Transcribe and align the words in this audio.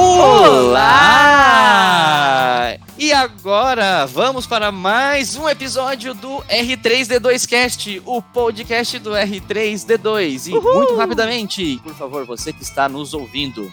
Olá! 0.00 0.78
E 2.96 3.12
agora 3.12 4.06
vamos 4.06 4.46
para 4.46 4.70
mais 4.70 5.34
um 5.34 5.48
episódio 5.48 6.14
do 6.14 6.36
R3D2Cast, 6.48 8.00
o 8.06 8.22
podcast 8.22 8.96
do 9.00 9.10
R3D2. 9.10 10.46
E 10.46 10.52
Uhul! 10.56 10.72
muito 10.72 10.94
rapidamente, 10.94 11.80
por 11.82 11.96
favor, 11.96 12.24
você 12.24 12.52
que 12.52 12.62
está 12.62 12.88
nos 12.88 13.12
ouvindo, 13.12 13.72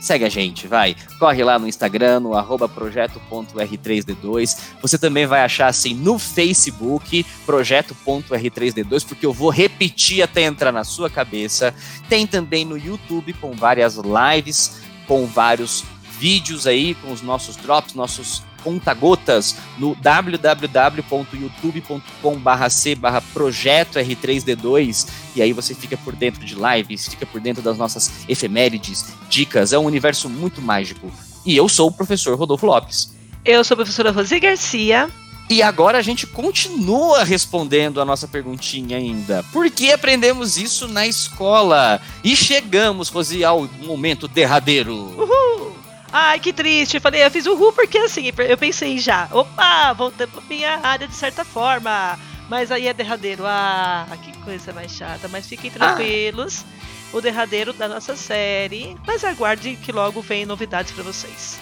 segue 0.00 0.24
a 0.24 0.30
gente, 0.30 0.66
vai. 0.66 0.96
Corre 1.18 1.44
lá 1.44 1.58
no 1.58 1.68
Instagram, 1.68 2.20
no 2.20 2.34
arroba 2.34 2.66
projeto.r3d2. 2.66 4.58
Você 4.80 4.96
também 4.96 5.26
vai 5.26 5.42
achar 5.42 5.66
assim 5.66 5.92
no 5.92 6.18
Facebook, 6.18 7.26
projeto.r3d2, 7.44 9.06
porque 9.06 9.26
eu 9.26 9.34
vou 9.34 9.50
repetir 9.50 10.22
até 10.22 10.44
entrar 10.44 10.72
na 10.72 10.84
sua 10.84 11.10
cabeça. 11.10 11.74
Tem 12.08 12.26
também 12.26 12.64
no 12.64 12.78
YouTube 12.78 13.34
com 13.34 13.52
várias 13.52 13.96
lives, 13.96 14.87
com 15.08 15.26
vários 15.26 15.82
vídeos 16.20 16.66
aí, 16.66 16.94
com 16.94 17.10
os 17.10 17.22
nossos 17.22 17.56
drops, 17.56 17.94
nossos 17.94 18.42
conta-gotas 18.62 19.56
no 19.78 19.94
www.youtube.com 19.94 22.68
c 22.68 22.98
projeto 23.32 23.98
R3D2 23.98 25.08
e 25.36 25.42
aí 25.42 25.52
você 25.52 25.74
fica 25.74 25.96
por 25.96 26.14
dentro 26.14 26.44
de 26.44 26.54
lives, 26.54 27.08
fica 27.08 27.24
por 27.24 27.40
dentro 27.40 27.62
das 27.62 27.78
nossas 27.78 28.28
efemérides, 28.28 29.14
dicas, 29.28 29.72
é 29.72 29.78
um 29.78 29.84
universo 29.84 30.28
muito 30.28 30.60
mágico. 30.60 31.10
E 31.46 31.56
eu 31.56 31.68
sou 31.68 31.88
o 31.88 31.92
professor 31.92 32.36
Rodolfo 32.36 32.66
Lopes. 32.66 33.16
Eu 33.44 33.62
sou 33.64 33.74
a 33.74 33.78
professora 33.78 34.10
Rosi 34.10 34.40
Garcia. 34.40 35.08
E 35.50 35.62
agora 35.62 35.98
a 35.98 36.02
gente 36.02 36.26
continua 36.26 37.24
respondendo 37.24 38.00
a 38.00 38.04
nossa 38.04 38.28
perguntinha 38.28 38.98
ainda. 38.98 39.42
Por 39.52 39.70
que 39.70 39.90
aprendemos 39.90 40.58
isso 40.58 40.86
na 40.86 41.06
escola? 41.06 42.00
E 42.22 42.36
chegamos, 42.36 43.08
Rosi, 43.08 43.42
ao 43.42 43.68
momento 43.80 44.28
derradeiro. 44.28 44.94
Uhul! 44.94 45.72
Ai, 46.12 46.38
que 46.38 46.52
triste. 46.52 46.96
Eu 46.96 47.00
falei, 47.00 47.24
eu 47.24 47.30
fiz 47.30 47.46
uhul 47.46 47.72
porque 47.72 47.98
assim, 47.98 48.30
eu 48.48 48.58
pensei 48.58 48.98
já, 48.98 49.28
opa, 49.30 49.92
voltei 49.92 50.26
pra 50.26 50.42
minha 50.48 50.80
área 50.82 51.06
de 51.08 51.14
certa 51.14 51.44
forma. 51.44 52.18
Mas 52.48 52.70
aí 52.72 52.88
é 52.88 52.94
derradeiro. 52.94 53.44
Ah, 53.46 54.06
que 54.22 54.32
coisa 54.38 54.72
mais 54.72 54.92
chata. 54.92 55.28
Mas 55.28 55.46
fiquem 55.46 55.70
tranquilos. 55.70 56.64
O 57.12 57.20
derradeiro 57.20 57.72
da 57.72 57.88
nossa 57.88 58.16
série. 58.16 58.96
Mas 59.06 59.24
aguarde 59.24 59.76
que 59.76 59.92
logo 59.92 60.20
vem 60.22 60.46
novidades 60.46 60.92
para 60.92 61.04
vocês. 61.04 61.58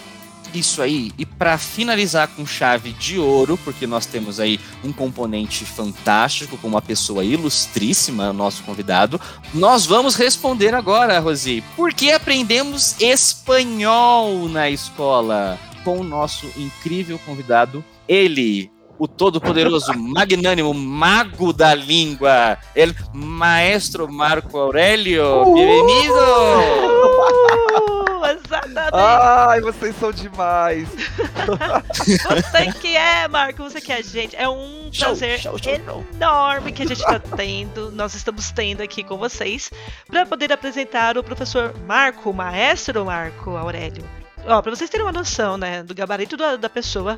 Isso 0.53 0.81
aí, 0.81 1.11
e 1.17 1.25
para 1.25 1.57
finalizar 1.57 2.27
com 2.29 2.45
chave 2.45 2.91
de 2.93 3.19
ouro, 3.19 3.59
porque 3.63 3.85
nós 3.85 4.05
temos 4.05 4.39
aí 4.39 4.59
um 4.83 4.91
componente 4.91 5.65
fantástico, 5.65 6.57
com 6.57 6.67
uma 6.67 6.81
pessoa 6.81 7.23
ilustríssima, 7.23 8.33
nosso 8.33 8.63
convidado, 8.63 9.19
nós 9.53 9.85
vamos 9.85 10.15
responder 10.15 10.73
agora, 10.73 11.19
Rosi. 11.19 11.63
Por 11.75 11.93
que 11.93 12.11
aprendemos 12.11 12.99
espanhol 12.99 14.47
na 14.49 14.69
escola? 14.69 15.59
Com 15.83 15.99
o 15.99 16.03
nosso 16.03 16.47
incrível 16.57 17.19
convidado, 17.25 17.83
ele, 18.07 18.71
o 18.97 19.07
todo-poderoso, 19.07 19.93
magnânimo, 19.97 20.73
mago 20.73 21.53
da 21.53 21.73
língua, 21.73 22.57
ele, 22.75 22.95
maestro 23.13 24.11
Marco 24.11 24.57
Aurélio. 24.57 25.53
Bem-vindo! 25.53 26.17
Exatamente! 28.31 28.93
Ai, 28.93 29.61
vocês 29.61 29.95
são 29.97 30.11
demais! 30.11 30.87
Você 31.97 32.71
que 32.79 32.95
é, 32.95 33.27
Marco, 33.27 33.63
você 33.63 33.81
que 33.81 33.91
é 33.91 33.97
a 33.97 34.01
gente. 34.01 34.35
É 34.35 34.47
um 34.47 34.89
Show, 34.91 35.07
prazer 35.07 35.39
show, 35.39 35.57
show. 35.57 36.05
enorme 36.13 36.71
que 36.71 36.83
a 36.83 36.85
gente 36.85 36.99
está 36.99 37.19
tendo, 37.19 37.91
nós 37.91 38.13
estamos 38.15 38.51
tendo 38.51 38.81
aqui 38.81 39.03
com 39.03 39.17
vocês, 39.17 39.69
para 40.07 40.25
poder 40.25 40.51
apresentar 40.51 41.17
o 41.17 41.23
professor 41.23 41.73
Marco, 41.85 42.29
o 42.29 42.33
maestro 42.33 43.05
Marco 43.05 43.55
Aurélio. 43.55 44.03
Ó, 44.45 44.61
para 44.61 44.73
vocês 44.75 44.89
terem 44.89 45.05
uma 45.05 45.11
noção, 45.11 45.57
né, 45.57 45.83
do 45.83 45.93
gabarito 45.93 46.37
da, 46.37 46.55
da 46.55 46.69
pessoa, 46.69 47.17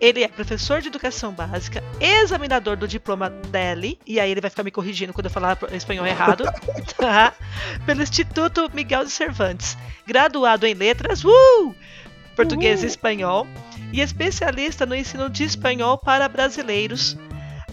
ele 0.00 0.22
é 0.22 0.28
professor 0.28 0.80
de 0.80 0.88
educação 0.88 1.32
básica, 1.32 1.82
examinador 2.00 2.76
do 2.76 2.86
diploma 2.86 3.30
DELI, 3.30 3.98
e 4.06 4.20
aí 4.20 4.30
ele 4.30 4.40
vai 4.40 4.50
ficar 4.50 4.62
me 4.62 4.70
corrigindo 4.70 5.12
quando 5.12 5.26
eu 5.26 5.30
falar 5.30 5.58
espanhol 5.72 6.06
errado, 6.06 6.44
tá? 6.96 7.32
Pelo 7.84 8.02
Instituto 8.02 8.70
Miguel 8.72 9.04
de 9.04 9.10
Cervantes, 9.10 9.76
graduado 10.06 10.66
em 10.66 10.74
letras, 10.74 11.24
uh! 11.24 11.74
português 12.36 12.84
e 12.84 12.86
espanhol, 12.86 13.46
e 13.92 14.00
especialista 14.00 14.86
no 14.86 14.94
ensino 14.94 15.28
de 15.28 15.44
espanhol 15.44 15.98
para 15.98 16.28
brasileiros. 16.28 17.16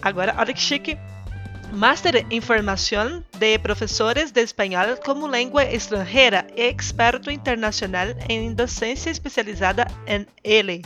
Agora, 0.02 0.36
olha 0.38 0.54
que 0.54 0.62
chique. 0.62 0.98
Master 1.72 2.26
em 2.30 2.40
Formação 2.40 3.24
de 3.38 3.60
Professores 3.60 4.32
de 4.32 4.42
Espanhol 4.42 4.96
como 5.04 5.28
Língua 5.28 5.66
Estrangeira 5.66 6.48
e 6.56 6.62
experto 6.70 7.30
internacional 7.30 8.08
em 8.30 8.54
docência 8.54 9.10
especializada 9.10 9.86
em 10.08 10.26
L. 10.44 10.82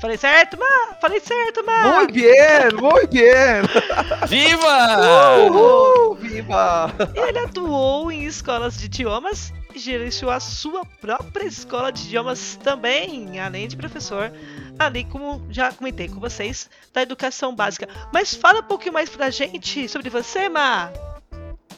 Falei 0.00 0.16
certo, 0.16 0.58
Ma? 0.58 0.94
Falei 1.00 1.20
certo, 1.20 1.64
Ma? 1.64 1.94
Muito 1.94 2.14
bem, 2.14 2.80
muito 2.80 3.08
bem! 3.08 3.62
Viva! 4.26 5.38
Uhul, 5.48 6.14
viva! 6.16 6.92
Ele 7.14 7.38
atuou 7.38 8.10
em 8.10 8.24
escolas 8.24 8.76
de 8.76 8.86
idiomas 8.86 9.52
e 9.74 9.78
gerenciou 9.78 10.30
a 10.30 10.40
sua 10.40 10.84
própria 11.00 11.46
escola 11.46 11.92
de 11.92 12.04
idiomas 12.04 12.56
também, 12.62 13.38
além 13.38 13.68
de 13.68 13.76
professor, 13.76 14.32
ali 14.78 15.04
como 15.04 15.46
já 15.50 15.72
comentei 15.72 16.08
com 16.08 16.18
vocês, 16.18 16.68
da 16.92 17.02
educação 17.02 17.54
básica. 17.54 17.88
Mas 18.12 18.34
fala 18.34 18.60
um 18.60 18.64
pouquinho 18.64 18.94
mais 18.94 19.08
pra 19.08 19.30
gente 19.30 19.88
sobre 19.88 20.10
você, 20.10 20.48
Ma. 20.48 20.90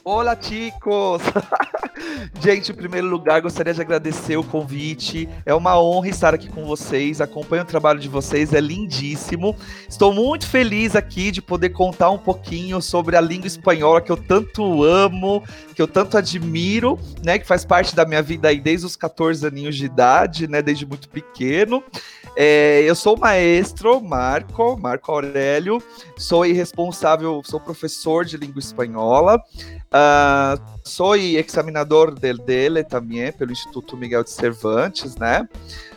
Olá, 0.03 0.37
chicos! 0.41 1.23
Gente, 2.41 2.73
em 2.73 2.75
primeiro 2.75 3.07
lugar, 3.07 3.41
gostaria 3.41 3.73
de 3.73 3.81
agradecer 3.81 4.37
o 4.37 4.45
convite. 4.45 5.29
É 5.47 5.55
uma 5.55 5.81
honra 5.81 6.09
estar 6.09 6.35
aqui 6.35 6.49
com 6.49 6.65
vocês. 6.65 7.21
Acompanho 7.21 7.63
o 7.63 7.67
trabalho 7.67 8.01
de 8.01 8.09
vocês, 8.09 8.53
é 8.53 8.61
lindíssimo. 8.61 9.57
Estou 9.89 10.13
muito 10.13 10.47
feliz 10.47 10.97
aqui 10.97 11.31
de 11.31 11.41
poder 11.41 11.71
contar 11.71 12.11
um 12.11 12.19
pouquinho 12.19 12.83
sobre 12.83 13.17
a 13.17 13.21
língua 13.21 13.47
espanhola 13.47 14.01
que 14.01 14.11
eu 14.11 14.17
tanto 14.17 14.83
amo, 14.83 15.43
que 15.75 15.81
eu 15.81 15.89
tanto 15.89 16.19
admiro, 16.19 16.99
né? 17.25 17.39
Que 17.39 17.47
faz 17.47 17.65
parte 17.65 17.95
da 17.95 18.05
minha 18.05 18.23
vida 18.23 18.49
aí 18.49 18.61
desde 18.61 18.87
os 18.87 18.97
14 18.97 19.47
aninhos 19.47 19.77
de 19.77 19.87
idade, 19.87 20.49
né? 20.49 20.61
Desde 20.61 20.85
muito 20.85 21.09
pequeno. 21.09 21.83
É, 22.37 22.83
eu 22.83 22.97
sou 22.97 23.17
o 23.17 23.21
maestro 23.21 24.01
Marco, 24.01 24.77
Marco 24.77 25.13
Aurélio, 25.13 25.81
sou 26.17 26.43
responsável, 26.43 27.41
sou 27.45 27.61
professor 27.61 28.25
de 28.25 28.37
língua 28.37 28.59
espanhola, 28.59 29.37
uh, 29.37 30.61
sou 30.83 31.15
examinador 31.17 32.13
del 32.13 32.39
DELE 32.39 32.83
também, 32.83 33.31
pelo 33.31 33.53
Instituto 33.53 33.97
Miguel 33.97 34.25
de 34.25 34.31
Cervantes, 34.31 35.15
né? 35.17 35.49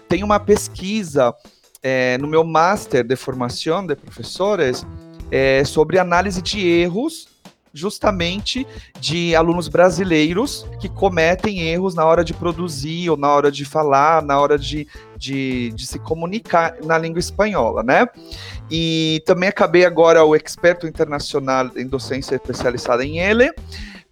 Tenho 0.07 0.25
uma 0.25 0.39
pesquisa 0.39 1.33
é, 1.81 2.17
no 2.19 2.27
meu 2.27 2.43
Master 2.43 3.03
de 3.03 3.15
Formação 3.15 3.85
de 3.85 3.95
Professores 3.95 4.85
é, 5.31 5.63
sobre 5.65 5.97
análise 5.97 6.41
de 6.41 6.65
erros 6.67 7.27
justamente 7.73 8.65
de 8.99 9.35
alunos 9.35 9.67
brasileiros 9.67 10.65
que 10.79 10.89
cometem 10.89 11.61
erros 11.61 11.95
na 11.95 12.05
hora 12.05 12.23
de 12.23 12.33
produzir, 12.33 13.09
ou 13.09 13.17
na 13.17 13.29
hora 13.29 13.51
de 13.51 13.65
falar, 13.65 14.21
na 14.21 14.39
hora 14.39 14.57
de, 14.57 14.87
de, 15.17 15.71
de 15.71 15.85
se 15.85 15.99
comunicar 15.99 16.75
na 16.83 16.97
língua 16.97 17.19
espanhola, 17.19 17.83
né? 17.83 18.07
E 18.69 19.21
também 19.25 19.49
acabei 19.49 19.85
agora 19.85 20.23
o 20.23 20.35
experto 20.35 20.87
internacional 20.87 21.71
em 21.75 21.87
docência 21.87 22.35
especializada 22.35 23.05
em 23.05 23.19
ele, 23.19 23.51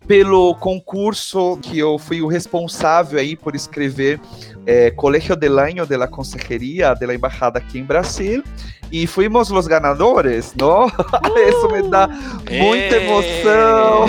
pelo 0.08 0.56
concurso 0.56 1.58
que 1.62 1.80
eu 1.80 1.98
fui 1.98 2.22
o 2.22 2.28
responsável 2.28 3.20
aí 3.20 3.36
por 3.36 3.56
escrever 3.56 4.20
é, 4.66 4.92
Colegio 4.92 5.36
del 5.36 5.60
Año 5.60 5.86
de 5.86 5.98
la 5.98 6.08
Consejería 6.08 6.94
de 6.94 7.06
la 7.06 7.14
Embajada 7.14 7.60
aqui 7.60 7.80
em 7.80 7.84
Brasil. 7.84 8.44
E 8.92 9.08
fuimos 9.08 9.50
os 9.50 9.68
ganadores, 9.68 10.54
não? 10.56 10.88
Isso 11.50 11.70
me 11.72 11.90
dá 11.90 12.08
muita 12.08 12.98
emoção. 12.98 14.06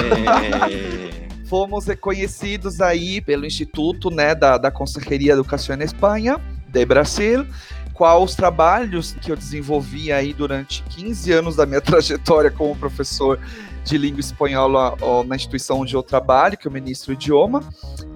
Fomos 1.48 1.86
reconhecidos 1.86 2.80
aí 2.80 3.20
pelo 3.20 3.46
Instituto 3.46 4.10
né, 4.10 4.34
da, 4.34 4.58
da 4.58 4.70
Consejeria 4.70 5.32
de 5.32 5.40
Educação 5.40 5.76
em 5.76 5.82
Espanha, 5.82 6.40
de 6.68 6.84
Brasil, 6.84 7.46
qual 7.94 8.22
os 8.22 8.34
trabalhos 8.34 9.12
que 9.22 9.30
eu 9.30 9.36
desenvolvi 9.36 10.12
aí 10.12 10.34
durante 10.34 10.82
15 10.90 11.32
anos 11.32 11.56
da 11.56 11.64
minha 11.64 11.80
trajetória 11.82 12.50
como 12.50 12.76
professor 12.76 13.38
de 13.86 13.96
língua 13.96 14.20
espanhola 14.20 14.96
ó, 15.00 15.22
na 15.22 15.36
instituição 15.36 15.80
onde 15.80 15.94
eu 15.94 16.02
trabalho, 16.02 16.58
que 16.58 16.66
eu 16.66 16.72
ministro 16.72 17.12
o 17.12 17.14
idioma. 17.14 17.62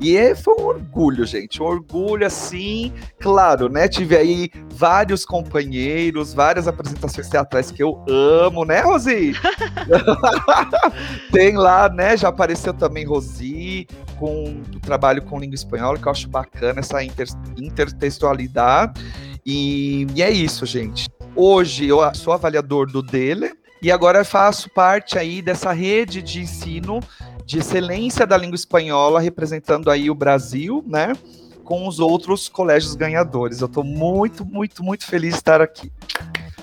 E 0.00 0.16
é, 0.16 0.34
foi 0.34 0.54
um 0.58 0.66
orgulho, 0.66 1.24
gente. 1.24 1.62
Um 1.62 1.66
orgulho, 1.66 2.26
assim, 2.26 2.92
claro, 3.20 3.68
né? 3.68 3.86
Tive 3.86 4.16
aí 4.16 4.50
vários 4.74 5.24
companheiros, 5.24 6.34
várias 6.34 6.66
apresentações 6.66 7.28
teatrais 7.28 7.70
que 7.70 7.82
eu 7.82 8.04
amo, 8.08 8.64
né, 8.64 8.80
Rosi? 8.80 9.32
Tem 11.30 11.56
lá, 11.56 11.88
né? 11.88 12.16
Já 12.16 12.28
apareceu 12.28 12.74
também 12.74 13.06
Rosi, 13.06 13.86
com 14.18 14.60
o 14.74 14.80
trabalho 14.80 15.22
com 15.22 15.38
língua 15.38 15.54
espanhola, 15.54 15.98
que 15.98 16.06
eu 16.06 16.12
acho 16.12 16.28
bacana 16.28 16.80
essa 16.80 17.02
inter, 17.02 17.28
intertextualidade. 17.56 19.00
E, 19.46 20.06
e, 20.14 20.22
é 20.22 20.30
isso, 20.30 20.66
gente. 20.66 21.08
Hoje 21.36 21.86
eu 21.86 21.98
sou 22.14 22.32
avaliador 22.32 22.90
do 22.90 23.02
dele 23.02 23.52
e 23.82 23.90
agora 23.90 24.24
faço 24.24 24.68
parte 24.70 25.18
aí 25.18 25.40
dessa 25.40 25.72
rede 25.72 26.22
de 26.22 26.40
ensino 26.40 27.00
de 27.44 27.58
excelência 27.58 28.26
da 28.26 28.36
língua 28.36 28.54
espanhola, 28.54 29.20
representando 29.20 29.90
aí 29.90 30.10
o 30.10 30.14
Brasil, 30.14 30.84
né? 30.86 31.14
com 31.64 31.86
os 31.86 32.00
outros 32.00 32.48
colégios 32.48 32.96
ganhadores. 32.96 33.60
Eu 33.60 33.66
estou 33.66 33.84
muito, 33.84 34.44
muito, 34.44 34.82
muito 34.82 35.06
feliz 35.06 35.34
de 35.34 35.38
estar 35.38 35.60
aqui 35.60 35.92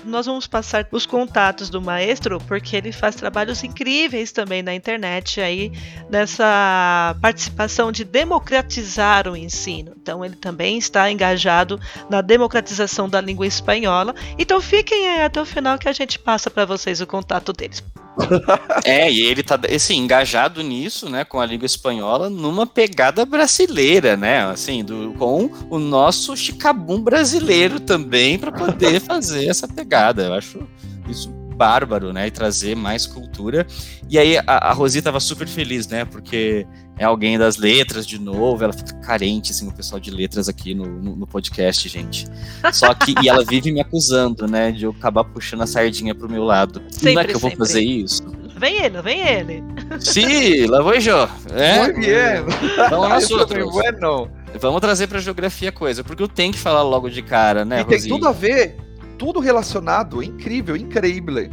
nós 0.08 0.26
vamos 0.26 0.46
passar 0.46 0.86
os 0.90 1.06
contatos 1.06 1.70
do 1.70 1.80
maestro, 1.80 2.40
porque 2.46 2.76
ele 2.76 2.92
faz 2.92 3.14
trabalhos 3.14 3.62
incríveis 3.62 4.32
também 4.32 4.62
na 4.62 4.74
internet 4.74 5.40
aí, 5.40 5.72
nessa 6.10 7.16
participação 7.20 7.92
de 7.92 8.04
democratizar 8.04 9.28
o 9.28 9.36
ensino. 9.36 9.92
Então 10.00 10.24
ele 10.24 10.36
também 10.36 10.78
está 10.78 11.10
engajado 11.10 11.78
na 12.08 12.20
democratização 12.20 13.08
da 13.08 13.20
língua 13.20 13.46
espanhola. 13.46 14.14
Então 14.38 14.60
fiquem 14.60 15.08
aí 15.08 15.22
até 15.22 15.40
o 15.40 15.46
final 15.46 15.78
que 15.78 15.88
a 15.88 15.92
gente 15.92 16.18
passa 16.18 16.50
para 16.50 16.64
vocês 16.64 17.00
o 17.00 17.06
contato 17.06 17.52
deles. 17.52 17.82
É, 18.84 19.10
e 19.10 19.22
ele 19.22 19.42
tá 19.42 19.58
assim, 19.74 19.96
engajado 19.96 20.62
nisso, 20.62 21.08
né, 21.10 21.24
com 21.24 21.40
a 21.40 21.46
língua 21.46 21.66
espanhola, 21.66 22.30
numa 22.30 22.66
pegada 22.66 23.24
brasileira, 23.24 24.16
né? 24.16 24.44
Assim, 24.44 24.84
do, 24.84 25.14
com 25.18 25.50
o 25.68 25.78
nosso 25.78 26.36
chicabum 26.36 27.00
brasileiro 27.00 27.80
também 27.80 28.38
para 28.38 28.52
poder 28.52 29.00
fazer 29.02 29.46
essa 29.46 29.66
pegada. 29.68 30.26
Eu 30.26 30.34
acho 30.34 30.68
isso 31.08 31.28
bárbaro, 31.58 32.12
né? 32.12 32.28
E 32.28 32.30
trazer 32.30 32.76
mais 32.76 33.04
cultura. 33.04 33.66
E 34.08 34.16
aí 34.18 34.38
a, 34.38 34.42
a 34.46 34.72
Rosi 34.72 35.02
tava 35.02 35.18
super 35.18 35.48
feliz, 35.48 35.88
né? 35.88 36.04
Porque 36.04 36.66
é 36.98 37.04
alguém 37.04 37.38
das 37.38 37.56
letras 37.56 38.06
de 38.06 38.18
novo, 38.18 38.62
ela 38.64 38.72
fica 38.72 38.92
carente, 38.94 39.52
assim, 39.52 39.68
o 39.68 39.72
pessoal 39.72 40.00
de 40.00 40.10
letras 40.10 40.48
aqui 40.48 40.74
no, 40.74 40.84
no, 40.84 41.16
no, 41.16 41.26
podcast, 41.26 41.88
gente. 41.88 42.26
Só 42.72 42.92
que, 42.94 43.14
e 43.22 43.28
ela 43.28 43.44
vive 43.44 43.70
me 43.70 43.80
acusando, 43.80 44.46
né, 44.46 44.72
de 44.72 44.84
eu 44.84 44.90
acabar 44.90 45.24
puxando 45.24 45.62
a 45.62 45.66
sardinha 45.66 46.14
pro 46.14 46.28
meu 46.28 46.42
lado. 46.42 46.82
Sempre, 46.90 47.14
não 47.14 47.22
é 47.22 47.24
que 47.24 47.34
eu 47.34 47.38
vou 47.38 47.50
sempre. 47.50 47.66
fazer 47.66 47.80
isso? 47.80 48.24
Vem 48.56 48.82
ele, 48.82 49.00
vem 49.00 49.20
ele. 49.20 49.64
Sim, 50.00 50.66
lá 50.66 50.82
vou 50.82 50.94
eu. 50.94 51.28
É? 51.54 51.78
Muito 51.78 52.00
bem. 52.00 52.88
Vamos 52.90 53.08
nós 53.08 53.30
outros. 53.30 53.72
Bueno. 53.72 54.30
Vamos 54.60 54.80
trazer 54.80 55.06
pra 55.06 55.20
geografia 55.20 55.70
coisa, 55.70 56.02
porque 56.02 56.22
eu 56.22 56.28
tenho 56.28 56.52
que 56.52 56.58
falar 56.58 56.82
logo 56.82 57.08
de 57.08 57.22
cara, 57.22 57.64
né, 57.64 57.82
E 57.82 57.84
tem 57.84 58.02
tudo 58.08 58.26
a 58.26 58.32
ver, 58.32 58.76
tudo 59.16 59.40
relacionado, 59.40 60.22
incrível, 60.22 60.76
incrível. 60.76 61.48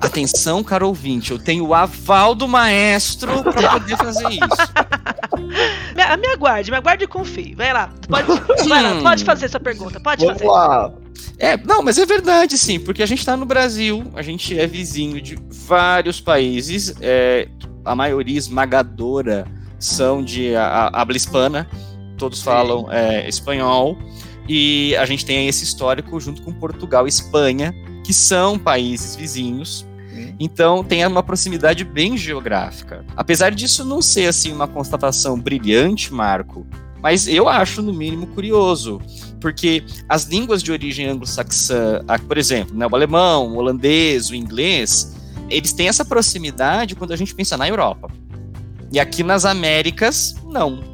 Atenção, 0.00 0.64
caro 0.64 0.88
ouvinte, 0.88 1.30
eu 1.30 1.38
tenho 1.38 1.66
o 1.66 1.74
aval 1.74 2.34
do 2.34 2.48
maestro 2.48 3.42
para 3.42 3.70
poder 3.70 3.96
fazer 3.96 4.28
isso. 4.30 4.40
Me, 5.94 6.16
me 6.16 6.28
aguarde, 6.28 6.70
me 6.70 6.76
aguarde 6.76 7.04
e 7.04 7.06
confie. 7.06 7.54
Vai 7.54 7.72
lá, 7.72 7.90
pode, 8.08 8.26
vai 8.68 8.82
lá, 8.82 9.02
pode 9.02 9.24
fazer 9.24 9.46
essa 9.46 9.60
pergunta, 9.60 10.00
pode 10.00 10.24
Vamos 10.24 10.40
fazer. 10.40 10.50
Lá. 10.50 10.92
É, 11.38 11.56
não, 11.56 11.82
mas 11.82 11.98
é 11.98 12.06
verdade, 12.06 12.56
sim, 12.56 12.78
porque 12.78 13.02
a 13.02 13.06
gente 13.06 13.18
está 13.18 13.36
no 13.36 13.44
Brasil, 13.44 14.04
a 14.14 14.22
gente 14.22 14.58
é 14.58 14.66
vizinho 14.66 15.20
de 15.20 15.36
vários 15.66 16.20
países, 16.20 16.94
é, 17.00 17.48
a 17.84 17.94
maioria 17.94 18.38
esmagadora 18.38 19.46
são 19.78 20.22
de 20.22 20.54
habla 20.54 21.16
hispana, 21.16 21.68
todos 22.16 22.42
falam 22.42 22.86
é, 22.90 23.28
espanhol, 23.28 23.98
e 24.48 24.94
a 24.96 25.04
gente 25.04 25.24
tem 25.24 25.48
esse 25.48 25.64
histórico 25.64 26.18
junto 26.20 26.42
com 26.42 26.52
Portugal 26.52 27.06
e 27.06 27.08
Espanha, 27.08 27.74
que 28.02 28.12
são 28.12 28.58
países 28.58 29.16
vizinhos. 29.16 29.86
Então 30.38 30.84
tem 30.84 31.06
uma 31.06 31.22
proximidade 31.22 31.84
bem 31.84 32.16
geográfica. 32.16 33.04
Apesar 33.16 33.50
disso 33.52 33.84
não 33.84 34.02
ser 34.02 34.26
assim 34.26 34.52
uma 34.52 34.68
constatação 34.68 35.38
brilhante, 35.38 36.12
Marco, 36.12 36.66
mas 37.00 37.26
eu 37.26 37.48
acho 37.48 37.82
no 37.82 37.92
mínimo 37.92 38.26
curioso, 38.28 39.00
porque 39.40 39.84
as 40.08 40.24
línguas 40.24 40.62
de 40.62 40.70
origem 40.70 41.06
anglo-saxã, 41.06 42.04
por 42.28 42.38
exemplo, 42.38 42.76
né, 42.76 42.86
o 42.86 42.94
alemão, 42.94 43.48
o 43.48 43.56
holandês, 43.56 44.30
o 44.30 44.34
inglês, 44.34 45.16
eles 45.48 45.72
têm 45.72 45.88
essa 45.88 46.04
proximidade 46.04 46.94
quando 46.94 47.12
a 47.12 47.16
gente 47.16 47.34
pensa 47.34 47.56
na 47.56 47.68
Europa. 47.68 48.08
E 48.92 49.00
aqui 49.00 49.22
nas 49.22 49.44
Américas, 49.44 50.34
não 50.44 50.91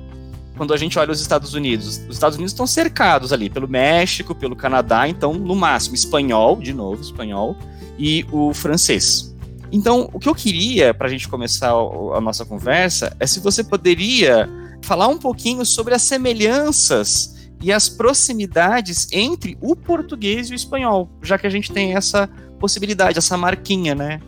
quando 0.58 0.74
a 0.74 0.76
gente 0.76 0.98
olha 0.98 1.12
os 1.12 1.20
Estados 1.20 1.54
Unidos, 1.54 2.02
os 2.08 2.16
Estados 2.16 2.36
Unidos 2.36 2.52
estão 2.52 2.66
cercados 2.66 3.32
ali 3.32 3.48
pelo 3.48 3.68
México, 3.68 4.34
pelo 4.34 4.56
Canadá, 4.56 5.08
então, 5.08 5.32
no 5.32 5.54
máximo, 5.54 5.94
espanhol, 5.94 6.56
de 6.56 6.74
novo, 6.74 7.00
espanhol, 7.00 7.56
e 7.96 8.26
o 8.32 8.52
francês. 8.52 9.34
Então, 9.70 10.10
o 10.12 10.18
que 10.18 10.28
eu 10.28 10.34
queria, 10.34 10.92
para 10.92 11.06
a 11.06 11.10
gente 11.10 11.28
começar 11.28 11.70
a 11.70 12.20
nossa 12.20 12.44
conversa, 12.44 13.16
é 13.20 13.26
se 13.26 13.38
você 13.38 13.62
poderia 13.62 14.48
falar 14.82 15.06
um 15.08 15.18
pouquinho 15.18 15.64
sobre 15.64 15.94
as 15.94 16.02
semelhanças 16.02 17.36
e 17.62 17.72
as 17.72 17.88
proximidades 17.88 19.08
entre 19.12 19.56
o 19.60 19.76
português 19.76 20.50
e 20.50 20.52
o 20.52 20.56
espanhol, 20.56 21.08
já 21.22 21.38
que 21.38 21.46
a 21.46 21.50
gente 21.50 21.72
tem 21.72 21.94
essa 21.94 22.28
possibilidade, 22.58 23.18
essa 23.18 23.36
marquinha, 23.36 23.94
né? 23.94 24.20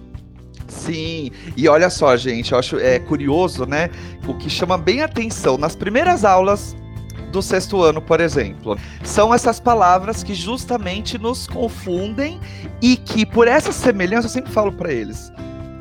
Sim, 0.70 1.32
e 1.56 1.68
olha 1.68 1.90
só, 1.90 2.16
gente, 2.16 2.52
eu 2.52 2.58
acho 2.58 2.78
é 2.78 2.98
curioso, 2.98 3.66
né? 3.66 3.90
O 4.26 4.34
que 4.34 4.48
chama 4.48 4.78
bem 4.78 5.02
atenção 5.02 5.58
nas 5.58 5.74
primeiras 5.74 6.24
aulas 6.24 6.76
do 7.32 7.42
sexto 7.42 7.82
ano, 7.82 8.00
por 8.00 8.20
exemplo, 8.20 8.78
são 9.02 9.32
essas 9.34 9.60
palavras 9.60 10.22
que 10.22 10.34
justamente 10.34 11.18
nos 11.18 11.46
confundem 11.46 12.40
e 12.80 12.96
que, 12.96 13.26
por 13.26 13.48
essa 13.48 13.72
semelhança, 13.72 14.26
eu 14.26 14.30
sempre 14.30 14.52
falo 14.52 14.72
para 14.72 14.92
eles: 14.92 15.32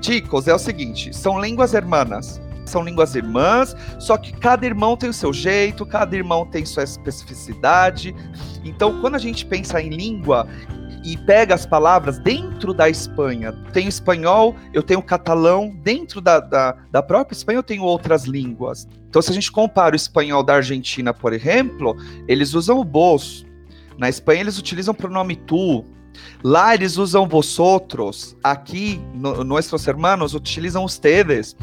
Chicos, 0.02 0.48
é 0.48 0.54
o 0.54 0.60
seguinte, 0.60 1.16
são 1.16 1.40
línguas 1.40 1.74
hermanas. 1.74 2.42
São 2.66 2.84
línguas 2.84 3.16
irmãs, 3.16 3.76
só 3.98 4.16
que 4.16 4.32
cada 4.32 4.64
irmão 4.64 4.96
tem 4.96 5.10
o 5.10 5.14
seu 5.14 5.34
jeito, 5.34 5.88
cada 5.88 6.16
irmão 6.16 6.46
tem 6.46 6.64
sua 6.68 6.84
especificidade. 6.84 8.16
Então, 8.64 9.02
quando 9.02 9.16
a 9.16 9.18
gente 9.18 9.44
pensa 9.44 9.82
em 9.82 9.90
língua, 9.90 10.48
e 11.04 11.18
pega 11.18 11.56
as 11.56 11.66
palavras 11.66 12.19
dentro 12.19 12.74
da 12.74 12.90
Espanha. 12.90 13.51
Tenho 13.74 13.90
espanhol, 13.90 14.56
eu 14.74 14.84
tenho 14.84 15.01
catalão, 15.01 15.75
dentro 15.84 16.22
da, 16.22 16.40
da, 16.40 16.75
da 16.92 17.01
própria 17.01 17.36
Espanha 17.36 17.60
eu 17.60 17.63
tenho 17.63 17.84
outras 17.84 18.25
línguas. 18.25 18.88
Então, 19.10 19.22
se 19.22 19.31
a 19.31 19.34
gente 19.34 19.51
compara 19.51 19.94
o 19.94 19.96
espanhol 19.96 20.44
da 20.44 20.56
Argentina, 20.56 21.13
por 21.13 21.34
exemplo, 21.34 21.96
eles 22.28 22.54
usam 22.54 22.80
o 22.80 22.86
vos. 22.86 23.46
Na 23.98 24.07
Espanha, 24.07 24.42
eles 24.42 24.57
utilizam 24.57 24.94
o 24.94 24.98
pronome 24.98 25.36
tu. 25.36 25.84
Lá 26.44 26.74
eles 26.74 26.98
usam 26.98 27.27
vosotros, 27.27 28.36
aqui, 28.44 29.01
no, 29.13 29.44
nossos 29.44 29.86
hermanos, 29.88 30.33
utilizam 30.33 30.86
ustedes. 30.86 31.56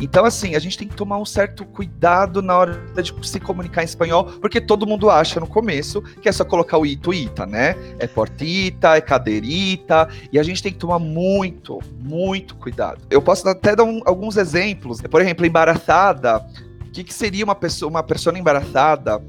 Então, 0.00 0.24
assim, 0.24 0.54
a 0.54 0.58
gente 0.58 0.78
tem 0.78 0.88
que 0.88 0.96
tomar 0.96 1.18
um 1.18 1.24
certo 1.24 1.64
cuidado 1.66 2.40
na 2.40 2.56
hora 2.56 2.82
de 3.02 3.14
se 3.28 3.38
comunicar 3.38 3.82
em 3.82 3.84
espanhol, 3.84 4.24
porque 4.24 4.60
todo 4.60 4.86
mundo 4.86 5.10
acha 5.10 5.38
no 5.38 5.46
começo 5.46 6.00
que 6.20 6.28
é 6.28 6.32
só 6.32 6.44
colocar 6.44 6.78
o 6.78 6.86
ito 6.86 7.12
ita, 7.12 7.46
né? 7.46 7.76
É 7.98 8.06
portita, 8.06 8.96
é 8.96 9.00
cadeirita, 9.00 10.08
e 10.32 10.38
a 10.38 10.42
gente 10.42 10.62
tem 10.62 10.72
que 10.72 10.78
tomar 10.78 10.98
muito, 10.98 11.78
muito 12.00 12.54
cuidado. 12.56 13.02
Eu 13.10 13.20
posso 13.20 13.46
até 13.48 13.76
dar 13.76 13.84
um, 13.84 14.00
alguns 14.04 14.36
exemplos. 14.36 15.00
Por 15.02 15.20
exemplo, 15.20 15.44
embaraçada. 15.44 16.38
O 16.86 16.90
que, 16.92 17.04
que 17.04 17.14
seria 17.14 17.44
uma 17.44 17.54
pessoa, 17.54 17.88
uma 17.88 18.02
pessoa 18.02 18.36
embaraçada? 18.38 19.22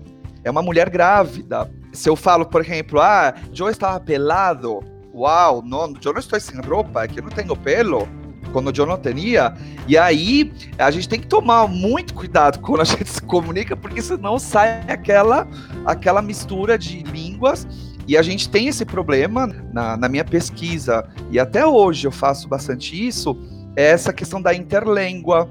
É 0.44 0.52
uma 0.52 0.62
mulher 0.62 0.90
grávida. 0.90 1.70
Se 1.94 2.10
eu 2.10 2.16
falo, 2.16 2.46
por 2.46 2.62
exemplo, 2.62 3.00
ah, 3.00 3.34
eu 3.58 3.70
estava 3.70 4.00
pelado, 4.00 4.80
uau, 5.14 5.62
não, 5.64 5.94
eu 6.04 6.12
não 6.12 6.20
estou 6.20 6.40
sem 6.40 6.60
roupa, 6.60 7.04
é 7.04 7.08
que 7.08 7.20
eu 7.20 7.24
não 7.24 7.30
tenho 7.30 7.56
pelo, 7.56 8.08
quando 8.52 8.76
eu 8.76 8.86
não 8.86 8.98
tinha. 8.98 9.54
E 9.88 9.98
aí, 9.98 10.52
a 10.78 10.90
gente 10.90 11.08
tem 11.08 11.20
que 11.20 11.28
tomar 11.28 11.68
muito 11.68 12.14
cuidado 12.14 12.60
quando 12.60 12.82
a 12.82 12.86
gente 12.86 13.08
se 13.10 13.22
comunica, 13.22 13.78
porque 13.78 14.02
senão 14.02 14.40
sai 14.40 14.82
aquela, 14.88 15.48
aquela 15.86 16.22
mistura 16.22 16.78
de 16.78 17.04
línguas. 17.04 17.68
E 18.08 18.18
a 18.18 18.22
gente 18.22 18.50
tem 18.50 18.68
esse 18.68 18.84
problema 18.84 19.48
na, 19.72 19.96
na 19.96 20.10
minha 20.10 20.26
pesquisa, 20.26 21.08
e 21.32 21.40
até 21.40 21.66
hoje 21.66 22.06
eu 22.06 22.12
faço 22.12 22.50
bastante 22.50 23.08
isso, 23.08 23.38
é 23.78 23.92
essa 23.92 24.12
questão 24.12 24.42
da 24.42 24.54
interlíngua. 24.54 25.50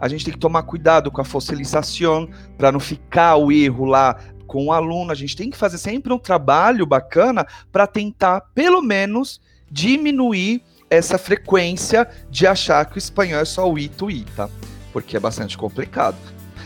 A 0.00 0.08
gente 0.08 0.24
tem 0.24 0.34
que 0.34 0.40
tomar 0.40 0.62
cuidado 0.64 1.10
com 1.12 1.20
a 1.20 1.24
fossilização 1.24 2.28
para 2.56 2.72
não 2.72 2.80
ficar 2.80 3.36
o 3.36 3.52
erro 3.52 3.84
lá 3.84 4.16
com 4.52 4.66
o 4.66 4.72
aluno, 4.72 5.10
a 5.10 5.14
gente 5.14 5.34
tem 5.34 5.48
que 5.48 5.56
fazer 5.56 5.78
sempre 5.78 6.12
um 6.12 6.18
trabalho 6.18 6.84
bacana 6.84 7.46
para 7.72 7.86
tentar, 7.86 8.42
pelo 8.54 8.82
menos, 8.82 9.40
diminuir 9.70 10.62
essa 10.90 11.16
frequência 11.16 12.06
de 12.28 12.46
achar 12.46 12.84
que 12.84 12.96
o 12.96 12.98
espanhol 12.98 13.40
é 13.40 13.46
só 13.46 13.66
o 13.66 13.78
ito 13.78 14.10
ita, 14.10 14.50
porque 14.92 15.16
é 15.16 15.20
bastante 15.20 15.56
complicado. 15.56 16.18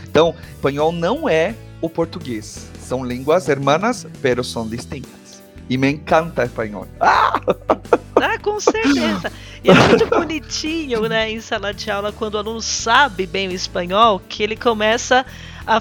Então, 0.03 0.35
espanhol 0.53 0.91
não 0.91 1.29
é 1.29 1.55
o 1.79 1.89
português. 1.89 2.69
São 2.77 3.05
línguas 3.05 3.47
hermanas, 3.47 4.05
pero 4.21 4.43
são 4.43 4.67
distintas. 4.67 5.41
E 5.69 5.77
me 5.77 5.89
encanta 5.89 6.43
espanhol. 6.43 6.85
Ah! 6.99 7.39
ah, 8.21 8.37
com 8.39 8.59
certeza. 8.59 9.31
E 9.63 9.69
é 9.69 9.73
muito 9.73 10.07
bonitinho, 10.07 11.07
né, 11.07 11.31
em 11.31 11.39
sala 11.39 11.73
de 11.73 11.89
aula, 11.89 12.11
quando 12.11 12.35
o 12.35 12.39
aluno 12.39 12.61
sabe 12.61 13.25
bem 13.25 13.47
o 13.47 13.53
espanhol, 13.53 14.21
que 14.27 14.43
ele 14.43 14.57
começa 14.57 15.25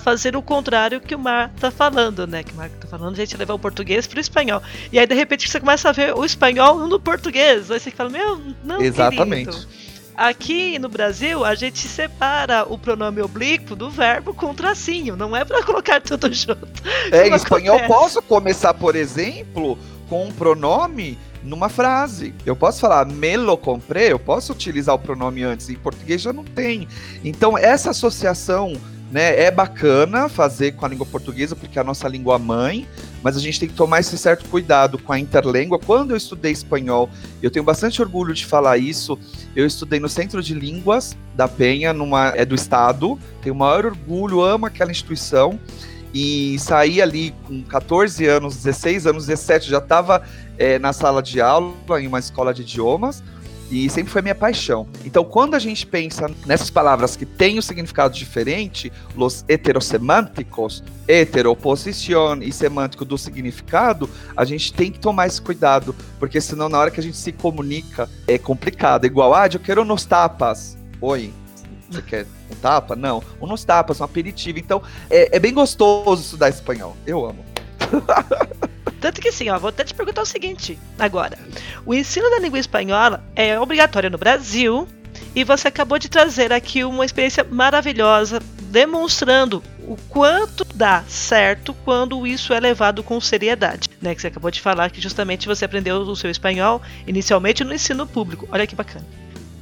fazer 0.01 0.37
o 0.37 0.43
contrário 0.43 1.01
que 1.01 1.15
o 1.15 1.19
Mar 1.19 1.51
tá 1.61 1.71
falando, 1.71 2.27
né? 2.27 2.43
Que 2.43 2.53
o 2.53 2.57
Mar 2.57 2.69
tá 2.69 2.89
falando, 2.89 3.15
a 3.15 3.17
gente 3.17 3.37
levar 3.37 3.55
o 3.55 3.59
português 3.59 4.07
pro 4.07 4.21
espanhol. 4.21 4.63
E 4.93 4.99
aí, 4.99 5.07
de 5.07 5.15
repente, 5.15 5.49
você 5.49 5.61
começa 5.61 5.89
a 5.89 5.93
ver 5.93 6.15
o 6.15 6.25
espanhol 6.25 6.87
no 6.87 6.99
português. 6.99 7.71
Aí 7.71 7.79
você 7.79 7.91
fala, 7.91 8.11
meu, 8.11 8.41
não, 8.65 8.81
Exatamente. 8.81 9.51
Querido. 9.51 9.87
Aqui 10.17 10.79
no 10.79 10.89
Brasil, 10.89 11.45
a 11.45 11.55
gente 11.55 11.87
separa 11.87 12.65
o 12.67 12.79
pronome 12.79 13.21
oblíquo 13.21 13.77
do 13.77 13.91
verbo 13.91 14.33
com 14.33 14.55
tracinho. 14.55 15.15
Não 15.15 15.37
é 15.37 15.45
para 15.45 15.63
colocar 15.63 16.01
tudo 16.01 16.33
junto. 16.33 16.67
É, 17.13 17.29
em 17.29 17.35
espanhol 17.35 17.79
posso 17.87 18.23
começar, 18.23 18.73
por 18.73 18.97
exemplo, 18.97 19.79
com 20.09 20.25
um 20.25 20.33
pronome 20.33 21.19
numa 21.43 21.69
frase. 21.69 22.35
Eu 22.45 22.57
posso 22.57 22.81
falar 22.81 23.05
me 23.05 23.37
lo 23.37 23.57
comprei, 23.59 24.11
eu 24.11 24.19
posso 24.19 24.53
utilizar 24.53 24.95
o 24.95 24.99
pronome 24.99 25.43
antes, 25.43 25.69
em 25.69 25.77
português 25.77 26.23
já 26.23 26.33
não 26.33 26.45
tem. 26.45 26.89
Então, 27.23 27.57
essa 27.57 27.91
associação 27.91 28.73
né? 29.11 29.41
É 29.45 29.51
bacana 29.51 30.29
fazer 30.29 30.73
com 30.73 30.85
a 30.85 30.89
língua 30.89 31.07
portuguesa, 31.07 31.55
porque 31.55 31.79
é 31.79 31.81
a 31.81 31.85
nossa 31.85 32.09
língua 32.09 32.39
mãe, 32.39 32.87
mas 33.23 33.37
a 33.37 33.41
gente 33.41 33.61
tem 33.61 33.69
que 33.69 33.75
tomar 33.75 34.01
esse 34.01 34.17
certo 34.19 34.49
cuidado 34.49 34.99
com 34.99 35.13
a 35.13 35.19
interlíngua. 35.19 35.79
Quando 35.79 36.11
eu 36.11 36.17
estudei 36.17 36.53
espanhol, 36.53 37.09
eu 37.43 37.51
tenho 37.51 37.65
bastante 37.65 38.01
orgulho 38.03 38.35
de 38.35 38.45
falar 38.45 38.79
isso. 38.79 39.19
Eu 39.55 39.67
estudei 39.67 40.01
no 40.01 40.09
Centro 40.09 40.43
de 40.43 40.55
Línguas 40.55 41.17
da 41.35 41.47
Penha, 41.47 41.93
numa 41.93 42.29
é 42.29 42.45
do 42.45 42.55
estado. 42.55 43.19
Tenho 43.43 43.55
o 43.55 43.59
maior 43.59 43.87
orgulho, 43.87 44.43
amo 44.43 44.67
aquela 44.67 44.91
instituição. 44.91 45.59
E 46.13 46.59
saí 46.59 47.03
ali 47.03 47.35
com 47.47 47.63
14 47.63 48.25
anos, 48.27 48.57
16 48.57 49.07
anos, 49.07 49.27
17, 49.27 49.69
já 49.69 49.79
estava 49.79 50.23
é, 50.57 50.79
na 50.79 50.93
sala 50.93 51.23
de 51.23 51.41
aula 51.41 51.75
em 52.01 52.07
uma 52.07 52.19
escola 52.19 52.55
de 52.55 52.63
idiomas 52.63 53.23
e 53.71 53.89
sempre 53.91 54.13
foi 54.13 54.23
minha 54.23 54.35
paixão. 54.35 54.87
Então, 55.05 55.25
quando 55.25 55.55
a 55.55 55.59
gente 55.59 55.87
pensa 55.87 56.31
nessas 56.47 56.71
palavras 56.71 57.17
que 57.17 57.27
têm 57.27 57.59
um 57.59 57.63
significado 57.63 58.15
diferente, 58.15 58.93
los 59.15 59.45
heterosemânticos, 59.49 60.83
heteroposição 61.09 62.43
e 62.43 62.53
semântico 62.53 63.05
do 63.05 63.19
significado, 63.19 64.09
a 64.37 64.45
gente 64.45 64.73
tem 64.73 64.91
que 64.91 64.99
tomar 64.99 65.27
esse 65.27 65.41
cuidado, 65.41 65.95
porque 66.19 66.41
senão 66.41 66.69
na 66.69 66.79
hora 66.79 66.91
que 66.91 67.01
a 67.01 67.03
gente 67.03 67.17
se 67.17 67.33
comunica 67.33 68.09
é 68.27 68.39
complicado. 68.39 69.05
Igual, 69.07 69.35
ah, 69.35 69.49
eu 69.53 69.61
quero 69.61 69.85
nos 69.85 70.05
tapas. 70.05 70.77
Oi, 71.01 71.33
você 71.91 72.03
quer 72.03 72.27
um 72.51 72.55
tapa? 72.57 72.97
Não. 72.97 73.23
Um 73.41 73.47
nos 73.47 73.65
tapas, 73.65 74.01
um 74.01 74.05
aperitivo. 74.05 74.59
Então, 74.59 74.83
é, 75.11 75.37
é 75.37 75.39
bem 75.39 75.53
gostoso 75.53 76.23
estudar 76.23 76.49
espanhol. 76.49 76.97
Eu 77.07 77.25
amo. 77.25 77.45
Tanto 79.01 79.21
que 79.21 79.31
sim, 79.31 79.49
ó, 79.51 79.59
vou 79.59 79.69
até 79.69 79.85
te 79.85 79.95
perguntar 79.95 80.23
o 80.23 80.27
seguinte 80.27 80.79
agora. 80.99 81.39
O 81.85 81.95
ensino 81.95 82.31
da 82.31 82.39
língua 82.39 82.59
espanhola 82.59 83.25
é 83.35 83.59
obrigatório 83.59 84.11
no 84.11 84.19
Brasil 84.19 84.89
e 85.35 85.45
você 85.45 85.69
acabou 85.69 85.99
de 85.99 86.09
trazer 86.09 86.53
aqui 86.53 86.85
uma 86.85 87.05
experiência 87.05 87.45
maravilhosa 87.45 88.41
demonstrando 88.71 89.63
o 89.87 89.97
quanto 90.09 90.65
dá 90.75 91.05
certo 91.07 91.73
quando 91.85 92.27
isso 92.27 92.53
é 92.53 92.59
levado 92.59 93.03
com 93.03 93.21
seriedade, 93.21 93.89
né? 94.03 94.15
Que 94.15 94.21
você 94.21 94.27
acabou 94.27 94.51
de 94.51 94.61
falar 94.61 94.91
que 94.91 95.01
justamente 95.01 95.47
você 95.47 95.65
aprendeu 95.65 95.99
o 95.99 96.17
seu 96.17 96.31
espanhol 96.31 96.83
inicialmente 97.07 97.63
no 97.63 97.73
ensino 97.73 98.07
público. 98.07 98.49
Olha 98.51 98.67
que 98.67 98.75
bacana. 98.75 99.07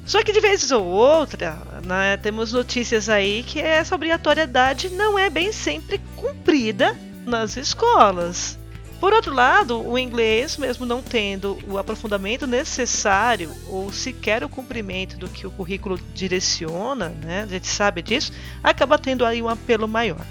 Só 0.07 0.23
que 0.23 0.33
de 0.33 0.41
vez 0.41 0.71
ou 0.71 0.85
outra, 0.85 1.59
né, 1.85 2.17
temos 2.19 2.53
notícias 2.53 3.09
aí 3.09 3.43
que 3.43 3.61
essa 3.61 3.95
obrigatoriedade 3.95 4.91
não 4.91 5.19
é 5.19 5.31
bem 5.31 5.51
sempre 5.51 5.99
cumprida 6.17 6.97
nas 7.25 7.57
escolas. 7.57 8.59
Por 9.05 9.13
outro 9.13 9.35
lado, 9.35 9.87
o 9.87 9.99
inglês, 9.99 10.57
mesmo 10.57 10.87
não 10.87 11.03
tendo 11.03 11.59
o 11.69 11.77
aprofundamento 11.77 12.47
necessário 12.47 13.53
ou 13.69 13.93
sequer 13.93 14.43
o 14.43 14.49
cumprimento 14.49 15.19
do 15.19 15.29
que 15.29 15.47
o 15.47 15.51
currículo 15.51 16.01
direciona, 16.15 17.11
né, 17.23 17.43
a 17.43 17.47
gente 17.47 17.67
sabe 17.67 18.01
disso, 18.01 18.33
acaba 18.63 18.97
tendo 18.97 19.27
aí 19.27 19.43
um 19.43 19.49
apelo 19.51 19.87
maior. 19.87 20.25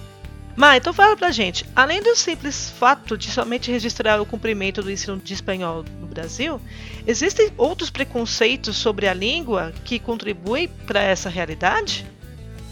Mas 0.56 0.78
então 0.78 0.92
fala 0.92 1.16
pra 1.16 1.30
gente, 1.30 1.64
além 1.76 2.02
do 2.02 2.16
simples 2.16 2.74
fato 2.80 3.16
de 3.16 3.30
somente 3.30 3.70
registrar 3.70 4.20
o 4.20 4.26
cumprimento 4.26 4.82
do 4.82 4.90
ensino 4.90 5.18
de 5.18 5.36
espanhol 5.36 5.86
no 6.02 6.08
Brasil, 6.08 6.60
existem 7.06 7.52
outros 7.56 7.92
preconceitos 7.92 8.76
sobre 8.76 9.08
a 9.08 9.14
língua 9.14 9.72
que 9.86 10.00
contribuem 10.00 10.68
para 10.88 11.00
essa 11.00 11.30
realidade? 11.30 12.08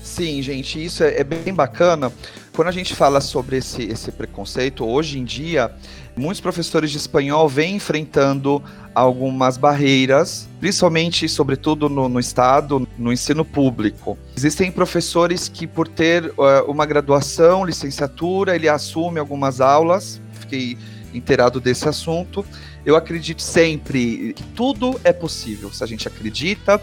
Sim, 0.01 0.41
gente, 0.41 0.83
isso 0.83 1.03
é, 1.03 1.19
é 1.19 1.23
bem 1.23 1.53
bacana, 1.53 2.11
quando 2.53 2.67
a 2.67 2.71
gente 2.71 2.93
fala 2.93 3.21
sobre 3.21 3.57
esse, 3.57 3.83
esse 3.83 4.11
preconceito, 4.11 4.85
hoje 4.85 5.17
em 5.17 5.23
dia, 5.23 5.71
muitos 6.15 6.41
professores 6.41 6.91
de 6.91 6.97
espanhol 6.97 7.47
vêm 7.47 7.75
enfrentando 7.75 8.61
algumas 8.93 9.57
barreiras, 9.57 10.49
principalmente, 10.59 11.29
sobretudo 11.29 11.87
no, 11.87 12.09
no, 12.09 12.19
Estado, 12.19 12.87
no 12.97 13.11
ensino 13.13 13.45
público. 13.45 14.17
Existem 14.35 14.71
professores 14.71 15.47
que, 15.47 15.65
por 15.65 15.87
ter 15.87 16.25
uh, 16.25 16.69
uma 16.69 16.85
graduação, 16.85 17.65
licenciatura, 17.65 18.55
ele 18.55 18.67
assume 18.67 19.19
algumas 19.19 19.61
aulas, 19.61 20.21
fiquei 20.33 20.77
inteirado 21.13 21.61
desse 21.61 21.87
assunto. 21.87 22.45
Eu 22.85 22.95
acredito 22.95 23.41
sempre 23.41 24.33
que 24.33 24.43
tudo 24.55 24.99
é 25.03 25.13
possível, 25.13 25.71
se 25.71 25.83
a 25.83 25.87
gente 25.87 26.07
acredita. 26.07 26.81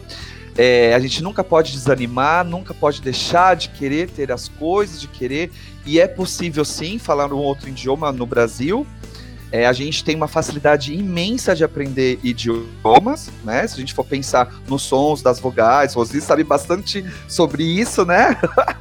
É, 0.60 0.92
a 0.92 0.98
gente 0.98 1.22
nunca 1.22 1.44
pode 1.44 1.70
desanimar, 1.70 2.44
nunca 2.44 2.74
pode 2.74 3.00
deixar 3.00 3.54
de 3.54 3.68
querer 3.68 4.10
ter 4.10 4.32
as 4.32 4.48
coisas, 4.48 5.00
de 5.00 5.06
querer. 5.06 5.52
E 5.86 6.00
é 6.00 6.08
possível 6.08 6.64
sim 6.64 6.98
falar 6.98 7.32
um 7.32 7.38
outro 7.38 7.68
idioma 7.68 8.10
no 8.10 8.26
Brasil. 8.26 8.84
É, 9.50 9.66
a 9.66 9.72
gente 9.72 10.04
tem 10.04 10.14
uma 10.14 10.28
facilidade 10.28 10.92
imensa 10.92 11.56
de 11.56 11.64
aprender 11.64 12.18
idiomas, 12.22 13.30
né? 13.42 13.66
Se 13.66 13.76
a 13.76 13.78
gente 13.78 13.94
for 13.94 14.04
pensar 14.04 14.54
nos 14.68 14.82
sons 14.82 15.22
das 15.22 15.40
vogais, 15.40 15.94
Rosi 15.94 16.20
sabe 16.20 16.44
bastante 16.44 17.02
sobre 17.26 17.64
isso, 17.64 18.04
né? 18.04 18.36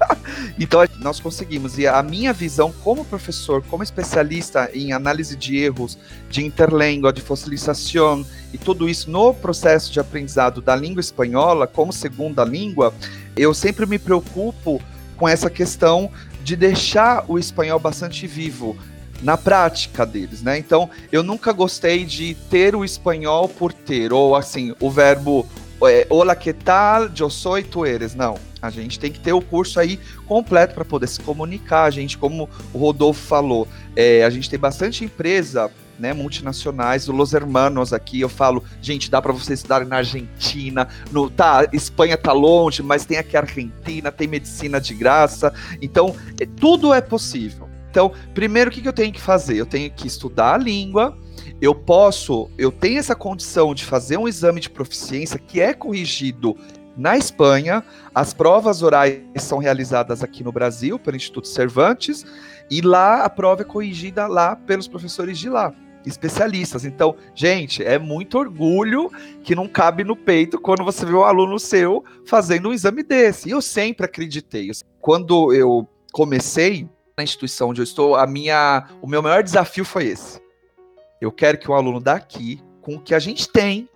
então 0.60 0.82
nós 1.00 1.22
conseguimos. 1.22 1.78
E 1.78 1.88
a 1.88 2.04
minha 2.04 2.34
visão 2.34 2.74
como 2.84 3.06
professor, 3.06 3.64
como 3.70 3.82
especialista 3.82 4.70
em 4.74 4.92
análise 4.92 5.38
de 5.38 5.58
erros, 5.58 5.98
de 6.30 6.46
interlíngua, 6.46 7.14
de 7.14 7.22
fossilização 7.22 8.26
e 8.54 8.58
tudo 8.58 8.90
isso 8.90 9.10
no 9.10 9.34
processo 9.34 9.92
de 9.92 10.02
aprendizado 10.02 10.62
da 10.62 10.76
língua 10.76 11.00
espanhola 11.00 11.66
como 11.66 11.94
segunda 11.94 12.44
língua, 12.44 12.94
eu 13.38 13.54
sempre 13.54 13.86
me 13.86 13.98
preocupo 13.98 14.82
com 15.16 15.30
essa 15.30 15.50
questão 15.50 16.12
de 16.44 16.58
deixar 16.58 17.24
o 17.28 17.40
espanhol 17.40 17.80
bastante 17.80 18.28
vivo 18.28 18.78
na 19.22 19.38
prática 19.38 20.06
deles, 20.06 20.42
né? 20.42 20.58
Então, 20.58 20.90
eu 21.12 21.24
nunca 21.24 21.52
gostei 21.52 22.06
de 22.06 22.36
ter 22.50 22.76
o 22.76 22.86
espanhol 22.86 23.48
por 23.50 23.74
ter, 23.74 24.14
ou 24.14 24.36
assim, 24.36 24.74
o 24.80 24.90
verbo 24.90 25.48
é, 25.84 26.08
Hola, 26.10 26.36
que 26.36 26.54
tal? 26.54 27.08
Eu 27.18 27.30
sou 27.30 27.62
tu 27.62 27.86
eres. 27.86 28.16
Não. 28.16 28.40
A 28.60 28.72
gente 28.72 29.00
tem 29.00 29.12
que 29.12 29.20
ter 29.20 29.34
o 29.34 29.42
curso 29.42 29.80
aí 29.80 30.00
completo 30.26 30.74
para 30.74 30.84
poder 30.84 31.08
se 31.08 31.20
comunicar. 31.20 31.84
A 31.84 31.92
gente, 31.92 32.18
como 32.18 32.50
o 32.74 32.78
Rodolfo 32.80 33.22
falou, 33.22 33.68
é, 33.96 34.24
a 34.24 34.30
gente 34.30 34.50
tem 34.50 34.58
bastante 34.58 35.06
empresa 35.06 35.70
né, 36.00 36.14
multinacionais, 36.14 37.10
o 37.10 37.12
Los 37.12 37.34
Hermanos 37.34 37.92
aqui, 37.92 38.22
eu 38.22 38.30
falo, 38.30 38.64
gente, 38.82 39.10
dá 39.10 39.20
para 39.22 39.34
vocês 39.34 39.60
estudarem 39.60 39.88
na 39.88 39.98
Argentina, 39.98 40.88
no, 41.12 41.28
tá, 41.28 41.68
Espanha 41.74 42.16
tá 42.16 42.32
longe, 42.32 42.84
mas 42.84 43.04
tem 43.04 43.18
aqui 43.18 43.36
a 43.36 43.42
Argentina, 43.42 44.12
tem 44.12 44.28
medicina 44.28 44.80
de 44.80 44.94
graça, 44.94 45.52
então 45.82 46.16
é, 46.40 46.46
tudo 46.46 46.94
é 46.94 47.02
possível. 47.02 47.67
Então, 47.90 48.12
primeiro 48.34 48.70
o 48.70 48.74
que, 48.74 48.82
que 48.82 48.88
eu 48.88 48.94
tenho 48.94 49.14
que 49.14 49.22
fazer? 49.22 49.58
Eu 49.58 49.66
tenho 49.66 49.92
que 49.92 50.08
estudar 50.08 50.56
a 50.56 50.58
língua, 50.58 51.18
eu 51.62 51.74
posso, 51.74 52.50
eu 52.58 52.72
tenho 52.72 53.00
essa 53.00 53.16
condição 53.16 53.74
de 53.74 53.86
fazer 53.86 54.18
um 54.18 54.28
exame 54.28 54.60
de 54.60 54.70
proficiência 54.70 55.40
que 55.40 55.60
é 55.60 55.74
corrigido 55.74 56.56
na 56.98 57.16
Espanha, 57.16 57.84
as 58.14 58.34
provas 58.34 58.82
orais 58.82 59.22
são 59.38 59.60
realizadas 59.60 60.24
aqui 60.24 60.44
no 60.44 60.52
Brasil 60.52 60.98
pelo 60.98 61.16
Instituto 61.16 61.48
Cervantes 61.48 62.26
e 62.72 62.82
lá 62.82 63.24
a 63.24 63.30
prova 63.30 63.62
é 63.62 63.66
corrigida 63.66 64.26
lá 64.26 64.56
pelos 64.56 64.88
professores 64.88 65.38
de 65.38 65.48
lá 65.48 65.74
especialistas. 66.06 66.86
Então, 66.86 67.16
gente, 67.36 67.84
é 67.84 68.00
muito 68.00 68.38
orgulho 68.38 69.12
que 69.44 69.54
não 69.54 69.68
cabe 69.68 70.04
no 70.04 70.16
peito 70.16 70.60
quando 70.60 70.84
você 70.84 71.06
vê 71.06 71.14
um 71.14 71.24
aluno 71.24 71.60
seu 71.60 72.04
fazendo 72.26 72.70
um 72.70 72.74
exame 72.74 73.04
desse. 73.04 73.50
E 73.50 73.52
eu 73.52 73.62
sempre 73.62 74.06
acreditei. 74.06 74.72
Quando 75.00 75.54
eu 75.54 75.88
comecei 76.12 76.90
na 77.18 77.24
instituição 77.24 77.70
onde 77.70 77.82
eu 77.82 77.84
estou, 77.84 78.16
a 78.16 78.28
minha, 78.28 78.88
o 79.02 79.08
meu 79.08 79.24
maior 79.24 79.42
desafio 79.42 79.84
foi 79.84 80.06
esse. 80.06 80.40
Eu 81.20 81.32
quero 81.32 81.58
que 81.58 81.70
o 81.70 81.74
aluno 81.74 82.00
daqui, 82.00 82.62
com 82.80 82.96
o 82.96 83.00
que 83.00 83.16
a 83.16 83.20
gente 83.20 83.50
tem, 83.50 83.90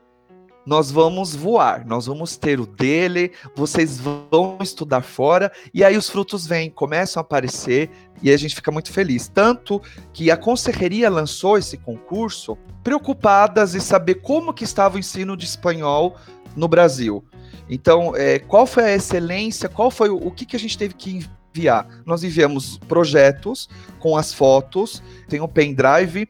nós 0.65 0.91
vamos 0.91 1.35
voar, 1.35 1.85
nós 1.85 2.07
vamos 2.07 2.35
ter 2.35 2.59
o 2.59 2.65
dele, 2.65 3.31
vocês 3.55 3.99
vão 3.99 4.57
estudar 4.59 5.03
fora, 5.03 5.51
e 5.71 5.83
aí 5.83 5.95
os 5.95 6.09
frutos 6.09 6.47
vêm, 6.47 6.71
começam 6.71 7.19
a 7.19 7.21
aparecer, 7.21 7.91
e 8.23 8.31
a 8.31 8.37
gente 8.37 8.55
fica 8.55 8.71
muito 8.71 8.91
feliz. 8.91 9.27
Tanto 9.27 9.79
que 10.11 10.31
a 10.31 10.37
Conselheria 10.37 11.07
lançou 11.07 11.59
esse 11.59 11.77
concurso 11.77 12.57
preocupadas 12.83 13.75
em 13.75 13.79
saber 13.79 14.15
como 14.15 14.51
que 14.51 14.63
estava 14.63 14.95
o 14.95 14.99
ensino 14.99 15.37
de 15.37 15.45
espanhol 15.45 16.15
no 16.55 16.67
Brasil. 16.67 17.23
Então, 17.69 18.15
é, 18.15 18.39
qual 18.39 18.65
foi 18.65 18.83
a 18.85 18.95
excelência, 18.95 19.69
qual 19.69 19.91
foi 19.91 20.09
o, 20.09 20.15
o 20.15 20.31
que, 20.31 20.43
que 20.43 20.55
a 20.55 20.59
gente 20.59 20.75
teve 20.75 20.95
que 20.95 21.23
enviar? 21.53 21.87
Nós 22.05 22.23
enviamos 22.23 22.77
projetos 22.77 23.69
com 23.99 24.17
as 24.17 24.33
fotos, 24.33 25.01
tem 25.27 25.41
um 25.41 25.47
pendrive, 25.47 26.27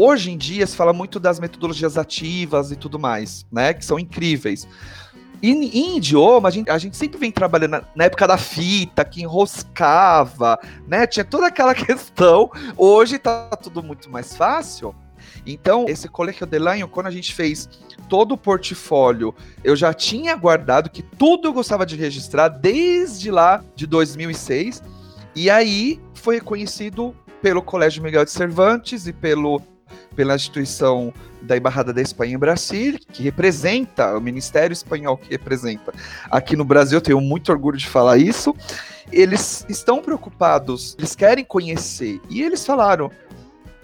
Hoje 0.00 0.30
em 0.30 0.38
dia 0.38 0.64
se 0.64 0.76
fala 0.76 0.92
muito 0.92 1.18
das 1.18 1.40
metodologias 1.40 1.98
ativas 1.98 2.70
e 2.70 2.76
tudo 2.76 3.00
mais, 3.00 3.44
né? 3.50 3.74
Que 3.74 3.84
são 3.84 3.98
incríveis. 3.98 4.64
E 5.42 5.50
em 5.50 5.96
idioma, 5.96 6.48
a 6.48 6.52
gente, 6.52 6.70
a 6.70 6.78
gente 6.78 6.96
sempre 6.96 7.18
vem 7.18 7.32
trabalhando 7.32 7.72
na, 7.72 7.84
na, 7.96 8.04
época 8.04 8.24
da 8.28 8.38
fita, 8.38 9.04
que 9.04 9.22
enroscava, 9.22 10.56
né? 10.86 11.04
Tinha 11.04 11.24
toda 11.24 11.48
aquela 11.48 11.74
questão. 11.74 12.48
Hoje 12.76 13.18
tá 13.18 13.50
tudo 13.60 13.82
muito 13.82 14.08
mais 14.08 14.36
fácil. 14.36 14.94
Então, 15.44 15.86
esse 15.88 16.08
Colégio 16.08 16.46
de 16.46 16.58
Lanho, 16.60 16.86
quando 16.86 17.08
a 17.08 17.10
gente 17.10 17.34
fez 17.34 17.68
todo 18.08 18.32
o 18.32 18.38
portfólio, 18.38 19.34
eu 19.62 19.76
já 19.76 19.92
tinha 19.92 20.34
guardado 20.34 20.90
que 20.90 21.02
tudo 21.02 21.48
eu 21.48 21.52
gostava 21.52 21.84
de 21.84 21.96
registrar 21.96 22.48
desde 22.48 23.30
lá 23.30 23.62
de 23.76 23.86
2006. 23.86 24.82
E 25.34 25.50
aí 25.50 26.00
foi 26.14 26.36
reconhecido 26.36 27.14
pelo 27.40 27.62
Colégio 27.62 28.02
Miguel 28.02 28.24
de 28.24 28.30
Cervantes 28.30 29.06
e 29.06 29.12
pelo 29.12 29.62
pela 30.14 30.34
instituição 30.34 31.14
da 31.40 31.56
Embaixada 31.56 31.92
da 31.92 32.02
Espanha 32.02 32.34
em 32.34 32.38
Brasília, 32.38 32.98
que 33.12 33.22
representa, 33.22 34.16
o 34.16 34.20
Ministério 34.20 34.72
Espanhol 34.72 35.16
que 35.16 35.30
representa 35.30 35.94
aqui 36.28 36.56
no 36.56 36.64
Brasil, 36.64 36.96
eu 36.96 37.00
tenho 37.00 37.20
muito 37.20 37.52
orgulho 37.52 37.78
de 37.78 37.86
falar 37.86 38.18
isso. 38.18 38.52
Eles 39.12 39.64
estão 39.68 40.02
preocupados, 40.02 40.96
eles 40.98 41.14
querem 41.14 41.44
conhecer, 41.44 42.20
e 42.28 42.42
eles 42.42 42.66
falaram: 42.66 43.12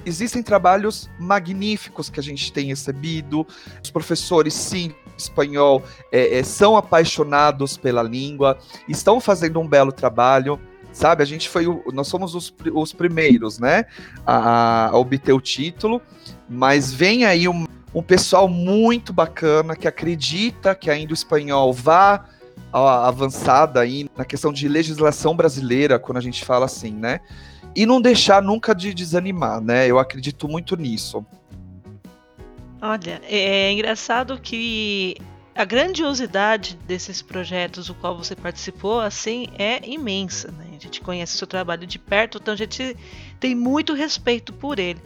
existem 0.04 0.42
trabalhos 0.42 1.10
magníficos 1.18 2.10
que 2.10 2.20
a 2.20 2.22
gente 2.22 2.52
tem 2.52 2.66
recebido, 2.66 3.46
os 3.82 3.90
professores, 3.90 4.54
sim, 4.54 4.92
espanhol, 5.16 5.82
é, 6.10 6.38
é, 6.38 6.42
são 6.42 6.76
apaixonados 6.76 7.76
pela 7.76 8.02
língua, 8.02 8.58
estão 8.88 9.20
fazendo 9.20 9.60
um 9.60 9.68
belo 9.68 9.92
trabalho 9.92 10.58
sabe? 10.92 11.24
A 11.24 11.26
gente 11.26 11.48
foi, 11.48 11.66
o, 11.66 11.82
nós 11.92 12.06
somos 12.06 12.36
os, 12.36 12.54
os 12.72 12.92
primeiros, 12.92 13.58
né, 13.58 13.84
a, 14.24 14.90
a, 14.90 14.96
obter 14.96 15.32
o 15.32 15.40
título, 15.40 16.00
mas 16.48 16.94
vem 16.94 17.24
aí 17.24 17.48
um, 17.48 17.66
um 17.92 18.02
pessoal 18.02 18.48
muito 18.48 19.12
bacana 19.12 19.74
que 19.74 19.88
acredita 19.88 20.72
que 20.72 20.88
ainda 20.88 21.10
o 21.10 21.14
espanhol 21.14 21.72
vá 21.72 22.26
avançada 22.72 23.80
aí 23.80 24.10
na 24.16 24.24
questão 24.24 24.52
de 24.52 24.66
legislação 24.66 25.36
brasileira, 25.36 25.98
quando 25.98 26.18
a 26.18 26.20
gente 26.20 26.44
fala 26.44 26.64
assim, 26.64 26.92
né? 26.92 27.20
E 27.74 27.86
não 27.86 28.00
deixar 28.00 28.42
nunca 28.42 28.74
de 28.74 28.94
desanimar, 28.94 29.60
né? 29.60 29.86
Eu 29.86 29.98
acredito 29.98 30.48
muito 30.48 30.76
nisso. 30.76 31.24
Olha, 32.80 33.20
é 33.24 33.72
engraçado 33.72 34.38
que 34.38 35.16
a 35.54 35.64
grandiosidade 35.64 36.76
desses 36.86 37.22
projetos 37.22 37.88
o 37.88 37.94
qual 37.94 38.16
você 38.16 38.34
participou, 38.36 39.00
assim, 39.00 39.46
é 39.58 39.80
imensa, 39.88 40.50
né? 40.50 40.66
A 40.76 40.82
gente 40.82 41.00
conhece 41.00 41.34
o 41.34 41.38
seu 41.38 41.46
trabalho 41.46 41.86
de 41.86 41.98
perto, 41.98 42.38
então 42.38 42.52
a 42.52 42.56
gente 42.56 42.96
tem 43.40 43.54
muito 43.54 43.94
respeito 43.94 44.52
por 44.52 44.78
ele. 44.78 45.00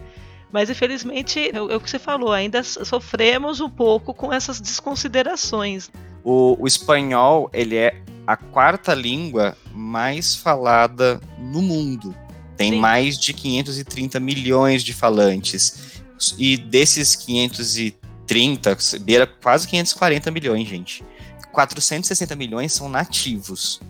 Mas 0.51 0.71
infelizmente, 0.71 1.51
é 1.55 1.61
o 1.61 1.79
que 1.79 1.91
você 1.91 1.99
falou, 1.99 2.33
ainda 2.33 2.63
sofremos 2.63 3.61
um 3.61 3.69
pouco 3.69 4.15
com 4.15 4.33
essas 4.33 4.61
desconsiderações. 4.61 5.91
O, 6.25 6.57
o 6.59 6.67
espanhol, 6.67 7.51
ele 7.53 7.77
é 7.77 8.03
a 8.27 8.37
quarta 8.37 8.95
língua 8.95 9.57
mais 9.73 10.35
falada 10.35 11.21
no 11.39 11.61
mundo. 11.61 12.15
Tem 12.59 12.73
Sim. 12.73 12.79
mais 12.79 13.19
de 13.19 13.33
530 13.33 14.21
milhões 14.21 14.85
de 14.85 14.93
falantes. 14.93 16.03
E 16.37 16.59
desses 16.59 17.17
530, 17.17 18.77
beira 19.01 19.27
quase 19.27 19.67
540 19.67 20.31
milhões, 20.31 20.69
gente. 20.69 21.03
460 21.53 22.37
milhões 22.37 22.75
são 22.75 22.89
nativos 22.89 23.81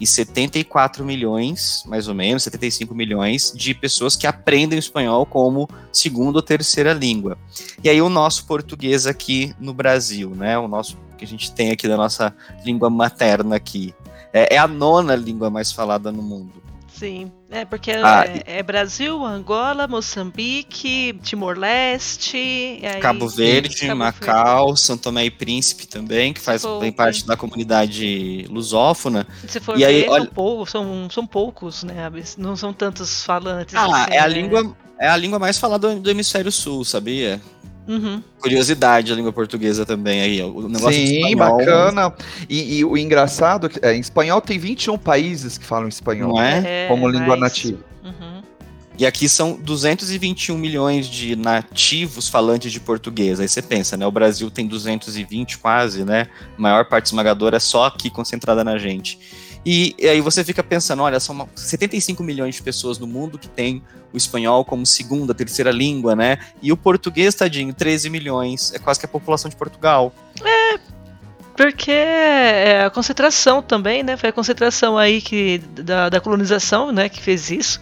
e 0.00 0.06
74 0.06 1.04
milhões, 1.04 1.82
mais 1.86 2.08
ou 2.08 2.14
menos, 2.14 2.42
75 2.44 2.94
milhões 2.94 3.52
de 3.54 3.74
pessoas 3.74 4.16
que 4.16 4.26
aprendem 4.26 4.78
o 4.78 4.80
espanhol 4.80 5.26
como 5.26 5.68
segunda 5.92 6.38
ou 6.38 6.42
terceira 6.42 6.94
língua. 6.94 7.36
E 7.84 7.88
aí 7.88 8.00
o 8.00 8.08
nosso 8.08 8.46
português 8.46 9.06
aqui 9.06 9.54
no 9.60 9.74
Brasil, 9.74 10.30
né? 10.30 10.58
O 10.58 10.66
nosso 10.66 10.96
que 11.18 11.24
a 11.24 11.28
gente 11.28 11.52
tem 11.52 11.70
aqui 11.70 11.86
da 11.86 11.98
nossa 11.98 12.34
língua 12.64 12.88
materna 12.88 13.56
aqui. 13.56 13.94
É, 14.32 14.54
é 14.54 14.58
a 14.58 14.66
nona 14.66 15.14
língua 15.14 15.50
mais 15.50 15.70
falada 15.70 16.10
no 16.10 16.22
mundo. 16.22 16.62
Sim, 17.00 17.32
é 17.50 17.64
porque 17.64 17.92
ah, 17.92 18.26
é, 18.26 18.58
é, 18.58 18.62
Brasil, 18.62 19.24
Angola, 19.24 19.88
Moçambique, 19.88 21.18
Timor-Leste, 21.22 22.78
Cabo 23.00 23.26
Verde, 23.26 23.86
Cabo 23.86 23.98
Macau, 24.00 24.66
Verde. 24.66 24.80
São 24.82 24.98
Tomé 24.98 25.24
e 25.24 25.30
Príncipe 25.30 25.86
também, 25.86 26.34
que 26.34 26.42
faz 26.42 26.62
bem 26.78 26.92
parte 26.92 27.26
da 27.26 27.38
comunidade 27.38 28.46
lusófona. 28.50 29.26
Se 29.48 29.58
for 29.60 29.76
e 29.76 29.78
ver, 29.78 29.86
aí, 29.86 30.06
olha... 30.10 30.30
são, 30.34 30.66
são, 30.66 31.10
são 31.10 31.26
poucos, 31.26 31.84
né? 31.84 32.12
Não 32.36 32.54
são 32.54 32.70
tantos 32.70 33.24
falantes. 33.24 33.74
Ah, 33.74 34.02
assim, 34.02 34.12
é 34.12 34.18
a 34.18 34.28
né? 34.28 34.34
língua 34.34 34.76
é 35.00 35.08
a 35.08 35.16
língua 35.16 35.38
mais 35.38 35.56
falada 35.56 35.96
do 35.96 36.10
hemisfério 36.10 36.52
sul, 36.52 36.84
sabia? 36.84 37.40
Uhum. 37.88 38.22
Curiosidade 38.40 39.12
a 39.12 39.16
língua 39.16 39.32
portuguesa 39.32 39.84
também 39.84 40.20
aí. 40.20 40.42
O 40.42 40.68
negócio 40.68 40.92
Sim, 40.92 41.28
espanhol, 41.28 41.58
bacana. 41.58 42.14
E, 42.48 42.78
e, 42.78 42.84
o 42.84 42.96
engraçado 42.96 43.70
é 43.82 43.94
em 43.94 44.00
espanhol 44.00 44.40
tem 44.40 44.58
21 44.58 44.96
países 44.98 45.58
que 45.58 45.64
falam 45.64 45.88
espanhol. 45.88 46.34
Não 46.34 46.42
é? 46.42 46.84
é 46.84 46.88
como 46.88 47.08
língua 47.08 47.36
mas... 47.36 47.40
nativa. 47.40 47.78
Uhum. 48.04 48.42
E 49.00 49.06
aqui 49.06 49.30
são 49.30 49.58
221 49.58 50.58
milhões 50.58 51.06
de 51.06 51.34
nativos 51.34 52.28
falantes 52.28 52.70
de 52.70 52.78
português. 52.78 53.40
Aí 53.40 53.48
você 53.48 53.62
pensa, 53.62 53.96
né? 53.96 54.06
O 54.06 54.10
Brasil 54.10 54.50
tem 54.50 54.66
220 54.66 55.56
quase, 55.56 56.04
né? 56.04 56.28
A 56.58 56.60
maior 56.60 56.84
parte 56.84 57.06
esmagadora 57.06 57.56
é 57.56 57.60
só 57.60 57.86
aqui 57.86 58.10
concentrada 58.10 58.62
na 58.62 58.76
gente. 58.76 59.18
E, 59.64 59.94
e, 59.98 60.08
aí 60.08 60.20
você 60.20 60.42
fica 60.42 60.62
pensando, 60.62 61.02
olha, 61.02 61.20
são 61.20 61.48
75 61.54 62.22
milhões 62.22 62.54
de 62.54 62.62
pessoas 62.62 62.98
no 62.98 63.06
mundo 63.06 63.38
que 63.38 63.48
tem 63.48 63.82
o 64.12 64.16
espanhol 64.16 64.64
como 64.64 64.86
segunda, 64.86 65.34
terceira 65.34 65.70
língua, 65.70 66.16
né? 66.16 66.38
E 66.62 66.72
o 66.72 66.76
português, 66.76 67.34
tadinho, 67.34 67.72
13 67.72 68.08
milhões, 68.10 68.72
é 68.74 68.78
quase 68.78 68.98
que 68.98 69.06
a 69.06 69.08
população 69.08 69.48
de 69.48 69.56
Portugal. 69.56 70.12
É, 70.42 70.78
porque 71.56 71.90
é 71.90 72.84
a 72.86 72.90
concentração 72.90 73.62
também, 73.62 74.02
né? 74.02 74.16
Foi 74.16 74.30
a 74.30 74.32
concentração 74.32 74.96
aí 74.96 75.20
que, 75.20 75.58
da, 75.58 76.08
da 76.08 76.20
colonização, 76.20 76.90
né, 76.90 77.08
que 77.08 77.20
fez 77.20 77.50
isso. 77.50 77.80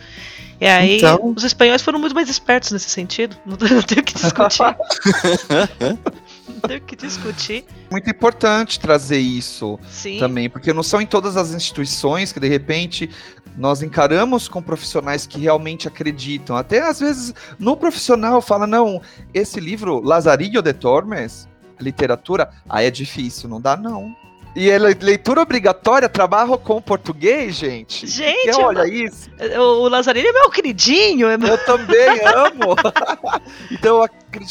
E 0.60 0.66
aí 0.66 0.96
então... 0.96 1.32
os 1.36 1.44
espanhóis 1.44 1.80
foram 1.82 1.98
muito 2.00 2.14
mais 2.14 2.28
espertos 2.28 2.72
nesse 2.72 2.90
sentido. 2.90 3.36
Não, 3.46 3.56
não 3.70 3.82
tenho 3.82 4.00
o 4.00 4.04
que 4.04 4.14
discutir. 4.18 4.64
tem 6.66 6.80
que 6.80 6.96
discutir. 6.96 7.64
Muito 7.90 8.08
importante 8.10 8.78
trazer 8.78 9.18
isso 9.18 9.78
Sim. 9.88 10.18
também, 10.18 10.48
porque 10.48 10.72
não 10.72 10.82
são 10.82 11.00
em 11.00 11.06
todas 11.06 11.36
as 11.36 11.52
instituições 11.52 12.32
que 12.32 12.40
de 12.40 12.48
repente 12.48 13.10
nós 13.56 13.82
encaramos 13.82 14.48
com 14.48 14.62
profissionais 14.62 15.26
que 15.26 15.40
realmente 15.40 15.88
acreditam. 15.88 16.56
Até 16.56 16.80
às 16.80 17.00
vezes 17.00 17.34
no 17.58 17.76
profissional 17.76 18.40
fala: 18.40 18.66
não, 18.66 19.00
esse 19.32 19.60
livro, 19.60 20.00
Lazarillo 20.00 20.62
de 20.62 20.72
Tormes, 20.72 21.48
literatura, 21.80 22.50
aí 22.68 22.86
é 22.86 22.90
difícil, 22.90 23.48
não 23.48 23.60
dá 23.60 23.76
não. 23.76 24.14
E 24.58 24.70
é 24.70 24.76
leitura 24.76 25.40
obrigatória, 25.40 26.08
trabalho 26.08 26.58
com 26.58 26.82
português, 26.82 27.54
gente. 27.54 28.08
Gente, 28.08 28.46
Porque, 28.46 28.60
olha 28.60 28.88
isso. 28.88 29.30
O 29.56 29.88
Lazarillo 29.88 30.26
é 30.26 30.32
meu 30.32 30.50
queridinho. 30.50 31.28
É 31.28 31.34
eu 31.34 31.64
também 31.64 32.18
amo. 32.34 32.74
então, 33.70 34.04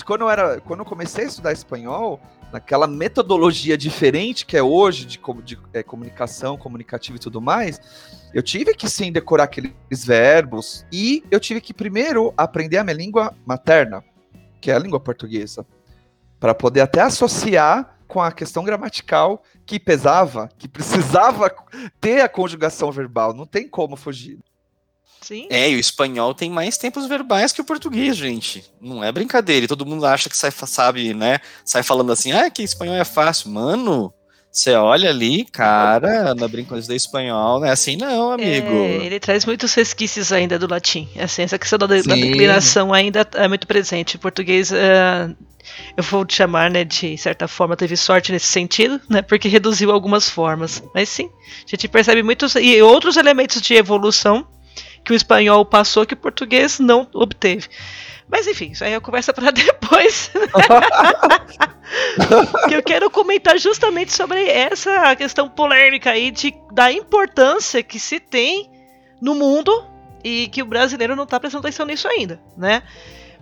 quando 0.05 0.21
eu, 0.21 0.29
era, 0.29 0.61
quando 0.61 0.79
eu 0.79 0.85
comecei 0.85 1.25
a 1.25 1.27
estudar 1.27 1.51
espanhol, 1.51 2.21
naquela 2.53 2.87
metodologia 2.87 3.77
diferente 3.77 4.45
que 4.45 4.55
é 4.55 4.63
hoje 4.63 5.03
de, 5.05 5.19
de 5.43 5.59
é, 5.73 5.83
comunicação, 5.83 6.57
comunicativa 6.57 7.17
e 7.17 7.19
tudo 7.19 7.41
mais, 7.41 7.77
eu 8.33 8.41
tive 8.41 8.73
que 8.73 8.89
sim 8.89 9.11
decorar 9.11 9.43
aqueles 9.43 9.73
verbos 9.91 10.85
e 10.89 11.21
eu 11.29 11.37
tive 11.37 11.59
que 11.59 11.73
primeiro 11.73 12.33
aprender 12.37 12.77
a 12.77 12.83
minha 12.85 12.95
língua 12.95 13.35
materna, 13.45 14.01
que 14.61 14.71
é 14.71 14.73
a 14.73 14.79
língua 14.79 15.01
portuguesa, 15.01 15.67
para 16.39 16.55
poder 16.55 16.79
até 16.79 17.01
associar 17.01 17.96
com 18.17 18.21
a 18.23 18.31
questão 18.31 18.63
gramatical 18.63 19.43
que 19.63 19.79
pesava, 19.79 20.49
que 20.57 20.67
precisava 20.67 21.55
ter 22.01 22.21
a 22.21 22.27
conjugação 22.27 22.91
verbal. 22.91 23.31
Não 23.31 23.45
tem 23.45 23.69
como 23.69 23.95
fugir. 23.95 24.39
Sim. 25.21 25.45
É, 25.51 25.69
e 25.69 25.75
o 25.75 25.79
espanhol 25.79 26.33
tem 26.33 26.49
mais 26.49 26.79
tempos 26.79 27.05
verbais 27.05 27.53
que 27.53 27.61
o 27.61 27.63
português, 27.63 28.17
gente. 28.17 28.65
Não 28.81 29.03
é 29.03 29.11
brincadeira. 29.11 29.65
E 29.65 29.67
todo 29.67 29.85
mundo 29.85 30.03
acha 30.03 30.31
que 30.31 30.35
sai, 30.35 30.49
sabe, 30.49 31.13
né? 31.13 31.39
Sai 31.63 31.83
falando 31.83 32.11
assim, 32.11 32.31
ah, 32.31 32.49
que 32.49 32.63
espanhol 32.63 32.95
é 32.95 33.05
fácil. 33.05 33.51
Mano, 33.51 34.11
você 34.51 34.73
olha 34.73 35.09
ali, 35.09 35.45
cara, 35.45 36.33
na 36.33 36.47
brincadeira 36.47 36.87
do 36.87 36.93
espanhol, 36.93 37.59
não 37.59 37.67
é 37.67 37.71
assim 37.71 37.95
não, 37.95 38.31
amigo. 38.31 38.67
É, 38.67 39.05
ele 39.05 39.19
traz 39.19 39.45
muitos 39.45 39.73
resquícios 39.73 40.31
ainda 40.31 40.57
do 40.57 40.67
latim. 40.67 41.07
Assim, 41.19 41.43
essa 41.43 41.59
questão 41.59 41.77
da, 41.77 41.87
da 41.87 42.15
declinação 42.15 42.91
ainda 42.93 43.27
é 43.35 43.47
muito 43.47 43.67
presente. 43.67 44.15
O 44.15 44.19
português 44.19 44.71
uh, 44.71 45.35
eu 45.95 46.03
vou 46.03 46.25
te 46.25 46.35
chamar, 46.35 46.69
né, 46.69 46.83
de 46.83 47.17
certa 47.17 47.47
forma, 47.47 47.75
teve 47.75 47.95
sorte 47.95 48.31
nesse 48.31 48.47
sentido, 48.47 48.99
né, 49.09 49.21
porque 49.21 49.47
reduziu 49.47 49.91
algumas 49.91 50.29
formas. 50.29 50.83
Mas 50.93 51.09
sim, 51.09 51.29
a 51.65 51.69
gente 51.69 51.87
percebe 51.87 52.23
muitos 52.23 52.55
e 52.55 52.81
outros 52.81 53.17
elementos 53.17 53.61
de 53.61 53.73
evolução 53.75 54.47
que 55.03 55.13
o 55.13 55.15
espanhol 55.15 55.65
passou 55.65 56.05
que 56.05 56.13
o 56.13 56.17
português 56.17 56.79
não 56.79 57.07
obteve. 57.13 57.67
Mas 58.27 58.45
enfim, 58.45 58.71
isso 58.71 58.83
aí 58.83 58.93
é 58.93 58.99
conversa 58.99 59.33
para 59.33 59.51
depois. 59.51 60.31
eu 62.71 62.83
quero 62.83 63.09
comentar 63.09 63.57
justamente 63.57 64.11
sobre 64.11 64.49
essa 64.49 65.15
questão 65.15 65.49
polêmica 65.49 66.11
aí 66.11 66.31
de, 66.31 66.53
da 66.73 66.91
importância 66.91 67.81
que 67.81 67.99
se 67.99 68.19
tem 68.19 68.69
no 69.21 69.33
mundo 69.33 69.71
e 70.23 70.47
que 70.47 70.61
o 70.61 70.65
brasileiro 70.65 71.15
não 71.15 71.23
está 71.23 71.39
prestando 71.39 71.65
atenção 71.65 71.85
nisso 71.85 72.07
ainda, 72.07 72.41
né? 72.57 72.83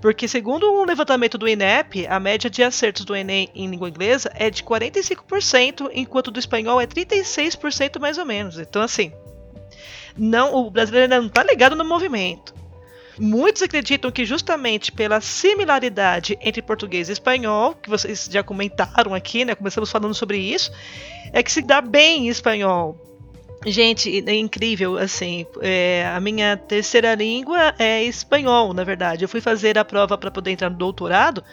Porque, 0.02 0.28
segundo 0.28 0.71
um 0.71 0.86
levantamento 0.86 1.38
do 1.38 1.48
INEP, 1.48 2.06
a 2.06 2.19
média 2.19 2.48
de 2.48 2.62
acertos 2.62 3.06
do 3.06 3.15
Enem 3.15 3.50
em 3.56 3.67
língua 3.67 3.89
inglesa 3.89 4.32
é 4.36 4.52
de 4.52 4.63
45%, 4.63 5.89
enquanto 5.93 6.30
do 6.30 6.39
espanhol 6.39 6.80
é 6.80 6.86
36% 6.86 8.00
mais 8.00 8.17
ou 8.17 8.26
menos. 8.26 8.60
Então, 8.60 8.84
assim, 8.84 9.12
não, 10.15 10.54
o 10.54 10.69
brasileiro 10.69 11.06
ainda 11.06 11.19
não 11.19 11.28
está 11.28 11.43
ligado 11.43 11.76
no 11.76 11.84
movimento. 11.84 12.54
Muitos 13.19 13.62
acreditam 13.62 14.12
que 14.12 14.25
justamente 14.25 14.91
pela 14.91 15.21
similaridade 15.21 16.38
entre 16.41 16.62
português 16.62 17.10
e 17.10 17.13
espanhol, 17.13 17.73
que 17.75 17.89
vocês 17.89 18.28
já 18.30 18.43
comentaram 18.43 19.13
aqui, 19.13 19.45
né? 19.45 19.56
Começamos 19.56 19.89
falando 19.89 20.13
sobre 20.13 20.38
isso, 20.38 20.71
é 21.32 21.41
que 21.41 21.51
se 21.51 21.62
dá 21.62 21.82
bem 21.82 22.28
em 22.28 22.30
espanhol. 22.30 23.01
Gente, 23.65 24.23
é 24.28 24.36
incrível, 24.36 24.97
assim, 24.97 25.45
é, 25.62 26.06
a 26.13 26.19
minha 26.19 26.56
terceira 26.56 27.15
língua 27.15 27.73
é 27.80 28.04
espanhol, 28.04 28.73
na 28.73 28.84
verdade. 28.84 29.23
Eu 29.23 29.30
fui 29.30 29.41
fazer 29.41 29.78
a 29.78 29.86
prova 29.86 30.17
para 30.17 30.30
poder 30.30 30.51
entrar 30.51 30.69
no 30.69 30.78
doutorado, 30.78 31.43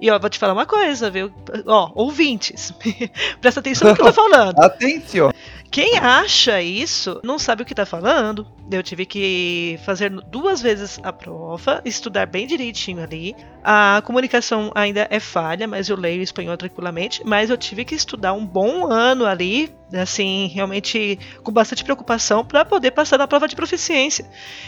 e 0.00 0.10
ó, 0.10 0.18
vou 0.18 0.28
te 0.28 0.38
falar 0.38 0.52
uma 0.52 0.66
coisa, 0.66 1.10
viu? 1.10 1.32
Ó, 1.66 1.90
ouvintes, 1.94 2.72
presta 3.40 3.60
atenção 3.60 3.88
no 3.88 3.94
que 3.94 4.02
eu 4.02 4.06
tô 4.06 4.12
falando. 4.12 4.58
Atenção. 4.60 5.32
Quem 5.76 5.98
acha 5.98 6.62
isso 6.62 7.20
não 7.22 7.38
sabe 7.38 7.60
o 7.60 7.66
que 7.66 7.74
tá 7.74 7.84
falando. 7.84 8.46
Eu 8.72 8.82
tive 8.82 9.04
que 9.04 9.78
fazer 9.84 10.08
duas 10.08 10.62
vezes 10.62 10.98
a 11.02 11.12
prova, 11.12 11.82
estudar 11.84 12.24
bem 12.24 12.46
direitinho 12.46 13.02
ali. 13.02 13.36
A 13.62 14.00
comunicação 14.02 14.72
ainda 14.74 15.06
é 15.10 15.20
falha, 15.20 15.68
mas 15.68 15.90
eu 15.90 15.96
leio 15.98 16.22
espanhol 16.22 16.56
tranquilamente. 16.56 17.20
Mas 17.26 17.50
eu 17.50 17.58
tive 17.58 17.84
que 17.84 17.94
estudar 17.94 18.32
um 18.32 18.46
bom 18.46 18.90
ano 18.90 19.26
ali, 19.26 19.70
assim, 19.92 20.46
realmente 20.46 21.18
com 21.42 21.52
bastante 21.52 21.84
preocupação 21.84 22.42
para 22.42 22.64
poder 22.64 22.92
passar 22.92 23.18
na 23.18 23.28
prova 23.28 23.46
de 23.46 23.54
proficiência. 23.54 24.24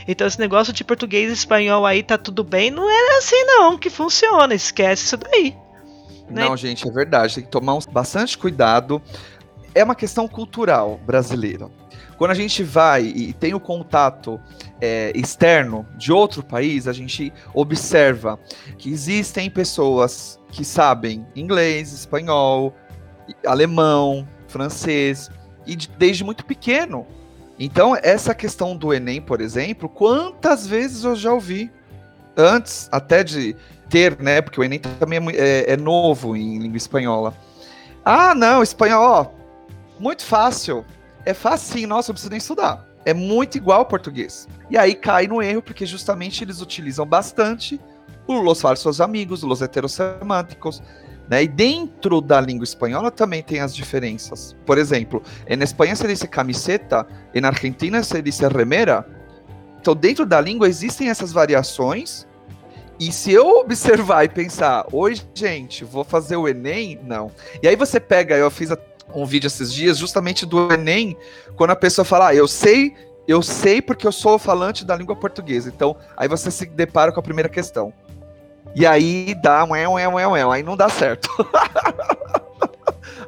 Então 0.07 0.27
esse 0.27 0.39
negócio 0.39 0.75
de 0.75 0.85
português 0.85 1.31
e 1.31 1.33
espanhol 1.33 1.87
aí 1.87 2.03
tá 2.03 2.19
tudo 2.19 2.45
bem, 2.45 2.71
não 2.71 2.87
é 2.87 3.17
assim 3.17 3.45
não 3.47 3.79
que 3.79 3.89
funciona. 3.89 4.55
Esquece 4.55 5.07
isso 5.07 5.17
daí. 5.17 5.57
Né? 6.29 6.45
Não, 6.45 6.55
gente, 6.55 6.87
é 6.87 6.93
verdade. 6.93 7.37
Tem 7.37 7.45
que 7.45 7.51
tomar 7.51 7.79
bastante 7.91 8.37
cuidado 8.37 9.01
é 9.75 9.85
uma 9.85 9.95
questão 9.95 10.27
cultural 10.27 11.01
brasileira. 11.07 11.69
Quando 12.17 12.33
a 12.33 12.35
gente 12.35 12.65
vai 12.65 13.05
e 13.05 13.33
tem 13.33 13.55
o 13.55 13.61
contato 13.61 14.41
é, 14.81 15.13
externo 15.15 15.87
de 15.97 16.13
outro 16.13 16.43
país, 16.43 16.89
a 16.89 16.93
gente 16.93 17.33
observa 17.55 18.39
que 18.77 18.91
existem 18.91 19.49
pessoas 19.49 20.39
que 20.51 20.65
sabem 20.65 21.25
inglês, 21.37 21.93
espanhol, 21.93 22.75
alemão, 23.47 24.27
francês, 24.49 25.31
e 25.65 25.77
de, 25.77 25.89
desde 25.97 26.25
muito 26.25 26.45
pequeno. 26.45 27.07
Então, 27.59 27.97
essa 28.03 28.35
questão 28.35 28.77
do 28.77 28.93
Enem, 28.93 29.21
por 29.21 29.41
exemplo, 29.41 29.89
quantas 29.89 30.67
vezes 30.67 31.05
eu 31.05 31.15
já 31.15 31.33
ouvi 31.33 31.71
antes 32.37 32.89
até 32.91 33.23
de 33.23 33.55
ter, 33.89 34.21
né? 34.21 34.41
Porque 34.41 34.61
o 34.61 34.65
Enem 34.65 34.79
também 34.79 35.21
é, 35.31 35.37
é, 35.37 35.73
é 35.73 35.77
novo 35.77 36.37
em 36.37 36.59
língua 36.59 36.77
espanhola. 36.77 37.35
Ah, 38.05 38.35
não, 38.35 38.63
espanhol, 38.63 39.03
ó, 39.03 39.38
muito 39.99 40.25
fácil. 40.25 40.85
É 41.25 41.35
fácil 41.35 41.87
nossa, 41.87 42.11
não 42.11 42.15
precisa 42.15 42.31
nem 42.31 42.39
estudar. 42.39 42.87
É 43.05 43.15
muito 43.15 43.57
igual 43.57 43.81
ao 43.81 43.87
português. 43.87 44.49
E 44.71 44.77
aí 44.77 44.95
cai 44.95 45.27
no 45.27 45.43
erro, 45.43 45.63
porque 45.63 45.87
justamente 45.87 46.45
eles 46.45 46.61
utilizam 46.61 47.07
bastante 47.07 47.81
o 48.27 48.35
los 48.35 48.61
falsos 48.61 49.01
amigos, 49.01 49.43
los 49.43 49.63
heterosemânticos, 49.63 50.83
né? 51.29 51.45
E 51.45 51.49
dentro 51.49 52.21
da 52.21 52.41
língua 52.41 52.65
espanhola 52.65 53.11
também 53.11 53.43
tem 53.43 53.61
as 53.61 53.75
diferenças. 53.75 54.57
Por 54.65 54.79
exemplo, 54.79 55.23
em 55.47 55.63
Espanha 55.63 55.95
se 55.95 56.07
diz 56.07 56.23
camiseta, 56.25 57.07
em 57.35 57.45
Argentina 57.45 58.03
se 58.03 58.21
diz 58.23 58.39
remera. 58.41 59.07
Então, 59.81 59.95
dentro 59.95 60.27
da 60.27 60.41
língua 60.41 60.69
existem 60.69 61.09
essas 61.09 61.33
variações. 61.33 62.27
E 62.99 63.13
se 63.13 63.31
eu 63.31 63.61
observar 63.61 64.25
e 64.25 64.29
pensar, 64.29 64.87
oi, 64.93 65.15
gente, 65.33 65.85
vou 65.85 66.03
fazer 66.03 66.37
o 66.37 66.49
Enem? 66.49 66.99
Não. 67.05 67.31
E 67.63 67.69
aí 67.69 67.77
você 67.77 68.01
pega, 68.01 68.37
eu 68.37 68.51
fiz 68.51 68.73
a 68.73 68.77
um 69.15 69.25
vídeo 69.25 69.47
esses 69.47 69.73
dias 69.73 69.99
justamente 69.99 70.45
do 70.45 70.73
Enem, 70.73 71.17
quando 71.57 71.71
a 71.71 71.77
pessoa 71.77 72.05
fala, 72.05 72.29
ah, 72.29 72.35
eu 72.35 72.47
sei, 72.47 72.95
eu 73.27 73.43
sei 73.43 73.81
porque 73.83 74.07
eu 74.07 74.13
sou 74.13 74.39
falante 74.39 74.85
da 74.85 74.97
língua 74.97 75.17
portuguesa. 75.17 75.69
Então, 75.69 75.97
aí 76.17 76.29
você 76.29 76.51
se 76.51 76.67
depara 76.67 77.13
com 77.13 77.21
a 77.21 77.23
primeira 77.23 77.49
questão. 77.49 77.93
E 78.75 78.87
aí 78.87 79.35
dá 79.43 79.65
um 79.65 79.75
é, 79.75 79.89
um 79.89 79.99
é, 79.99 80.09
um 80.09 80.19
é, 80.19 80.29
um 80.29 80.37
é, 80.37 80.57
aí 80.57 80.63
não 80.63 80.77
dá 80.77 80.89
certo. 80.89 81.29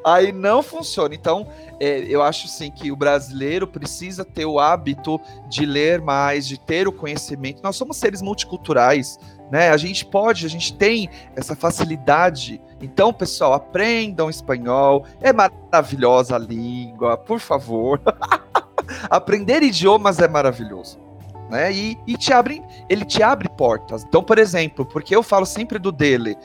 aí 0.05 0.33
não 0.33 0.63
funciona. 0.63 1.15
Então, 1.15 1.49
é, 1.81 1.99
eu 2.01 2.23
acho 2.23 2.47
sim 2.47 2.71
que 2.71 2.93
o 2.93 2.97
brasileiro 2.97 3.67
precisa 3.67 4.25
ter 4.25 4.45
o 4.45 4.59
hábito 4.59 5.21
de 5.49 5.65
ler 5.65 6.01
mais, 6.01 6.47
de 6.47 6.59
ter 6.59 6.87
o 6.87 6.93
conhecimento. 6.93 7.63
Nós 7.63 7.77
somos 7.77 7.97
seres 7.97 8.23
multiculturais, 8.23 9.19
né? 9.51 9.71
A 9.71 9.77
gente 9.77 10.07
pode, 10.07 10.47
a 10.47 10.49
gente 10.49 10.73
tem 10.75 11.11
essa 11.35 11.57
facilidade. 11.57 12.61
Então, 12.81 13.13
pessoal, 13.13 13.53
aprendam 13.53 14.31
espanhol. 14.31 15.05
É 15.21 15.33
maravilhosa 15.33 16.37
a 16.37 16.39
língua, 16.39 17.17
por 17.17 17.41
favor. 17.41 18.01
Aprender 19.11 19.63
idiomas 19.63 20.19
é 20.21 20.29
maravilhoso. 20.29 20.99
Né? 21.51 21.73
E, 21.73 21.99
e, 22.07 22.17
te 22.17 22.33
abre, 22.33 22.63
ele 22.89 23.05
te 23.05 23.23
abre 23.25 23.49
portas. 23.49 24.05
Então, 24.05 24.23
por 24.23 24.39
exemplo, 24.39 24.87
porque 24.87 25.15
eu 25.15 25.23
falo 25.23 25.45
sempre 25.45 25.81
do 25.81 25.91
dele, 25.91 26.37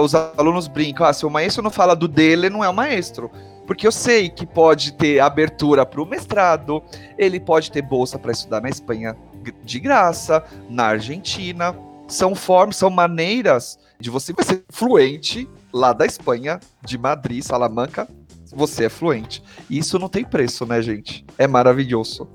os 0.00 0.14
alunos 0.14 0.68
brincam, 0.68 1.04
ah, 1.04 1.12
se 1.12 1.26
o 1.26 1.30
maestro 1.30 1.64
não 1.64 1.70
fala 1.70 1.96
do 1.96 2.06
dele, 2.06 2.48
não 2.48 2.62
é 2.62 2.68
o 2.68 2.74
maestro. 2.74 3.28
Porque 3.66 3.86
eu 3.86 3.92
sei 3.92 4.28
que 4.28 4.46
pode 4.46 4.92
ter 4.92 5.18
abertura 5.18 5.84
para 5.84 6.00
o 6.00 6.06
mestrado, 6.06 6.80
ele 7.18 7.40
pode 7.40 7.72
ter 7.72 7.82
bolsa 7.82 8.20
para 8.20 8.30
estudar 8.30 8.60
na 8.60 8.68
Espanha 8.68 9.16
de 9.64 9.80
graça, 9.80 10.44
na 10.70 10.86
Argentina. 10.86 11.74
São 12.12 12.34
formas, 12.34 12.76
são 12.76 12.90
maneiras 12.90 13.78
de 13.98 14.10
você 14.10 14.34
ser 14.42 14.62
fluente 14.68 15.48
lá 15.72 15.94
da 15.94 16.04
Espanha, 16.04 16.60
de 16.84 16.98
Madrid, 16.98 17.42
Salamanca, 17.42 18.06
você 18.54 18.84
é 18.84 18.88
fluente. 18.90 19.42
E 19.70 19.78
isso 19.78 19.98
não 19.98 20.10
tem 20.10 20.22
preço, 20.22 20.66
né, 20.66 20.82
gente? 20.82 21.24
É 21.38 21.46
maravilhoso. 21.46 22.28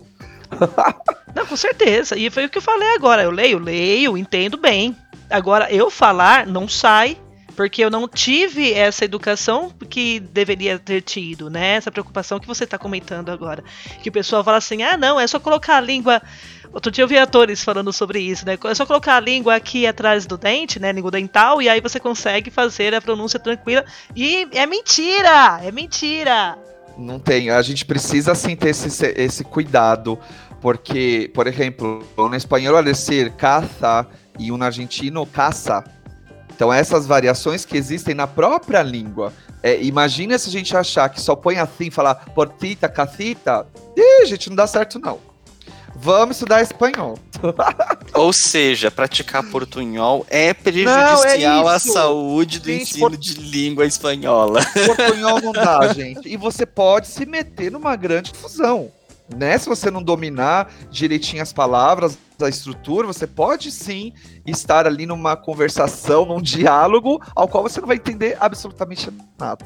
não, 1.36 1.46
com 1.46 1.56
certeza. 1.56 2.18
E 2.18 2.28
foi 2.32 2.46
o 2.46 2.50
que 2.50 2.58
eu 2.58 2.62
falei 2.62 2.96
agora. 2.96 3.22
Eu 3.22 3.30
leio, 3.30 3.60
leio, 3.60 4.18
entendo 4.18 4.58
bem. 4.58 4.98
Agora, 5.30 5.72
eu 5.72 5.92
falar 5.92 6.48
não 6.48 6.68
sai 6.68 7.16
porque 7.58 7.84
eu 7.84 7.90
não 7.90 8.08
tive 8.08 8.72
essa 8.72 9.04
educação 9.04 9.72
que 9.90 10.20
deveria 10.20 10.78
ter 10.78 11.02
tido, 11.02 11.50
né? 11.50 11.70
Essa 11.70 11.92
preocupação 11.92 12.40
que 12.40 12.46
você 12.46 12.64
está 12.64 12.78
comentando 12.78 13.30
agora. 13.30 13.64
Que 14.02 14.10
o 14.10 14.12
pessoal 14.12 14.44
fala 14.44 14.58
assim: 14.58 14.84
ah, 14.84 14.96
não, 14.96 15.20
é 15.20 15.26
só 15.26 15.40
colocar 15.40 15.78
a 15.78 15.82
língua. 15.82 16.22
Outro 16.72 16.92
dia 16.92 17.04
eu 17.04 17.08
vi 17.08 17.18
atores 17.18 17.64
falando 17.64 17.92
sobre 17.92 18.20
isso, 18.20 18.46
né? 18.46 18.58
É 18.66 18.76
só 18.76 18.86
colocar 18.86 19.16
a 19.16 19.20
língua 19.20 19.56
aqui 19.56 19.88
atrás 19.88 20.26
do 20.26 20.38
dente, 20.38 20.80
né? 20.80 20.92
Língua 20.92 21.12
dental, 21.12 21.62
e 21.62 21.70
aí 21.70 21.82
você 21.82 22.00
consegue 22.00 22.52
fazer 22.52 22.94
a 22.94 23.02
pronúncia 23.02 23.40
tranquila. 23.40 23.84
E 24.16 24.48
é 24.52 24.66
mentira! 24.66 25.60
É 25.64 25.72
mentira! 25.72 26.58
Não 26.98 27.20
tem. 27.20 27.50
A 27.50 27.62
gente 27.62 27.86
precisa 27.86 28.34
sim 28.36 28.56
ter 28.56 28.70
esse, 28.70 29.06
esse 29.16 29.44
cuidado. 29.44 30.20
Porque, 30.60 31.32
por 31.34 31.46
exemplo, 31.46 32.04
no 32.18 32.36
espanhol, 32.36 32.82
dizer 32.84 33.32
caza 33.34 34.08
e 34.40 34.52
um 34.52 34.62
argentino 34.62 35.26
caça 35.26 35.84
então, 36.58 36.74
essas 36.74 37.06
variações 37.06 37.64
que 37.64 37.78
existem 37.78 38.16
na 38.16 38.26
própria 38.26 38.82
língua. 38.82 39.32
É, 39.62 39.80
imagina 39.84 40.40
se 40.40 40.50
a 40.50 40.52
gente 40.52 40.76
achar 40.76 41.08
que 41.08 41.22
só 41.22 41.36
põe 41.36 41.60
assim, 41.60 41.92
falar 41.92 42.16
portita, 42.34 42.90
cacita. 42.90 43.68
Ih, 43.96 44.26
gente, 44.26 44.50
não 44.50 44.56
dá 44.56 44.66
certo, 44.66 44.98
não. 44.98 45.20
Vamos 46.00 46.38
estudar 46.38 46.62
espanhol. 46.62 47.18
Ou 48.14 48.32
seja, 48.32 48.92
praticar 48.92 49.44
portunhol 49.44 50.26
é 50.30 50.54
prejudicial 50.54 51.24
não, 51.24 51.70
é 51.70 51.76
à 51.76 51.80
saúde 51.80 52.60
do 52.60 52.68
gente, 52.68 52.84
ensino 52.84 53.10
por... 53.10 53.18
de 53.18 53.34
língua 53.34 53.86
espanhola. 53.86 54.62
Portunhol 54.86 55.42
não 55.42 55.52
dá, 55.52 55.92
gente. 55.94 56.30
E 56.30 56.38
você 56.38 56.66
pode 56.66 57.08
se 57.08 57.26
meter 57.26 57.72
numa 57.72 57.96
grande 57.96 58.32
confusão 58.32 58.92
né? 59.36 59.58
Se 59.58 59.68
você 59.68 59.92
não 59.92 60.02
dominar 60.02 60.72
direitinho 60.90 61.42
as 61.42 61.52
palavras, 61.52 62.18
a 62.42 62.48
estrutura, 62.48 63.08
você 63.08 63.28
pode 63.28 63.72
sim 63.72 64.14
estar 64.46 64.88
ali 64.88 65.06
numa 65.06 65.36
conversação, 65.36 66.26
num 66.26 66.42
diálogo, 66.42 67.22
ao 67.36 67.48
qual 67.48 67.64
você 67.64 67.82
não 67.82 67.88
vai 67.88 67.98
entender 67.98 68.38
absolutamente 68.40 69.10
nada. 69.38 69.66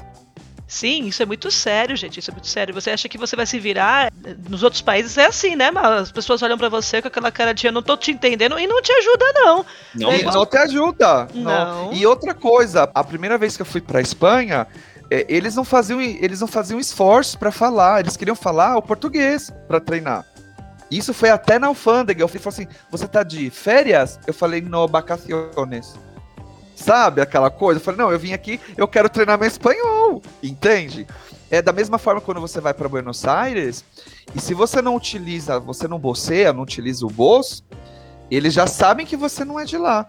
Sim, 0.71 1.07
isso 1.07 1.21
é 1.21 1.25
muito 1.25 1.51
sério, 1.51 1.97
gente. 1.97 2.17
Isso 2.17 2.31
é 2.31 2.33
muito 2.33 2.47
sério. 2.47 2.73
Você 2.73 2.91
acha 2.91 3.09
que 3.09 3.17
você 3.17 3.35
vai 3.35 3.45
se 3.45 3.59
virar? 3.59 4.09
Nos 4.49 4.63
outros 4.63 4.81
países 4.81 5.17
é 5.17 5.25
assim, 5.25 5.53
né? 5.53 5.69
Mas 5.69 5.85
as 6.03 6.11
pessoas 6.13 6.41
olham 6.41 6.57
para 6.57 6.69
você 6.69 7.01
com 7.01 7.09
aquela 7.09 7.29
cara 7.29 7.53
de 7.53 7.67
eu 7.67 7.73
não 7.73 7.83
tô 7.83 7.97
te 7.97 8.09
entendendo 8.09 8.57
e 8.57 8.65
não 8.65 8.81
te 8.81 8.89
ajuda, 8.93 9.25
não. 9.33 9.65
Não, 9.93 10.09
é, 10.09 10.23
não 10.23 10.45
te 10.45 10.57
ajuda. 10.57 11.27
Não. 11.33 11.43
não. 11.43 11.93
E 11.93 12.05
outra 12.05 12.33
coisa, 12.33 12.89
a 12.95 13.03
primeira 13.03 13.37
vez 13.37 13.57
que 13.57 13.63
eu 13.63 13.65
fui 13.65 13.81
pra 13.81 13.99
Espanha, 13.99 14.65
é, 15.09 15.25
eles 15.27 15.57
não 15.57 15.65
faziam 15.65 15.99
eles 15.99 16.39
não 16.39 16.47
faziam 16.47 16.79
esforço 16.79 17.37
para 17.37 17.51
falar, 17.51 17.99
eles 17.99 18.15
queriam 18.15 18.35
falar 18.35 18.77
o 18.77 18.81
português 18.81 19.51
para 19.67 19.81
treinar. 19.81 20.25
Isso 20.89 21.13
foi 21.13 21.31
até 21.31 21.59
na 21.59 21.67
alfândega. 21.67 22.23
Eu 22.23 22.29
falei 22.29 22.47
assim: 22.47 22.67
"Você 22.89 23.09
tá 23.09 23.23
de 23.23 23.49
férias?" 23.49 24.17
Eu 24.25 24.33
falei: 24.33 24.61
"No 24.61 24.87
vacaciones." 24.87 25.95
Sabe 26.75 27.21
aquela 27.21 27.49
coisa? 27.49 27.79
Eu 27.79 27.83
falei: 27.83 27.99
"Não, 27.99 28.11
eu 28.11 28.19
vim 28.19 28.33
aqui, 28.33 28.59
eu 28.77 28.87
quero 28.87 29.09
treinar 29.09 29.37
meu 29.37 29.47
espanhol." 29.47 30.21
Entende? 30.41 31.07
É 31.49 31.61
da 31.61 31.73
mesma 31.73 31.97
forma 31.97 32.21
quando 32.21 32.39
você 32.39 32.61
vai 32.61 32.73
para 32.73 32.87
Buenos 32.87 33.25
Aires, 33.25 33.83
e 34.33 34.39
se 34.39 34.53
você 34.53 34.81
não 34.81 34.95
utiliza, 34.95 35.59
você 35.59 35.87
não 35.87 35.99
boceia, 35.99 36.53
não 36.53 36.63
utiliza 36.63 37.05
o 37.05 37.09
bolso, 37.09 37.63
eles 38.29 38.53
já 38.53 38.65
sabem 38.65 39.05
que 39.05 39.17
você 39.17 39.43
não 39.43 39.59
é 39.59 39.65
de 39.65 39.77
lá. 39.77 40.07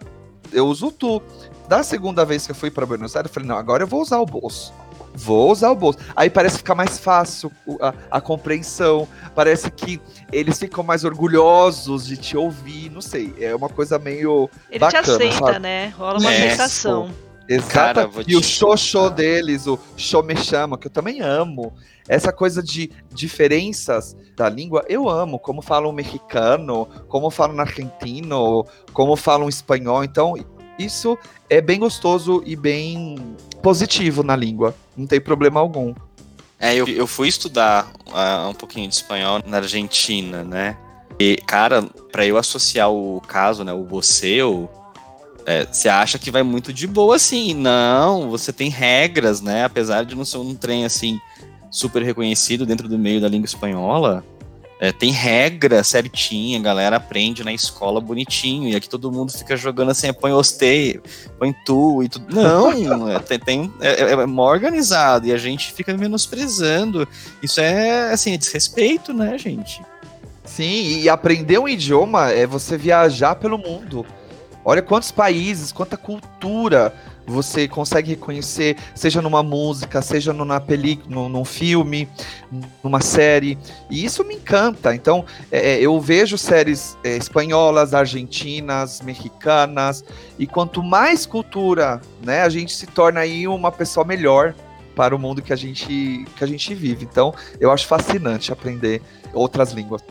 Eu 0.51 0.67
uso 0.67 0.91
tu. 0.91 1.21
Da 1.67 1.83
segunda 1.83 2.23
vez 2.25 2.45
que 2.45 2.51
eu 2.51 2.55
fui 2.55 2.71
para 2.71 2.85
Buenos 2.85 3.15
Aires, 3.15 3.29
eu 3.29 3.33
falei: 3.33 3.49
"Não, 3.49 3.57
agora 3.57 3.83
eu 3.83 3.87
vou 3.87 4.01
usar 4.01 4.19
o 4.19 4.25
bolso." 4.25 4.73
Vou 5.13 5.51
usar 5.51 5.71
o 5.71 5.75
bolso. 5.75 5.99
Aí 6.15 6.29
parece 6.29 6.57
ficar 6.57 6.75
mais 6.75 6.97
fácil 6.97 7.51
a, 7.79 7.93
a, 8.11 8.21
compreensão, 8.21 9.07
parece 9.35 9.69
que 9.71 10.01
eles 10.31 10.57
ficam 10.59 10.83
mais 10.83 11.03
orgulhosos 11.03 12.05
de 12.05 12.17
te 12.17 12.35
ouvir, 12.35 12.89
não 12.89 13.01
sei, 13.01 13.33
é 13.39 13.55
uma 13.55 13.69
coisa 13.69 13.99
meio 13.99 14.49
Ele 14.69 14.79
bacana, 14.79 15.03
te 15.03 15.11
aceita, 15.11 15.37
sabe? 15.37 15.59
né? 15.59 15.93
Rola 15.97 16.19
uma 16.19 16.33
é, 16.33 16.47
aceitação. 16.47 17.09
Exato. 17.47 18.23
e 18.25 18.35
o 18.35 18.43
xoxô 18.43 19.09
deles, 19.09 19.67
o 19.67 19.77
show 19.97 20.23
me 20.23 20.35
chama, 20.35 20.77
que 20.77 20.87
eu 20.87 20.91
também 20.91 21.21
amo. 21.21 21.73
Essa 22.07 22.33
coisa 22.33 22.61
de 22.61 22.91
diferenças 23.13 24.15
da 24.35 24.49
língua, 24.49 24.83
eu 24.89 25.09
amo. 25.09 25.39
Como 25.39 25.61
falam 25.61 25.91
mexicano, 25.93 26.85
como 27.07 27.29
falam 27.29 27.59
argentino, 27.59 28.65
como 28.91 29.15
falam 29.15 29.47
espanhol. 29.47 30.03
Então, 30.03 30.35
isso 30.77 31.17
é 31.49 31.61
bem 31.61 31.79
gostoso 31.79 32.43
e 32.45 32.55
bem 32.55 33.17
positivo 33.61 34.23
na 34.23 34.35
língua. 34.35 34.75
Não 34.95 35.07
tem 35.07 35.21
problema 35.21 35.59
algum. 35.59 35.93
É, 36.59 36.75
eu, 36.75 36.87
eu 36.87 37.05
fui 37.05 37.27
estudar 37.27 37.91
uh, 38.07 38.49
um 38.49 38.53
pouquinho 38.53 38.87
de 38.87 38.95
espanhol 38.95 39.41
na 39.45 39.57
Argentina, 39.57 40.43
né? 40.43 40.77
E, 41.19 41.35
cara, 41.45 41.83
para 42.11 42.25
eu 42.25 42.37
associar 42.37 42.89
o 42.89 43.21
caso, 43.21 43.63
né, 43.63 43.73
o 43.73 43.83
você, 43.83 44.41
o, 44.41 44.69
é, 45.45 45.65
você 45.65 45.89
acha 45.89 46.17
que 46.17 46.31
vai 46.31 46.41
muito 46.41 46.71
de 46.73 46.87
boa, 46.87 47.15
assim. 47.15 47.53
Não, 47.53 48.29
você 48.29 48.51
tem 48.51 48.69
regras, 48.69 49.41
né? 49.41 49.65
Apesar 49.65 50.05
de 50.05 50.15
não 50.15 50.25
ser 50.25 50.37
um 50.37 50.55
trem, 50.55 50.85
assim, 50.85 51.19
super 51.69 52.01
reconhecido 52.01 52.65
dentro 52.65 52.87
do 52.87 52.97
meio 52.97 53.19
da 53.19 53.27
língua 53.27 53.45
espanhola, 53.45 54.23
é, 54.79 54.91
tem 54.91 55.11
regra 55.11 55.83
certinha, 55.83 56.59
a 56.59 56.61
galera 56.61 56.97
aprende 56.97 57.43
na 57.43 57.53
escola 57.53 58.01
bonitinho, 58.01 58.69
e 58.69 58.75
aqui 58.75 58.89
todo 58.89 59.11
mundo 59.11 59.31
fica 59.31 59.55
jogando 59.55 59.91
assim, 59.91 60.11
põe 60.11 60.31
ostei, 60.31 60.99
põe 61.39 61.53
tu 61.65 62.03
e 62.03 62.09
tudo. 62.09 62.35
Não, 62.35 63.07
é, 63.09 63.19
tem 63.37 63.71
é, 63.79 64.03
é, 64.03 64.11
é 64.11 64.25
mó 64.25 64.49
organizado, 64.49 65.27
e 65.27 65.31
a 65.31 65.37
gente 65.37 65.71
fica 65.71 65.95
menosprezando. 65.95 67.07
Isso 67.41 67.61
é, 67.61 68.11
assim, 68.11 68.33
é 68.33 68.37
desrespeito, 68.37 69.13
né, 69.13 69.37
gente? 69.37 69.81
Sim, 70.43 70.99
e 70.99 71.09
aprender 71.09 71.57
um 71.57 71.67
idioma 71.67 72.31
é 72.31 72.45
você 72.45 72.77
viajar 72.77 73.35
pelo 73.35 73.57
mundo. 73.57 74.05
Olha 74.65 74.81
quantos 74.81 75.11
países, 75.11 75.71
quanta 75.71 75.97
cultura 75.97 76.93
você 77.25 77.67
consegue 77.67 78.11
reconhecer, 78.11 78.77
seja 78.93 79.21
numa 79.21 79.41
música, 79.41 80.01
seja 80.01 80.33
numa 80.33 80.59
película, 80.59 81.29
num 81.29 81.45
filme, 81.45 82.07
numa 82.83 83.01
série. 83.01 83.57
E 83.89 84.03
isso 84.03 84.23
me 84.23 84.35
encanta. 84.35 84.93
Então, 84.93 85.25
é, 85.51 85.73
é, 85.73 85.81
eu 85.81 85.99
vejo 85.99 86.37
séries 86.37 86.97
é, 87.03 87.15
espanholas, 87.15 87.93
argentinas, 87.93 89.01
mexicanas, 89.01 90.03
e 90.37 90.45
quanto 90.45 90.83
mais 90.83 91.25
cultura, 91.25 92.01
né, 92.21 92.41
a 92.41 92.49
gente 92.49 92.73
se 92.73 92.87
torna 92.87 93.21
aí 93.21 93.47
uma 93.47 93.71
pessoa 93.71 94.05
melhor 94.05 94.53
para 94.95 95.15
o 95.15 95.19
mundo 95.19 95.41
que 95.41 95.51
a 95.51 95.55
gente, 95.55 96.25
que 96.35 96.43
a 96.43 96.47
gente 96.47 96.73
vive. 96.75 97.05
Então, 97.05 97.33
eu 97.59 97.71
acho 97.71 97.87
fascinante 97.87 98.51
aprender 98.51 99.01
outras 99.33 99.71
línguas. 99.71 100.03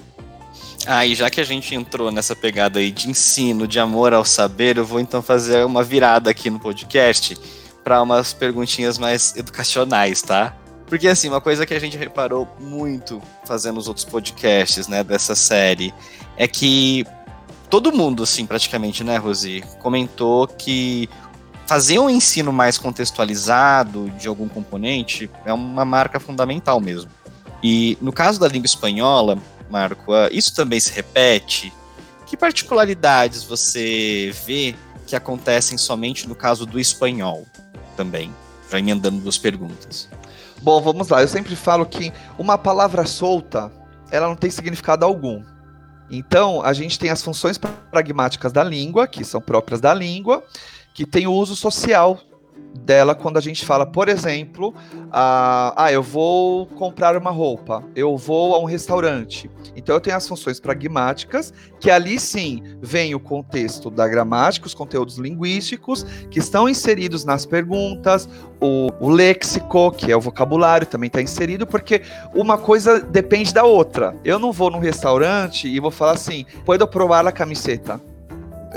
Ah, 0.87 1.07
e 1.07 1.15
já 1.15 1.31
que 1.31 1.41
a 1.41 1.45
gente 1.45 1.75
entrou 1.75 2.11
nessa 2.11 2.35
pegada 2.35 2.81
aí 2.81 2.91
de 2.91 3.09
ensino, 3.09 3.69
de 3.69 3.79
amor 3.79 4.13
ao 4.13 4.25
saber, 4.25 4.77
eu 4.77 4.85
vou 4.85 4.99
então 4.99 5.23
fazer 5.23 5.65
uma 5.65 5.83
virada 5.83 6.31
aqui 6.31 6.51
no 6.51 6.59
podcast 6.59 7.39
para 7.85 8.03
umas 8.03 8.33
perguntinhas 8.33 8.99
mais 8.99 9.35
educacionais, 9.37 10.23
tá? 10.23 10.57
Porque 10.87 11.09
assim, 11.09 11.29
uma 11.29 11.41
coisa 11.41 11.65
que 11.65 11.73
a 11.73 11.79
gente 11.79 11.97
reparou 11.97 12.49
muito 12.59 13.23
fazendo 13.47 13.79
os 13.79 13.89
outros 13.89 14.05
podcasts, 14.05 14.89
né, 14.89 15.03
dessa 15.03 15.35
série, 15.35 15.95
é 16.37 16.47
que 16.47 17.07
todo 17.71 17.93
mundo, 17.93 18.25
assim, 18.25 18.45
praticamente, 18.45 19.03
né, 19.03 19.17
Rosi, 19.17 19.65
comentou 19.81 20.47
que 20.47 21.09
fazer 21.67 21.99
um 21.99 22.11
ensino 22.11 22.53
mais 22.53 22.77
contextualizado 22.77 24.11
de 24.11 24.29
algum 24.29 24.49
componente 24.49 25.31
é 25.47 25.53
uma 25.53 25.85
marca 25.85 26.21
fundamental 26.21 26.81
mesmo. 26.81 27.11
E 27.63 27.97
no 28.01 28.13
caso 28.13 28.39
da 28.39 28.49
língua 28.49 28.67
espanhola, 28.67 29.39
Marco, 29.71 30.13
uh, 30.13 30.29
isso 30.31 30.55
também 30.55 30.79
se 30.81 30.93
repete? 30.93 31.73
Que 32.27 32.37
particularidades 32.37 33.45
você 33.45 34.35
vê 34.47 34.75
que 35.07 35.17
acontecem 35.17 35.77
somente 35.77 36.29
no 36.29 36.35
caso 36.35 36.65
do 36.65 36.81
espanhol 36.81 37.47
também? 37.97 38.33
Já 38.71 38.79
emendando 38.79 39.21
duas 39.21 39.39
perguntas. 39.39 40.09
Bom, 40.63 40.81
vamos 40.81 41.09
lá. 41.09 41.21
Eu 41.21 41.29
sempre 41.29 41.57
falo 41.57 41.85
que 41.85 42.13
uma 42.39 42.57
palavra 42.57 43.05
solta, 43.05 43.71
ela 44.11 44.29
não 44.29 44.37
tem 44.37 44.51
significado 44.51 45.05
algum. 45.05 45.43
Então, 46.11 46.63
a 46.63 46.73
gente 46.73 46.99
tem 46.99 47.11
as 47.11 47.23
funções 47.23 47.59
pragmáticas 47.91 48.53
da 48.53 48.63
língua, 48.63 49.07
que 49.07 49.25
são 49.25 49.41
próprias 49.41 49.81
da 49.81 49.93
língua, 49.93 50.45
que 50.95 51.07
tem 51.07 51.27
o 51.27 51.33
uso 51.33 51.57
social 51.57 52.21
dela 52.81 53.15
quando 53.15 53.37
a 53.37 53.41
gente 53.41 53.65
fala, 53.65 53.87
por 53.87 54.09
exemplo, 54.09 54.75
ah, 55.11 55.73
ah, 55.77 55.93
eu 55.93 56.03
vou 56.03 56.67
comprar 56.67 57.17
uma 57.17 57.31
roupa, 57.31 57.83
eu 57.95 58.17
vou 58.17 58.55
a 58.55 58.59
um 58.59 58.65
restaurante. 58.65 59.51
Então 59.77 59.95
eu 59.95 60.01
tenho 60.01 60.17
as 60.17 60.27
funções 60.27 60.59
pragmáticas, 60.59 61.53
que 61.81 61.91
ali 61.91 62.19
sim 62.19 62.63
vem 62.81 63.15
o 63.15 63.21
contexto 63.21 63.91
da 63.91 64.07
gramática, 64.09 64.67
os 64.67 64.75
conteúdos 64.75 65.17
linguísticos 65.19 66.05
que 66.31 66.39
estão 66.39 66.69
inseridos 66.69 67.25
nas 67.25 67.47
perguntas, 67.47 68.29
o, 68.61 68.91
o 69.01 69.11
léxico, 69.11 69.91
que 69.93 70.11
é 70.11 70.17
o 70.17 70.21
vocabulário, 70.21 70.87
também 70.87 71.09
está 71.09 71.21
inserido, 71.21 71.67
porque 71.67 72.03
uma 72.35 72.59
coisa 72.59 73.01
depende 73.01 73.53
da 73.53 73.65
outra. 73.65 74.17
Eu 74.25 74.39
não 74.39 74.53
vou 74.53 74.71
num 74.71 74.79
restaurante 74.79 75.69
e 75.69 75.81
vou 75.81 75.91
falar 75.91 76.13
assim, 76.13 76.45
pode 76.65 76.87
provar 76.87 77.27
a 77.27 77.33
camiseta 77.33 78.01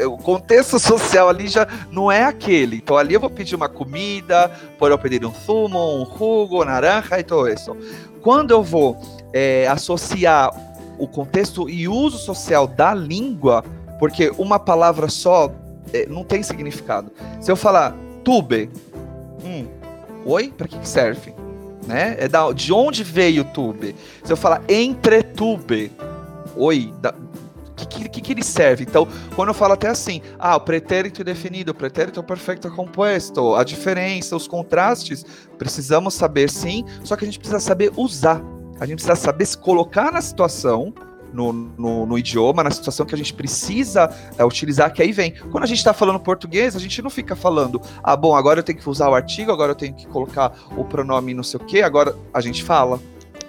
o 0.04 0.18
contexto 0.18 0.80
social 0.80 1.30
ali 1.30 1.48
já 1.48 1.68
não 1.92 2.12
é 2.12 2.24
aquele. 2.24 2.78
Então 2.78 2.98
ali 2.98 3.14
eu 3.14 3.20
vou 3.20 3.30
pedir 3.30 3.56
uma 3.56 3.70
comida, 3.70 4.52
posso 4.78 4.98
pedir 4.98 5.26
um 5.26 5.34
sumo, 5.34 6.02
um 6.02 6.06
jugo, 6.06 6.66
naranja 6.66 7.20
e 7.20 7.24
tudo 7.24 7.48
isso. 7.48 7.76
Quando 8.22 8.52
eu 8.52 8.64
vou 8.64 8.98
é, 9.32 9.68
associar 9.68 10.52
o 10.98 11.08
contexto 11.08 11.70
e 11.70 11.88
uso 11.88 12.18
social 12.18 12.68
da 12.68 12.94
língua, 12.94 13.64
porque 14.00 14.32
uma 14.38 14.58
palavra 14.60 15.10
só 15.10 15.52
é, 15.94 16.06
não 16.08 16.24
tem 16.24 16.42
significado. 16.44 17.12
Se 17.40 17.52
eu 17.52 17.56
falar 17.56 17.96
tube, 18.24 18.70
hum, 19.44 19.68
oi, 20.26 20.52
para 20.56 20.68
que, 20.68 20.80
que 20.80 20.88
serve? 20.88 21.34
Né? 21.86 22.16
É 22.18 22.28
da, 22.28 22.52
de 22.52 22.74
onde 22.74 23.04
veio 23.04 23.44
tube? 23.44 23.96
Se 24.24 24.34
eu 24.34 24.38
falar 24.38 24.62
entretube, 24.68 25.92
oi, 26.56 26.92
da, 27.00 27.14
que, 27.76 28.10
que, 28.10 28.22
que 28.22 28.34
ele 28.34 28.44
serve? 28.44 28.84
Então, 28.84 29.08
quando 29.36 29.50
eu 29.50 29.54
falo 29.54 29.74
até 29.74 29.90
assim, 29.90 30.22
ah, 30.40 30.56
o 30.56 30.62
pretérito 30.62 31.24
definido, 31.24 31.72
o 31.72 31.76
pretérito 31.76 32.24
perfeito 32.24 32.70
composto, 32.72 33.56
a 33.56 33.64
diferença, 33.64 34.36
os 34.36 34.48
contrastes, 34.48 35.26
precisamos 35.58 36.14
saber 36.14 36.50
sim, 36.50 36.86
só 37.04 37.16
que 37.16 37.24
a 37.24 37.28
gente 37.28 37.40
precisa 37.40 37.60
saber 37.60 37.92
usar. 37.96 38.42
A 38.80 38.86
gente 38.86 38.96
precisa 38.96 39.16
saber 39.16 39.46
se 39.46 39.58
colocar 39.58 40.12
na 40.12 40.22
situação 40.22 40.94
no, 41.36 41.52
no, 41.52 42.06
no, 42.06 42.18
idioma, 42.18 42.64
na 42.64 42.72
situação 42.72 43.06
que 43.06 43.14
a 43.14 43.18
gente 43.18 43.34
precisa 43.34 44.10
é, 44.38 44.46
utilizar, 44.46 44.92
que 44.94 45.02
aí 45.02 45.12
vem. 45.12 45.34
Quando 45.52 45.66
a 45.66 45.68
gente 45.68 45.78
está 45.78 45.94
falando 45.94 46.20
português, 46.20 46.76
a 46.76 46.80
gente 46.80 47.02
não 47.02 47.10
fica 47.10 47.36
falando, 47.36 47.82
ah, 48.02 48.16
bom, 48.16 48.36
agora 48.36 48.60
eu 48.60 48.64
tenho 48.64 48.80
que 48.80 48.90
usar 48.90 49.10
o 49.10 49.14
artigo, 49.14 49.52
agora 49.52 49.72
eu 49.72 49.76
tenho 49.76 49.94
que 49.94 50.08
colocar 50.08 50.54
o 50.78 50.86
pronome 50.86 51.34
não 51.34 51.44
sei 51.44 51.60
o 51.60 51.64
quê, 51.64 51.82
agora 51.82 52.16
a 52.34 52.42
gente 52.42 52.64
fala. 52.64 53.00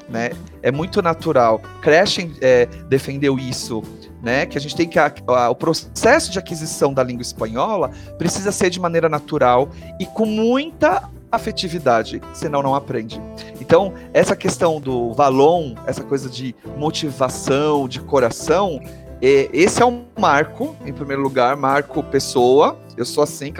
Né? 0.08 0.30
É 0.62 0.70
muito 0.70 1.02
natural. 1.02 1.60
Crash 1.80 2.18
é, 2.40 2.66
defendeu 2.88 3.36
isso 3.38 3.82
né? 4.26 4.44
Que 4.44 4.58
a 4.58 4.60
gente 4.60 4.74
tem 4.74 4.88
que 4.88 4.98
a, 4.98 5.12
a, 5.28 5.50
o 5.50 5.54
processo 5.54 6.32
de 6.32 6.38
aquisição 6.38 6.92
da 6.92 7.00
língua 7.00 7.22
espanhola 7.22 7.92
precisa 8.18 8.50
ser 8.50 8.70
de 8.70 8.80
maneira 8.80 9.08
natural 9.08 9.68
e 10.00 10.04
com 10.04 10.26
muita 10.26 11.08
afetividade, 11.30 12.20
senão 12.34 12.60
não 12.60 12.74
aprende. 12.74 13.22
Então, 13.60 13.94
essa 14.12 14.34
questão 14.34 14.80
do 14.80 15.12
valon, 15.12 15.76
essa 15.86 16.02
coisa 16.02 16.28
de 16.28 16.56
motivação, 16.76 17.86
de 17.86 18.00
coração, 18.00 18.80
é, 19.22 19.48
esse 19.52 19.80
é 19.80 19.86
um 19.86 20.06
marco, 20.18 20.74
em 20.84 20.92
primeiro 20.92 21.22
lugar, 21.22 21.56
marco 21.56 22.02
pessoa. 22.02 22.76
Eu 22.96 23.04
sou 23.04 23.22
assim, 23.22 23.52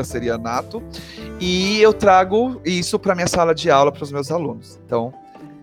nato 0.43 0.83
e 1.39 1.81
eu 1.81 1.93
trago 1.93 2.61
isso 2.65 2.99
para 2.99 3.15
minha 3.15 3.29
sala 3.29 3.55
de 3.55 3.71
aula 3.71 3.93
para 3.93 4.03
os 4.03 4.11
meus 4.11 4.33
alunos. 4.33 4.81
Então, 4.85 5.15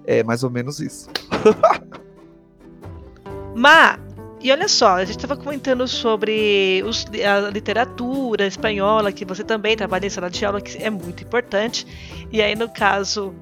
é 0.05 0.23
mais 0.23 0.45
ou 0.45 0.49
menos 0.49 0.79
isso. 0.79 1.09
Ma, 3.53 3.99
e 4.43 4.51
olha 4.51 4.67
só, 4.67 4.95
a 4.95 5.05
gente 5.05 5.15
estava 5.15 5.37
comentando 5.37 5.87
sobre 5.87 6.83
os, 6.85 7.05
a 7.05 7.49
literatura 7.49 8.45
espanhola, 8.45 9.09
que 9.11 9.23
você 9.23 9.41
também 9.41 9.77
trabalha 9.77 10.05
em 10.05 10.09
sala 10.09 10.29
de 10.29 10.45
aula, 10.45 10.59
que 10.59 10.77
é 10.83 10.89
muito 10.89 11.23
importante. 11.23 11.87
E 12.29 12.41
aí, 12.41 12.53
no 12.53 12.67
caso, 12.67 13.33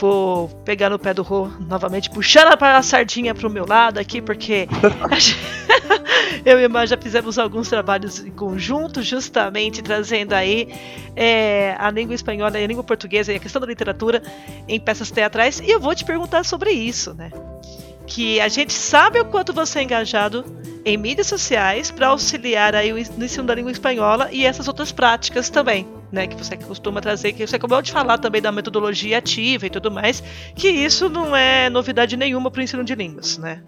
vou 0.00 0.48
pegar 0.64 0.88
no 0.88 0.98
pé 0.98 1.12
do 1.12 1.22
Rô 1.22 1.48
novamente, 1.68 2.08
puxando 2.08 2.56
a 2.58 2.82
sardinha 2.82 3.34
para 3.34 3.46
o 3.46 3.50
meu 3.50 3.66
lado 3.66 3.98
aqui, 3.98 4.22
porque 4.22 4.66
eu 6.44 6.58
e 6.58 6.64
a 6.64 6.68
Mar 6.70 6.86
já 6.86 6.96
fizemos 6.96 7.38
alguns 7.38 7.68
trabalhos 7.68 8.20
em 8.20 8.30
conjunto, 8.30 9.02
justamente 9.02 9.82
trazendo 9.82 10.32
aí 10.32 10.68
é, 11.14 11.76
a 11.78 11.90
língua 11.90 12.14
espanhola 12.14 12.58
e 12.58 12.64
a 12.64 12.66
língua 12.66 12.82
portuguesa 12.82 13.30
e 13.30 13.36
a 13.36 13.38
questão 13.38 13.60
da 13.60 13.66
literatura 13.66 14.22
em 14.66 14.80
peças 14.80 15.10
teatrais. 15.10 15.60
E 15.60 15.70
eu 15.70 15.80
vou 15.80 15.94
te 15.94 16.04
perguntar 16.04 16.44
sobre 16.44 16.70
isso, 16.70 17.12
né? 17.12 17.30
Que 18.06 18.40
a 18.40 18.48
gente 18.48 18.72
sabe 18.72 19.20
o 19.20 19.24
quanto 19.24 19.52
você 19.52 19.80
é 19.80 19.82
engajado 19.82 20.44
em 20.84 20.96
mídias 20.96 21.26
sociais 21.26 21.90
para 21.90 22.08
auxiliar 22.08 22.74
aí 22.74 22.92
no 22.92 23.24
ensino 23.24 23.44
da 23.44 23.54
língua 23.54 23.72
espanhola 23.72 24.28
e 24.30 24.44
essas 24.44 24.68
outras 24.68 24.92
práticas 24.92 25.48
também, 25.48 25.88
né, 26.12 26.26
que 26.26 26.36
você 26.36 26.56
costuma 26.56 27.00
trazer, 27.00 27.32
que 27.32 27.46
você 27.46 27.56
acabou 27.56 27.80
de 27.80 27.90
falar 27.90 28.18
também 28.18 28.42
da 28.42 28.52
metodologia 28.52 29.18
ativa 29.18 29.66
e 29.66 29.70
tudo 29.70 29.90
mais, 29.90 30.22
que 30.54 30.68
isso 30.68 31.08
não 31.08 31.34
é 31.34 31.70
novidade 31.70 32.16
nenhuma 32.16 32.50
para 32.50 32.60
o 32.60 32.62
ensino 32.62 32.84
de 32.84 32.94
línguas, 32.94 33.38
né? 33.38 33.62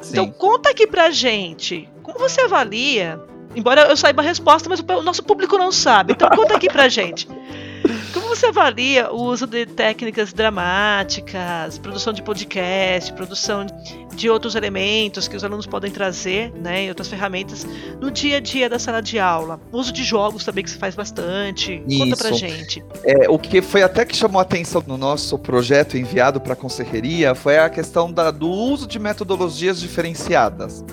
Sim. 0.00 0.12
Então 0.12 0.30
conta 0.30 0.70
aqui 0.70 0.86
pra 0.86 1.10
gente, 1.10 1.88
como 2.02 2.18
você 2.18 2.42
avalia 2.42 3.20
Embora 3.54 3.82
eu 3.82 3.96
saiba 3.96 4.22
a 4.22 4.24
resposta, 4.24 4.68
mas 4.68 4.80
o 4.80 5.02
nosso 5.02 5.24
público 5.24 5.58
não 5.58 5.72
sabe. 5.72 6.12
Então 6.12 6.28
conta 6.30 6.54
aqui 6.54 6.68
pra 6.68 6.88
gente. 6.88 7.26
Como 8.30 8.38
você 8.38 8.46
avalia 8.46 9.10
o 9.10 9.24
uso 9.24 9.44
de 9.44 9.66
técnicas 9.66 10.32
dramáticas, 10.32 11.78
produção 11.78 12.12
de 12.12 12.22
podcast, 12.22 13.12
produção 13.14 13.66
de 14.14 14.30
outros 14.30 14.54
elementos 14.54 15.26
que 15.26 15.34
os 15.34 15.42
alunos 15.42 15.66
podem 15.66 15.90
trazer, 15.90 16.52
né, 16.52 16.84
e 16.84 16.88
outras 16.88 17.08
ferramentas 17.08 17.66
no 18.00 18.08
dia 18.08 18.36
a 18.36 18.40
dia 18.40 18.70
da 18.70 18.78
sala 18.78 19.02
de 19.02 19.18
aula? 19.18 19.58
O 19.72 19.78
uso 19.78 19.92
de 19.92 20.04
jogos 20.04 20.44
também 20.44 20.62
que 20.62 20.70
se 20.70 20.78
faz 20.78 20.94
bastante. 20.94 21.82
Isso. 21.88 21.98
Conta 21.98 22.16
pra 22.18 22.30
gente. 22.30 22.84
É, 23.02 23.28
o 23.28 23.36
que 23.36 23.60
foi 23.60 23.82
até 23.82 24.04
que 24.04 24.16
chamou 24.16 24.38
a 24.38 24.42
atenção 24.42 24.80
no 24.86 24.96
nosso 24.96 25.36
projeto 25.36 25.98
enviado 25.98 26.40
para 26.40 26.52
a 26.52 26.56
conselheria 26.56 27.34
foi 27.34 27.58
a 27.58 27.68
questão 27.68 28.12
da, 28.12 28.30
do 28.30 28.48
uso 28.48 28.86
de 28.86 29.00
metodologias 29.00 29.80
diferenciadas. 29.80 30.84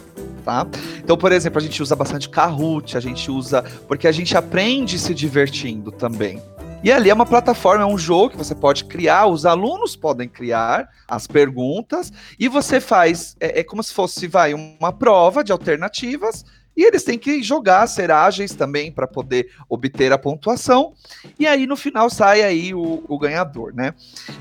Tá? 0.44 0.66
Então, 0.98 1.16
por 1.16 1.32
exemplo, 1.32 1.60
a 1.60 1.62
gente 1.62 1.84
usa 1.84 1.96
bastante 1.96 2.30
Kahoot, 2.30 2.98
a 2.98 3.00
gente 3.00 3.30
usa 3.30 3.64
porque 3.88 4.08
a 4.08 4.12
gente 4.12 4.36
aprende 4.36 4.98
se 4.98 5.14
divertindo 5.14 5.92
também. 5.92 6.42
E 6.88 6.92
ali 6.94 7.10
é 7.10 7.14
uma 7.14 7.26
plataforma, 7.26 7.84
é 7.84 7.86
um 7.86 7.98
jogo 7.98 8.30
que 8.30 8.38
você 8.38 8.56
pode 8.56 8.86
criar, 8.86 9.26
os 9.26 9.46
alunos 9.46 9.94
podem 9.94 10.30
criar 10.30 10.88
as 11.06 11.28
perguntas 11.28 12.14
e 12.40 12.48
você 12.48 12.80
faz, 12.80 13.36
é, 13.42 13.60
é 13.60 13.64
como 13.66 13.84
se 13.84 13.94
fosse, 13.94 14.26
vai, 14.26 14.54
uma 14.54 14.94
prova 14.94 15.44
de 15.44 15.52
alternativas 15.52 16.46
e 16.78 16.86
eles 16.86 17.04
têm 17.04 17.20
que 17.20 17.44
jogar, 17.44 17.86
ser 17.88 18.10
ágeis 18.10 18.56
também 18.56 18.90
para 18.90 19.06
poder 19.06 19.50
obter 19.68 20.14
a 20.14 20.18
pontuação. 20.18 20.94
E 21.38 21.46
aí 21.46 21.68
no 21.68 21.76
final 21.76 22.10
sai 22.10 22.42
aí 22.42 22.74
o, 22.74 23.04
o, 23.06 23.20
ganhador, 23.20 23.74
né? 23.76 23.94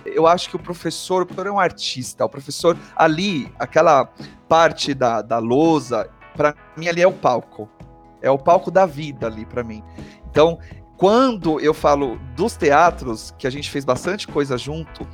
Eu 0.05 0.25
acho 0.25 0.49
que 0.49 0.55
o 0.55 0.61
professor, 0.61 1.23
o 1.23 1.27
professor 1.27 1.49
é 1.49 1.53
um 1.53 1.59
artista, 1.59 2.25
o 2.25 2.29
professor 2.29 2.79
ali, 2.95 3.53
aquela 3.59 4.09
parte 4.49 4.95
da, 4.95 5.21
da 5.21 5.39
lousa, 5.41 6.09
para 6.37 6.55
mim 6.77 6.87
ali 6.87 7.03
é 7.03 7.09
o 7.09 7.13
palco. 7.13 7.69
É 8.23 8.31
o 8.31 8.39
palco 8.39 8.71
da 8.71 8.87
vida 8.87 9.27
ali 9.27 9.45
para 9.45 9.65
mim. 9.65 9.83
Então, 10.31 10.61
quando 10.97 11.61
eu 11.61 11.75
falo 11.75 12.19
dos 12.35 12.57
teatros, 12.57 13.35
que 13.39 13.47
a 13.47 13.51
gente 13.51 13.71
fez 13.71 13.85
bastante 13.85 14.27
coisa 14.27 14.57
junto, 14.57 15.07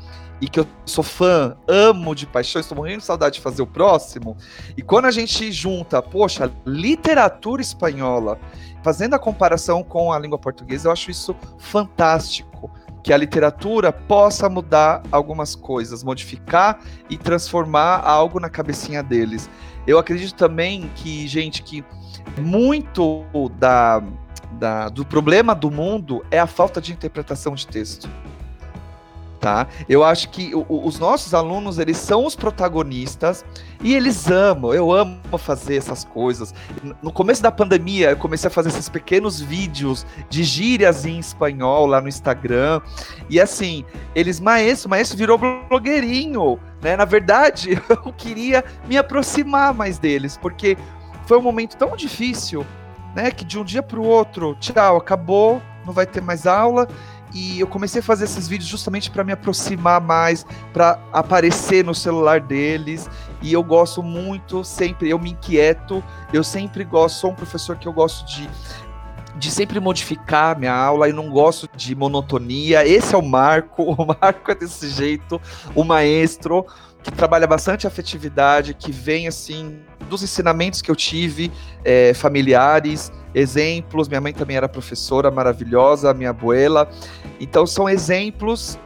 e 0.42 0.48
que 0.48 0.58
eu 0.58 0.66
sou 0.84 1.04
fã, 1.04 1.56
amo 1.68 2.16
de 2.16 2.26
paixão, 2.26 2.60
estou 2.60 2.76
morrendo 2.76 2.98
de 2.98 3.04
saudade 3.04 3.36
de 3.36 3.40
fazer 3.40 3.62
o 3.62 3.66
próximo. 3.66 4.36
E 4.76 4.82
quando 4.82 5.04
a 5.04 5.10
gente 5.12 5.52
junta, 5.52 6.02
poxa, 6.02 6.50
literatura 6.66 7.62
espanhola, 7.62 8.40
fazendo 8.82 9.14
a 9.14 9.20
comparação 9.20 9.84
com 9.84 10.12
a 10.12 10.18
língua 10.18 10.38
portuguesa, 10.38 10.88
eu 10.88 10.92
acho 10.92 11.12
isso 11.12 11.36
fantástico. 11.58 12.68
Que 13.04 13.12
a 13.12 13.16
literatura 13.16 13.92
possa 13.92 14.48
mudar 14.48 15.02
algumas 15.12 15.54
coisas, 15.54 16.02
modificar 16.02 16.80
e 17.08 17.16
transformar 17.16 18.00
algo 18.04 18.40
na 18.40 18.48
cabecinha 18.48 19.02
deles. 19.02 19.48
Eu 19.86 19.96
acredito 19.96 20.34
também 20.34 20.90
que, 20.96 21.26
gente, 21.28 21.62
que 21.62 21.84
muito 22.38 23.24
da 23.58 24.02
da, 24.58 24.88
do 24.88 25.04
problema 25.04 25.54
do 25.54 25.70
mundo 25.70 26.24
é 26.30 26.38
a 26.38 26.46
falta 26.46 26.80
de 26.80 26.92
interpretação 26.92 27.54
de 27.54 27.66
texto. 27.66 28.08
Tá? 29.40 29.66
Eu 29.88 30.04
acho 30.04 30.28
que 30.28 30.54
o, 30.54 30.64
os 30.68 31.00
nossos 31.00 31.34
alunos, 31.34 31.80
eles 31.80 31.96
são 31.96 32.24
os 32.24 32.36
protagonistas 32.36 33.44
e 33.82 33.92
eles 33.92 34.30
amam, 34.30 34.72
eu 34.72 34.92
amo 34.92 35.18
fazer 35.36 35.74
essas 35.74 36.04
coisas. 36.04 36.54
No 37.02 37.12
começo 37.12 37.42
da 37.42 37.50
pandemia, 37.50 38.10
eu 38.10 38.16
comecei 38.16 38.46
a 38.46 38.52
fazer 38.52 38.68
esses 38.68 38.88
pequenos 38.88 39.40
vídeos 39.40 40.06
de 40.30 40.44
gírias 40.44 41.04
em 41.04 41.18
espanhol 41.18 41.86
lá 41.86 42.00
no 42.00 42.08
Instagram. 42.08 42.80
E 43.28 43.40
assim, 43.40 43.84
eles, 44.14 44.38
maestro, 44.38 44.88
maestro 44.88 45.18
virou 45.18 45.36
blogueirinho, 45.36 46.60
né? 46.80 46.96
Na 46.96 47.04
verdade, 47.04 47.82
eu 47.90 48.12
queria 48.12 48.64
me 48.86 48.96
aproximar 48.96 49.74
mais 49.74 49.98
deles, 49.98 50.36
porque 50.36 50.78
foi 51.26 51.36
um 51.36 51.42
momento 51.42 51.76
tão 51.76 51.96
difícil 51.96 52.64
né? 53.14 53.30
Que 53.30 53.44
de 53.44 53.58
um 53.58 53.64
dia 53.64 53.82
para 53.82 53.98
o 53.98 54.04
outro, 54.04 54.56
tchau, 54.60 54.96
acabou, 54.96 55.62
não 55.84 55.92
vai 55.92 56.06
ter 56.06 56.20
mais 56.20 56.46
aula. 56.46 56.88
E 57.34 57.58
eu 57.58 57.66
comecei 57.66 58.00
a 58.00 58.02
fazer 58.02 58.24
esses 58.24 58.46
vídeos 58.46 58.68
justamente 58.68 59.10
para 59.10 59.24
me 59.24 59.32
aproximar 59.32 60.00
mais, 60.00 60.44
para 60.72 60.98
aparecer 61.12 61.82
no 61.82 61.94
celular 61.94 62.40
deles. 62.40 63.08
E 63.40 63.52
eu 63.52 63.62
gosto 63.62 64.02
muito, 64.02 64.62
sempre, 64.62 65.08
eu 65.08 65.18
me 65.18 65.30
inquieto, 65.30 66.04
eu 66.32 66.44
sempre 66.44 66.84
gosto, 66.84 67.20
sou 67.20 67.30
um 67.30 67.34
professor 67.34 67.76
que 67.76 67.88
eu 67.88 67.92
gosto 67.92 68.26
de 68.26 68.48
de 69.34 69.50
sempre 69.50 69.80
modificar 69.80 70.58
minha 70.58 70.74
aula 70.74 71.08
e 71.08 71.12
não 71.12 71.30
gosto 71.30 71.68
de 71.74 71.94
monotonia. 71.94 72.86
Esse 72.86 73.14
é 73.14 73.18
o 73.18 73.22
Marco, 73.22 73.82
o 73.90 74.06
Marco 74.06 74.50
é 74.50 74.54
desse 74.54 74.88
jeito, 74.88 75.40
o 75.74 75.82
maestro 75.82 76.66
que 77.02 77.10
trabalha 77.10 77.46
bastante 77.46 77.86
afetividade, 77.86 78.74
que 78.74 78.92
vem 78.92 79.26
assim 79.26 79.80
dos 80.12 80.22
ensinamentos 80.22 80.82
que 80.82 80.90
eu 80.90 80.96
tive, 80.96 81.50
é, 81.84 82.12
familiares, 82.12 83.10
exemplos. 83.34 84.08
Minha 84.08 84.20
mãe 84.20 84.32
também 84.32 84.56
era 84.56 84.68
professora 84.68 85.30
maravilhosa, 85.30 86.12
minha 86.12 86.30
abuela. 86.30 86.88
Então 87.40 87.66
são 87.66 87.88
exemplos 87.88 88.78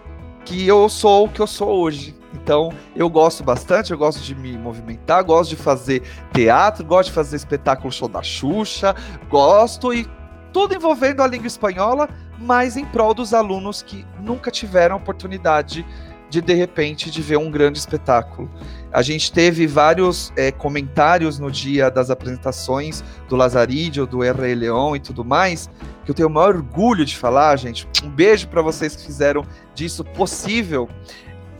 que 0.44 0.66
eu 0.66 0.88
sou 0.88 1.26
o 1.26 1.28
que 1.28 1.40
eu 1.40 1.46
sou 1.46 1.68
hoje. 1.80 2.14
Então 2.32 2.72
eu 2.94 3.10
gosto 3.10 3.42
bastante, 3.42 3.90
eu 3.90 3.98
gosto 3.98 4.22
de 4.22 4.34
me 4.34 4.56
movimentar, 4.56 5.24
gosto 5.24 5.50
de 5.50 5.56
fazer 5.56 6.02
teatro, 6.32 6.84
gosto 6.84 7.08
de 7.08 7.14
fazer 7.14 7.36
espetáculo 7.36 7.90
show 7.90 8.08
da 8.08 8.22
Xuxa, 8.22 8.94
gosto 9.28 9.92
e 9.92 10.06
tudo 10.52 10.74
envolvendo 10.74 11.22
a 11.22 11.26
língua 11.26 11.48
espanhola, 11.48 12.08
mas 12.38 12.76
em 12.76 12.84
prol 12.84 13.12
dos 13.12 13.34
alunos 13.34 13.82
que 13.82 14.06
nunca 14.20 14.50
tiveram 14.50 14.96
oportunidade 14.96 15.84
de 16.28 16.40
de 16.40 16.54
repente 16.54 17.10
de 17.10 17.22
ver 17.22 17.38
um 17.38 17.50
grande 17.50 17.78
espetáculo. 17.78 18.50
A 18.92 19.02
gente 19.02 19.30
teve 19.30 19.66
vários 19.66 20.32
é, 20.36 20.50
comentários 20.50 21.38
no 21.38 21.50
dia 21.50 21.90
das 21.90 22.10
apresentações 22.10 23.04
do 23.28 23.36
Lazarídio, 23.36 24.06
do 24.06 24.24
R. 24.24 24.54
Leão 24.54 24.96
e 24.96 25.00
tudo 25.00 25.24
mais, 25.24 25.68
que 26.04 26.10
eu 26.10 26.14
tenho 26.14 26.28
o 26.28 26.32
maior 26.32 26.56
orgulho 26.56 27.04
de 27.04 27.16
falar, 27.16 27.56
gente. 27.56 27.86
Um 28.02 28.08
beijo 28.08 28.48
para 28.48 28.62
vocês 28.62 28.96
que 28.96 29.04
fizeram 29.04 29.44
disso 29.74 30.04
possível, 30.04 30.88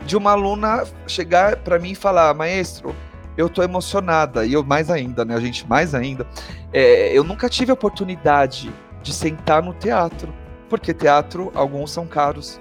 de 0.04 0.16
uma 0.16 0.32
aluna 0.32 0.84
chegar 1.06 1.56
para 1.56 1.78
mim 1.78 1.90
e 1.90 1.94
falar, 1.94 2.32
maestro, 2.32 2.94
eu 3.36 3.48
tô 3.48 3.62
emocionada, 3.62 4.46
e 4.46 4.52
eu 4.52 4.64
mais 4.64 4.90
ainda, 4.90 5.24
né, 5.24 5.34
a 5.34 5.40
gente 5.40 5.68
mais 5.68 5.94
ainda, 5.94 6.26
é, 6.72 7.12
eu 7.12 7.22
nunca 7.22 7.48
tive 7.48 7.70
a 7.70 7.74
oportunidade 7.74 8.72
de 9.02 9.12
sentar 9.12 9.62
no 9.62 9.74
teatro, 9.74 10.32
porque 10.68 10.94
teatro, 10.94 11.52
alguns 11.54 11.90
são 11.90 12.06
caros, 12.06 12.60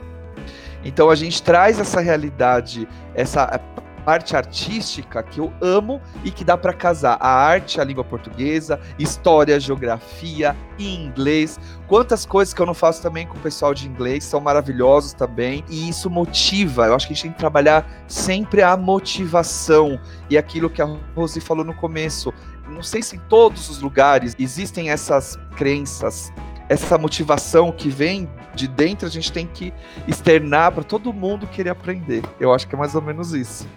então 0.85 1.09
a 1.09 1.15
gente 1.15 1.41
traz 1.41 1.79
essa 1.79 1.99
realidade, 1.99 2.87
essa 3.13 3.59
parte 4.05 4.35
artística 4.35 5.23
que 5.23 5.39
eu 5.39 5.51
amo 5.59 5.99
e 6.23 6.29
que 6.29 6.43
dá 6.43 6.55
para 6.55 6.71
casar 6.71 7.17
a 7.19 7.27
arte, 7.27 7.81
a 7.81 7.83
língua 7.83 8.03
portuguesa, 8.03 8.79
história, 8.99 9.59
geografia 9.59 10.55
e 10.77 10.95
inglês. 10.95 11.59
Quantas 11.87 12.23
coisas 12.23 12.53
que 12.53 12.61
eu 12.61 12.67
não 12.67 12.75
faço 12.75 13.01
também 13.01 13.25
com 13.25 13.35
o 13.35 13.39
pessoal 13.39 13.73
de 13.73 13.87
inglês, 13.87 14.23
são 14.23 14.39
maravilhosos 14.39 15.13
também, 15.13 15.65
e 15.67 15.89
isso 15.89 16.07
motiva. 16.07 16.85
Eu 16.85 16.95
acho 16.95 17.07
que 17.07 17.13
a 17.13 17.15
gente 17.15 17.23
tem 17.23 17.31
que 17.31 17.39
trabalhar 17.39 17.89
sempre 18.07 18.61
a 18.61 18.77
motivação 18.77 19.99
e 20.29 20.37
aquilo 20.37 20.69
que 20.69 20.83
a 20.83 20.97
Rosi 21.15 21.41
falou 21.41 21.65
no 21.65 21.73
começo. 21.73 22.31
Não 22.69 22.83
sei 22.83 23.01
se 23.01 23.15
em 23.15 23.19
todos 23.27 23.69
os 23.69 23.81
lugares 23.81 24.35
existem 24.37 24.91
essas 24.91 25.37
crenças 25.55 26.31
essa 26.67 26.97
motivação 26.97 27.71
que 27.71 27.89
vem 27.89 28.29
de 28.53 28.67
dentro, 28.67 29.07
a 29.07 29.09
gente 29.09 29.31
tem 29.31 29.45
que 29.45 29.73
externar 30.07 30.71
para 30.71 30.83
todo 30.83 31.11
mundo 31.13 31.47
querer 31.47 31.69
aprender. 31.69 32.23
Eu 32.39 32.53
acho 32.53 32.67
que 32.67 32.75
é 32.75 32.77
mais 32.77 32.95
ou 32.95 33.01
menos 33.01 33.33
isso. 33.33 33.67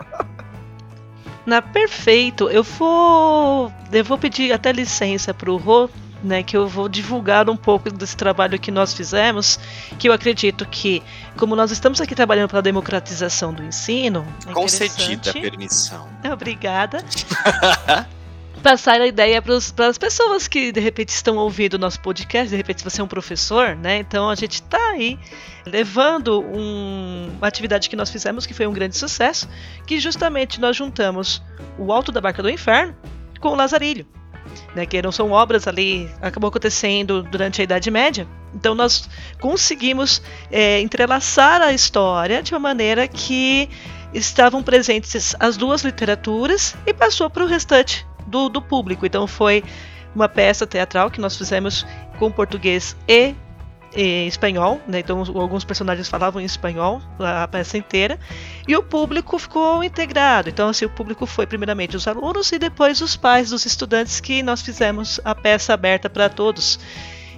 Na 1.44 1.62
perfeito. 1.62 2.48
Eu 2.50 2.62
vou 2.62 3.72
eu 3.92 4.04
vou 4.04 4.18
pedir 4.18 4.52
até 4.52 4.70
licença 4.70 5.32
para 5.32 5.50
o 5.50 5.56
Rô, 5.56 5.88
né, 6.22 6.42
que 6.42 6.56
eu 6.56 6.66
vou 6.68 6.88
divulgar 6.88 7.48
um 7.48 7.56
pouco 7.56 7.90
desse 7.90 8.16
trabalho 8.16 8.58
que 8.58 8.70
nós 8.70 8.92
fizemos, 8.92 9.58
que 9.98 10.08
eu 10.08 10.12
acredito 10.12 10.66
que, 10.66 11.02
como 11.36 11.54
nós 11.54 11.70
estamos 11.70 12.00
aqui 12.00 12.14
trabalhando 12.14 12.48
para 12.48 12.58
a 12.58 12.62
democratização 12.62 13.52
do 13.52 13.62
ensino, 13.62 14.26
é 14.46 14.52
concedida 14.52 15.30
a 15.30 15.32
permissão. 15.32 16.08
Obrigada. 16.32 17.04
passar 18.58 19.00
a 19.00 19.06
ideia 19.06 19.40
para 19.40 19.54
as 19.88 19.98
pessoas 19.98 20.48
que 20.48 20.72
de 20.72 20.80
repente 20.80 21.10
estão 21.10 21.36
ouvindo 21.36 21.74
o 21.74 21.78
nosso 21.78 22.00
podcast, 22.00 22.48
de 22.48 22.56
repente 22.56 22.84
você 22.84 23.00
é 23.00 23.04
um 23.04 23.08
professor, 23.08 23.76
né? 23.76 23.98
Então 23.98 24.28
a 24.28 24.34
gente 24.34 24.54
está 24.54 24.90
aí 24.90 25.18
levando 25.66 26.40
um, 26.40 27.30
uma 27.36 27.46
atividade 27.46 27.88
que 27.88 27.96
nós 27.96 28.10
fizemos 28.10 28.46
que 28.46 28.54
foi 28.54 28.66
um 28.66 28.72
grande 28.72 28.96
sucesso, 28.96 29.48
que 29.86 30.00
justamente 30.00 30.60
nós 30.60 30.76
juntamos 30.76 31.42
o 31.78 31.92
Alto 31.92 32.10
da 32.10 32.20
Barca 32.20 32.42
do 32.42 32.50
Inferno 32.50 32.96
com 33.40 33.50
o 33.50 33.54
Lazarilho. 33.54 34.06
Né, 34.74 34.86
que 34.86 35.00
não 35.02 35.12
são 35.12 35.30
obras 35.30 35.68
ali, 35.68 36.08
acabou 36.22 36.48
acontecendo 36.48 37.22
durante 37.22 37.60
a 37.60 37.64
Idade 37.64 37.90
Média. 37.90 38.26
Então 38.54 38.74
nós 38.74 39.08
conseguimos 39.38 40.22
é, 40.50 40.80
entrelaçar 40.80 41.60
a 41.60 41.72
história 41.72 42.42
de 42.42 42.54
uma 42.54 42.60
maneira 42.60 43.06
que 43.06 43.68
estavam 44.14 44.62
presentes 44.62 45.36
as 45.38 45.56
duas 45.58 45.82
literaturas 45.82 46.74
e 46.86 46.94
passou 46.94 47.28
para 47.28 47.44
o 47.44 47.46
restante 47.46 48.07
do, 48.28 48.48
do 48.48 48.62
público. 48.62 49.06
Então 49.06 49.26
foi 49.26 49.64
uma 50.14 50.28
peça 50.28 50.66
teatral 50.66 51.10
que 51.10 51.20
nós 51.20 51.36
fizemos 51.36 51.86
com 52.18 52.30
português 52.30 52.96
e 53.06 53.34
em 53.94 54.26
espanhol, 54.26 54.80
né? 54.86 54.98
Então 54.98 55.18
alguns 55.18 55.64
personagens 55.64 56.08
falavam 56.08 56.42
em 56.42 56.44
espanhol 56.44 57.00
a 57.18 57.48
peça 57.48 57.78
inteira 57.78 58.18
e 58.66 58.76
o 58.76 58.82
público 58.82 59.38
ficou 59.38 59.82
integrado. 59.82 60.48
Então 60.48 60.68
assim, 60.68 60.84
o 60.84 60.90
público 60.90 61.24
foi 61.24 61.46
primeiramente 61.46 61.96
os 61.96 62.06
alunos 62.06 62.52
e 62.52 62.58
depois 62.58 63.00
os 63.00 63.16
pais 63.16 63.50
dos 63.50 63.64
estudantes 63.64 64.20
que 64.20 64.42
nós 64.42 64.60
fizemos 64.60 65.20
a 65.24 65.34
peça 65.34 65.72
aberta 65.72 66.10
para 66.10 66.28
todos. 66.28 66.78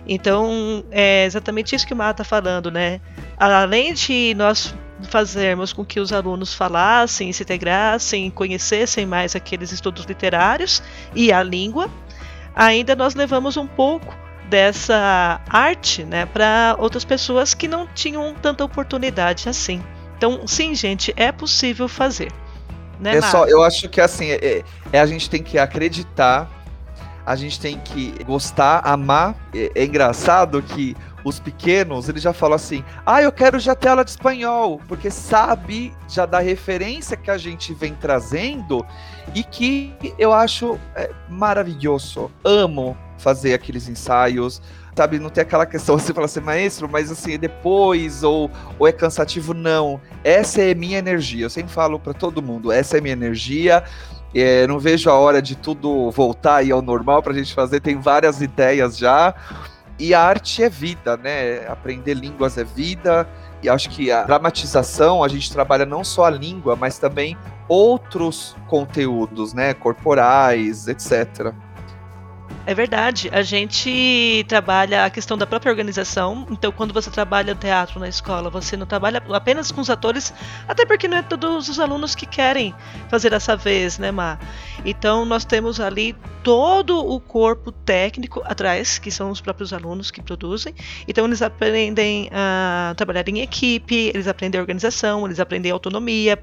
Então 0.06 0.84
é 0.90 1.24
exatamente 1.24 1.74
isso 1.74 1.86
que 1.86 1.94
o 1.94 1.96
Mata 1.96 2.22
está 2.22 2.24
falando, 2.24 2.70
né? 2.70 3.00
Além 3.38 3.94
de 3.94 4.34
nós 4.36 4.74
fazermos 5.08 5.72
com 5.72 5.84
que 5.84 6.00
os 6.00 6.12
alunos 6.12 6.54
falassem, 6.54 7.32
se 7.32 7.42
integrassem, 7.42 8.30
conhecessem 8.30 9.06
mais 9.06 9.34
aqueles 9.34 9.72
estudos 9.72 10.04
literários 10.04 10.82
e 11.14 11.32
a 11.32 11.42
língua, 11.42 11.90
ainda 12.54 12.94
nós 12.94 13.14
levamos 13.14 13.56
um 13.56 13.66
pouco 13.66 14.14
dessa 14.48 15.40
arte 15.48 16.04
né, 16.04 16.26
para 16.26 16.74
outras 16.78 17.04
pessoas 17.04 17.54
que 17.54 17.68
não 17.68 17.86
tinham 17.86 18.34
tanta 18.34 18.64
oportunidade 18.64 19.48
assim. 19.48 19.82
Então, 20.16 20.46
sim, 20.46 20.74
gente, 20.74 21.14
é 21.16 21.30
possível 21.32 21.88
fazer. 21.88 22.32
Né, 22.98 23.16
é 23.16 23.22
só, 23.22 23.46
eu 23.46 23.62
acho 23.62 23.88
que 23.88 24.00
assim, 24.00 24.30
é, 24.30 24.62
é, 24.92 25.00
a 25.00 25.06
gente 25.06 25.30
tem 25.30 25.42
que 25.42 25.56
acreditar, 25.56 26.50
a 27.24 27.36
gente 27.36 27.58
tem 27.60 27.78
que 27.78 28.12
gostar, 28.24 28.80
amar. 28.84 29.34
É, 29.54 29.70
é 29.74 29.84
engraçado 29.84 30.60
que 30.60 30.96
os 31.24 31.38
pequenos, 31.38 32.08
eles 32.08 32.22
já 32.22 32.32
falam 32.32 32.56
assim: 32.56 32.84
ah, 33.04 33.22
eu 33.22 33.32
quero 33.32 33.58
já 33.58 33.74
ter 33.74 33.88
aula 33.88 34.04
de 34.04 34.10
espanhol, 34.10 34.80
porque 34.88 35.10
sabe 35.10 35.94
já 36.08 36.26
da 36.26 36.40
referência 36.40 37.16
que 37.16 37.30
a 37.30 37.38
gente 37.38 37.74
vem 37.74 37.94
trazendo 37.94 38.84
e 39.34 39.42
que 39.42 39.94
eu 40.18 40.32
acho 40.32 40.78
é, 40.94 41.10
maravilhoso. 41.28 42.30
Amo 42.44 42.96
fazer 43.18 43.52
aqueles 43.52 43.88
ensaios, 43.88 44.62
sabe? 44.96 45.18
Não 45.18 45.30
tem 45.30 45.42
aquela 45.42 45.66
questão 45.66 45.96
você 45.98 46.12
fala 46.12 46.26
assim, 46.26 46.40
maestro, 46.40 46.88
mas 46.88 47.10
assim, 47.10 47.38
depois 47.38 48.22
ou, 48.22 48.50
ou 48.78 48.86
é 48.88 48.92
cansativo? 48.92 49.54
Não. 49.54 50.00
Essa 50.24 50.62
é 50.62 50.74
minha 50.74 50.98
energia. 50.98 51.44
Eu 51.46 51.50
sempre 51.50 51.72
falo 51.72 51.98
para 51.98 52.12
todo 52.12 52.42
mundo: 52.42 52.72
essa 52.72 52.98
é 52.98 53.00
minha 53.00 53.12
energia. 53.12 53.84
É, 54.32 54.64
não 54.66 54.78
vejo 54.78 55.10
a 55.10 55.14
hora 55.14 55.42
de 55.42 55.56
tudo 55.56 56.08
voltar 56.12 56.56
aí 56.56 56.70
ao 56.70 56.80
normal 56.80 57.22
para 57.22 57.32
a 57.32 57.36
gente 57.36 57.52
fazer. 57.52 57.80
Tem 57.80 57.98
várias 57.98 58.40
ideias 58.40 58.96
já. 58.96 59.34
E 60.00 60.14
a 60.14 60.22
arte 60.22 60.62
é 60.62 60.68
vida, 60.70 61.14
né? 61.18 61.66
Aprender 61.68 62.14
línguas 62.14 62.56
é 62.56 62.64
vida. 62.64 63.28
E 63.62 63.68
acho 63.68 63.90
que 63.90 64.10
a 64.10 64.22
dramatização, 64.22 65.22
a 65.22 65.28
gente 65.28 65.52
trabalha 65.52 65.84
não 65.84 66.02
só 66.02 66.24
a 66.24 66.30
língua, 66.30 66.74
mas 66.74 66.98
também 66.98 67.36
outros 67.68 68.56
conteúdos, 68.66 69.52
né? 69.52 69.74
Corporais, 69.74 70.88
etc. 70.88 71.52
É 72.66 72.74
verdade. 72.74 73.28
A 73.32 73.42
gente 73.42 74.44
trabalha 74.46 75.04
a 75.04 75.10
questão 75.10 75.36
da 75.36 75.46
própria 75.46 75.70
organização. 75.70 76.46
Então, 76.50 76.70
quando 76.70 76.92
você 76.92 77.10
trabalha 77.10 77.54
teatro 77.54 77.98
na 77.98 78.08
escola, 78.08 78.50
você 78.50 78.76
não 78.76 78.86
trabalha 78.86 79.22
apenas 79.32 79.72
com 79.72 79.80
os 79.80 79.88
atores, 79.88 80.32
até 80.68 80.84
porque 80.84 81.08
não 81.08 81.16
é 81.16 81.22
todos 81.22 81.68
os 81.68 81.80
alunos 81.80 82.14
que 82.14 82.26
querem 82.26 82.74
fazer 83.08 83.30
dessa 83.30 83.56
vez, 83.56 83.98
né, 83.98 84.10
Má? 84.10 84.38
Então, 84.84 85.24
nós 85.24 85.44
temos 85.44 85.80
ali 85.80 86.14
todo 86.42 86.98
o 86.98 87.18
corpo 87.18 87.72
técnico 87.72 88.42
atrás, 88.44 88.98
que 88.98 89.10
são 89.10 89.30
os 89.30 89.40
próprios 89.40 89.72
alunos 89.72 90.10
que 90.10 90.22
produzem. 90.22 90.74
Então, 91.08 91.26
eles 91.26 91.42
aprendem 91.42 92.28
a 92.32 92.94
trabalhar 92.96 93.28
em 93.28 93.40
equipe, 93.40 94.12
eles 94.14 94.28
aprendem 94.28 94.60
organização, 94.60 95.24
eles 95.24 95.40
aprendem 95.40 95.72
autonomia, 95.72 96.40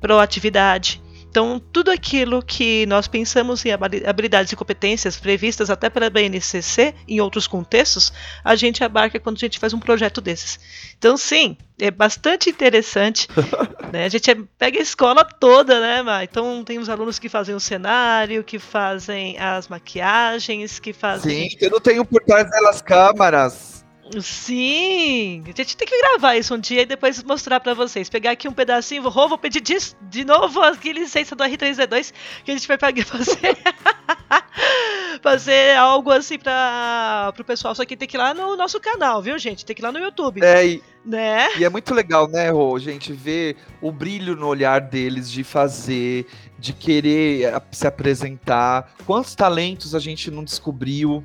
proatividade. 0.00 1.00
Então, 1.30 1.62
tudo 1.72 1.92
aquilo 1.92 2.42
que 2.42 2.84
nós 2.86 3.06
pensamos 3.06 3.64
em 3.64 3.70
habilidades 3.70 4.52
e 4.52 4.56
competências 4.56 5.16
previstas 5.16 5.70
até 5.70 5.88
pela 5.88 6.10
BNCC 6.10 6.92
em 7.06 7.20
outros 7.20 7.46
contextos, 7.46 8.12
a 8.44 8.56
gente 8.56 8.82
abarca 8.82 9.20
quando 9.20 9.36
a 9.36 9.38
gente 9.38 9.60
faz 9.60 9.72
um 9.72 9.78
projeto 9.78 10.20
desses. 10.20 10.58
Então, 10.98 11.16
sim, 11.16 11.56
é 11.80 11.88
bastante 11.88 12.50
interessante. 12.50 13.28
né? 13.92 14.06
A 14.06 14.08
gente 14.08 14.28
é, 14.28 14.36
pega 14.58 14.80
a 14.80 14.82
escola 14.82 15.24
toda, 15.24 15.78
né, 15.78 16.02
Má? 16.02 16.24
Então, 16.24 16.64
tem 16.64 16.80
os 16.80 16.88
alunos 16.88 17.20
que 17.20 17.28
fazem 17.28 17.54
o 17.54 17.60
cenário, 17.60 18.42
que 18.42 18.58
fazem 18.58 19.38
as 19.38 19.68
maquiagens, 19.68 20.80
que 20.80 20.92
fazem. 20.92 21.48
Sim, 21.48 21.56
eu 21.60 21.70
não 21.70 21.80
tenho 21.80 22.04
por 22.04 22.24
trás 22.24 22.50
delas 22.50 22.82
câmaras. 22.82 23.79
Sim! 24.20 25.44
A 25.46 25.56
gente 25.56 25.76
tem 25.76 25.86
que 25.86 26.00
gravar 26.00 26.36
isso 26.36 26.54
um 26.54 26.58
dia 26.58 26.82
e 26.82 26.86
depois 26.86 27.22
mostrar 27.22 27.60
para 27.60 27.74
vocês. 27.74 28.08
Pegar 28.08 28.32
aqui 28.32 28.48
um 28.48 28.52
pedacinho, 28.52 29.02
vou, 29.02 29.28
vou 29.28 29.38
pedir 29.38 29.60
de, 29.60 29.76
de 30.02 30.24
novo 30.24 30.60
aqui 30.62 30.92
licença 30.92 31.36
do 31.36 31.44
R3D2 31.44 32.12
que 32.44 32.50
a 32.50 32.54
gente 32.56 32.66
vai 32.66 32.76
pegar 32.76 33.04
fazer. 33.04 33.56
fazer 35.22 35.76
algo 35.76 36.10
assim 36.10 36.38
para 36.38 37.32
o 37.38 37.44
pessoal. 37.44 37.74
Só 37.74 37.84
que 37.84 37.96
tem 37.96 38.08
que 38.08 38.16
ir 38.16 38.18
lá 38.18 38.34
no 38.34 38.56
nosso 38.56 38.80
canal, 38.80 39.22
viu, 39.22 39.38
gente? 39.38 39.64
Tem 39.64 39.76
que 39.76 39.82
ir 39.82 39.84
lá 39.84 39.92
no 39.92 39.98
YouTube. 39.98 40.42
É, 40.42 40.66
e, 40.66 40.82
né? 41.04 41.48
e 41.56 41.64
é 41.64 41.68
muito 41.68 41.94
legal, 41.94 42.28
né, 42.28 42.50
Rô, 42.50 42.78
gente, 42.78 43.12
ver 43.12 43.56
o 43.80 43.92
brilho 43.92 44.34
no 44.34 44.46
olhar 44.46 44.80
deles 44.80 45.30
de 45.30 45.44
fazer, 45.44 46.26
de 46.58 46.72
querer 46.72 47.52
se 47.70 47.86
apresentar. 47.86 48.92
Quantos 49.06 49.34
talentos 49.34 49.94
a 49.94 49.98
gente 49.98 50.30
não 50.30 50.42
descobriu 50.42 51.24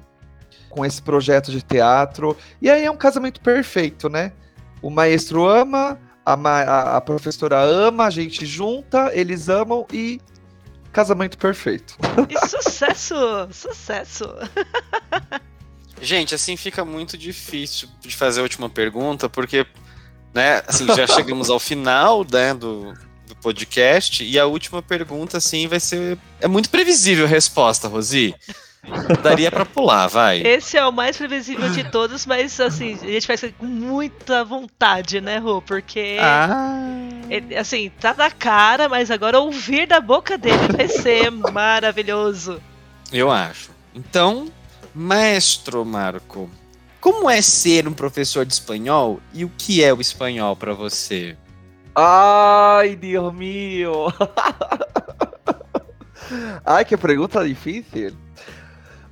com 0.76 0.86
esse 0.86 1.02
projeto 1.02 1.52
de 1.52 1.62
teatro. 1.62 2.36
E 2.62 2.70
aí 2.70 2.84
é 2.84 2.92
um 2.92 2.98
casamento 2.98 3.40
perfeito, 3.40 4.10
né? 4.10 4.34
O 4.82 4.90
maestro 4.90 5.48
ama, 5.48 5.98
a, 6.26 6.34
a, 6.34 6.98
a 6.98 7.02
professora 7.02 7.58
ama, 7.62 8.06
a 8.06 8.10
gente 8.10 8.46
junta, 8.46 9.10
eles 9.14 9.48
amam 9.48 9.88
e 9.92 10.20
casamento 10.92 11.38
perfeito. 11.38 11.98
E 12.30 12.48
sucesso! 12.48 13.16
sucesso! 13.52 14.26
Gente, 16.02 16.36
assim 16.36 16.58
fica 16.58 16.84
muito 16.84 17.18
difícil 17.18 17.88
de 18.02 18.14
fazer 18.14 18.42
a 18.42 18.44
última 18.44 18.70
pergunta, 18.70 19.30
porque, 19.30 19.66
né, 20.34 20.62
assim, 20.68 20.86
já 20.94 21.08
chegamos 21.08 21.50
ao 21.50 21.58
final, 21.58 22.26
né, 22.30 22.54
do, 22.54 22.94
do 23.26 23.34
podcast, 23.38 24.22
e 24.22 24.38
a 24.38 24.46
última 24.46 24.82
pergunta, 24.82 25.38
assim, 25.38 25.70
vai 25.70 25.80
ser... 25.80 26.18
É 26.42 26.50
muito 26.50 26.70
previsível 26.70 27.24
a 27.24 27.30
resposta, 27.30 27.88
Rosi. 27.88 28.36
Daria 29.22 29.52
para 29.52 29.66
pular, 29.66 30.08
vai. 30.08 30.42
Esse 30.42 30.78
é 30.78 30.86
o 30.86 30.92
mais 30.92 31.18
previsível 31.18 31.70
de 31.70 31.84
todos, 31.86 32.26
mas 32.26 32.60
assim, 32.60 32.98
a 33.02 33.08
gente 33.08 33.28
faz 33.28 33.42
com 33.58 33.66
muita 33.66 34.44
vontade, 34.44 35.22
né, 35.22 35.38
Rô? 35.38 35.62
Porque. 35.62 36.18
Ah. 36.20 36.88
Ele, 37.30 37.56
assim, 37.56 37.92
tá 38.00 38.14
na 38.14 38.30
cara, 38.30 38.88
mas 38.88 39.10
agora 39.10 39.40
ouvir 39.40 39.88
da 39.88 40.00
boca 40.00 40.38
dele 40.38 40.68
vai 40.76 40.88
ser 40.88 41.32
maravilhoso. 41.52 42.62
Eu 43.12 43.32
acho. 43.32 43.72
Então, 43.94 44.48
maestro 44.94 45.86
Marco, 45.86 46.50
como 47.00 47.30
é 47.30 47.42
ser 47.42 47.88
um 47.88 47.94
professor 47.94 48.46
de 48.46 48.54
espanhol 48.54 49.20
e 49.34 49.46
o 49.46 49.52
que 49.58 49.84
é 49.84 49.94
o 49.94 50.02
espanhol 50.02 50.56
para 50.56 50.74
você? 50.74 51.38
Ai, 51.96 52.96
Deus 52.96 53.34
meu! 53.34 54.12
Ai, 56.66 56.84
que 56.84 56.98
pergunta 56.98 57.48
difícil. 57.48 58.16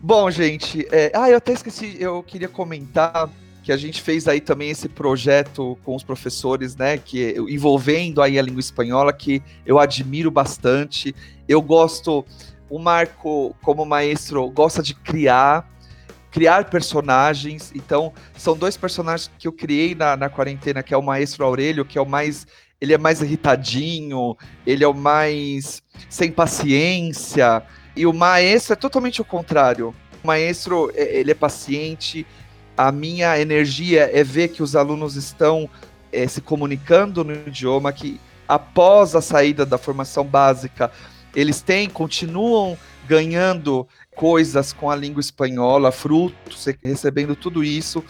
Bom, 0.05 0.29
gente, 0.29 0.85
é... 0.91 1.13
ah, 1.15 1.29
eu 1.29 1.37
até 1.37 1.53
esqueci, 1.53 1.95
eu 1.97 2.21
queria 2.21 2.49
comentar 2.49 3.29
que 3.63 3.71
a 3.71 3.77
gente 3.77 4.01
fez 4.01 4.27
aí 4.27 4.41
também 4.41 4.69
esse 4.69 4.89
projeto 4.89 5.77
com 5.81 5.95
os 5.95 6.03
professores, 6.03 6.75
né, 6.75 6.97
que 6.97 7.33
envolvendo 7.47 8.21
aí 8.21 8.37
a 8.37 8.41
língua 8.41 8.59
espanhola, 8.59 9.13
que 9.13 9.41
eu 9.65 9.79
admiro 9.79 10.29
bastante. 10.29 11.15
Eu 11.47 11.61
gosto, 11.61 12.25
o 12.69 12.77
Marco, 12.79 13.55
como 13.61 13.85
maestro, 13.85 14.49
gosta 14.49 14.83
de 14.83 14.93
criar, 14.93 15.71
criar 16.29 16.69
personagens. 16.69 17.71
Então, 17.73 18.11
são 18.35 18.57
dois 18.57 18.75
personagens 18.75 19.31
que 19.39 19.47
eu 19.47 19.53
criei 19.53 19.95
na, 19.95 20.17
na 20.17 20.29
quarentena, 20.29 20.83
que 20.83 20.93
é 20.93 20.97
o 20.97 21.01
maestro 21.01 21.45
Aurélio, 21.45 21.85
que 21.85 21.97
é 21.97 22.01
o 22.01 22.05
mais 22.05 22.45
ele 22.81 22.93
é 22.93 22.97
mais 22.97 23.21
irritadinho, 23.21 24.35
ele 24.67 24.83
é 24.83 24.87
o 24.87 24.93
mais 24.93 25.81
sem 26.09 26.29
paciência, 26.29 27.63
e 27.95 28.05
o 28.05 28.13
maestro 28.13 28.73
é 28.73 28.75
totalmente 28.75 29.21
o 29.21 29.25
contrário. 29.25 29.93
O 30.23 30.27
maestro, 30.27 30.91
é, 30.95 31.19
ele 31.19 31.31
é 31.31 31.35
paciente. 31.35 32.25
A 32.75 32.91
minha 32.91 33.39
energia 33.39 34.09
é 34.11 34.23
ver 34.23 34.49
que 34.49 34.63
os 34.63 34.75
alunos 34.75 35.15
estão 35.15 35.69
é, 36.11 36.27
se 36.27 36.41
comunicando 36.41 37.23
no 37.23 37.33
idioma, 37.33 37.93
que 37.93 38.19
após 38.47 39.15
a 39.15 39.21
saída 39.21 39.65
da 39.65 39.77
formação 39.77 40.23
básica, 40.23 40.91
eles 41.35 41.61
têm, 41.61 41.89
continuam 41.89 42.77
ganhando 43.07 43.87
coisas 44.15 44.71
com 44.71 44.89
a 44.89 44.95
língua 44.95 45.19
espanhola, 45.19 45.91
frutos, 45.91 46.67
recebendo 46.83 47.35
tudo 47.35 47.63
isso. 47.63 48.03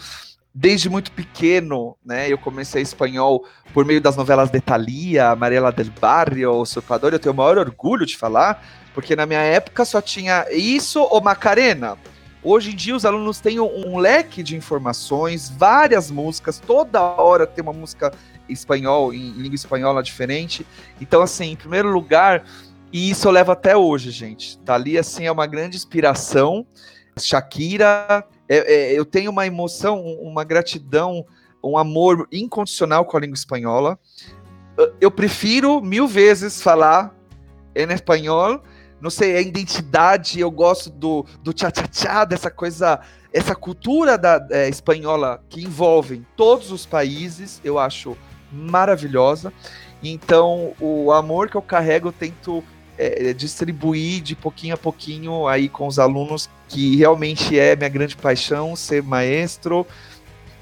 Desde 0.56 0.88
muito 0.88 1.10
pequeno, 1.10 1.96
né, 2.04 2.30
eu 2.30 2.38
comecei 2.38 2.80
espanhol 2.80 3.44
por 3.72 3.84
meio 3.84 4.00
das 4.00 4.16
novelas 4.16 4.50
de 4.50 4.60
Thalia, 4.60 5.34
Mariela 5.34 5.72
del 5.72 5.90
Barrio, 6.00 6.52
O 6.52 6.64
Surpador, 6.64 7.12
eu 7.12 7.18
tenho 7.18 7.32
o 7.32 7.36
maior 7.36 7.58
orgulho 7.58 8.06
de 8.06 8.16
falar, 8.16 8.64
porque 8.94 9.16
na 9.16 9.26
minha 9.26 9.40
época 9.40 9.84
só 9.84 10.00
tinha 10.00 10.46
isso 10.52 11.00
ou 11.00 11.20
Macarena. 11.20 11.98
Hoje 12.40 12.70
em 12.70 12.76
dia 12.76 12.94
os 12.94 13.04
alunos 13.04 13.40
têm 13.40 13.58
um, 13.58 13.98
leque 13.98 14.44
de 14.44 14.54
informações, 14.54 15.50
várias 15.50 16.08
músicas, 16.08 16.60
toda 16.60 17.02
hora 17.02 17.48
tem 17.48 17.62
uma 17.62 17.72
música 17.72 18.12
em 18.48 18.52
espanhol, 18.52 19.12
em, 19.12 19.32
língua 19.32 19.56
espanhola 19.56 20.04
diferente. 20.04 20.64
Então, 21.00 21.20
assim, 21.20 21.52
em 21.52 21.56
primeiro 21.56 21.90
lugar, 21.90 22.44
e 22.92 23.10
isso 23.10 23.26
eu 23.26 23.32
levo 23.32 23.50
até 23.50 23.76
hoje, 23.76 24.12
gente. 24.12 24.60
Ali, 24.68 24.96
assim, 24.96 25.24
é 25.24 25.32
uma 25.32 25.46
grande 25.46 25.76
inspiração. 25.76 26.64
Shakira 27.18 28.24
é, 28.48 28.56
é, 28.56 28.98
eu 28.98 29.04
tenho 29.04 29.30
uma 29.30 29.46
emoção, 29.46 30.00
uma 30.00 30.44
gratidão, 30.44 31.24
um 31.62 31.78
amor 31.78 32.28
incondicional 32.30 33.04
com 33.04 33.16
a 33.16 33.20
língua 33.20 33.34
espanhola. 33.34 33.98
Eu 35.00 35.10
prefiro 35.10 35.80
mil 35.80 36.06
vezes 36.06 36.60
falar 36.60 37.14
em 37.74 37.90
espanhol. 37.92 38.60
Não 39.00 39.10
sei, 39.10 39.36
a 39.36 39.40
identidade, 39.40 40.40
eu 40.40 40.50
gosto 40.50 40.90
do, 40.90 41.26
do 41.42 41.52
tchá-tchá-tchá, 41.52 42.24
dessa 42.24 42.50
coisa, 42.50 43.00
essa 43.32 43.54
cultura 43.54 44.16
da, 44.16 44.46
é, 44.50 44.68
espanhola 44.68 45.42
que 45.48 45.62
envolve 45.62 46.24
todos 46.36 46.70
os 46.70 46.86
países, 46.86 47.60
eu 47.62 47.78
acho 47.78 48.16
maravilhosa. 48.50 49.52
Então, 50.02 50.74
o 50.80 51.12
amor 51.12 51.50
que 51.50 51.56
eu 51.56 51.62
carrego, 51.62 52.08
eu 52.08 52.12
tento 52.12 52.64
é, 52.98 53.32
distribuir 53.32 54.22
de 54.22 54.34
pouquinho 54.34 54.74
a 54.74 54.78
pouquinho 54.78 55.46
aí 55.46 55.68
com 55.68 55.86
os 55.86 55.98
alunos, 55.98 56.48
que 56.68 56.96
realmente 56.96 57.58
é 57.58 57.74
minha 57.74 57.88
grande 57.88 58.16
paixão, 58.16 58.76
ser 58.76 59.02
maestro. 59.02 59.86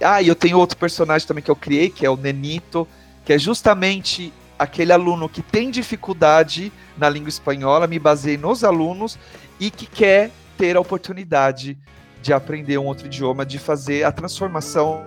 Ah, 0.01 0.21
e 0.21 0.29
eu 0.29 0.35
tenho 0.35 0.59
outro 0.59 0.77
personagem 0.77 1.27
também 1.27 1.45
que 1.45 1.51
eu 1.51 1.57
criei, 1.57 1.89
que 1.91 2.05
é 2.05 2.11
o 2.11 2.17
Nenito, 2.17 2.89
que 3.25 3.33
é 3.33 3.39
justamente 3.39 4.33
aquele 4.59 4.93
aluno 4.93 5.29
que 5.29 5.43
tem 5.43 5.71
dificuldade 5.71 6.73
na 6.97 7.09
língua 7.09 7.29
espanhola, 7.29 7.87
me 7.87 7.99
baseei 7.99 8.37
nos 8.37 8.65
alunos 8.65 9.19
e 9.59 9.71
que 9.71 9.87
quer 9.87 10.31
ter 10.57 10.77
a 10.77 10.81
oportunidade 10.81 11.79
de 12.23 12.33
aprender 12.33 12.79
um 12.79 12.87
outro 12.87 13.07
idioma, 13.07 13.45
de 13.45 13.59
fazer 13.59 14.05
a 14.05 14.13
transformação 14.13 15.05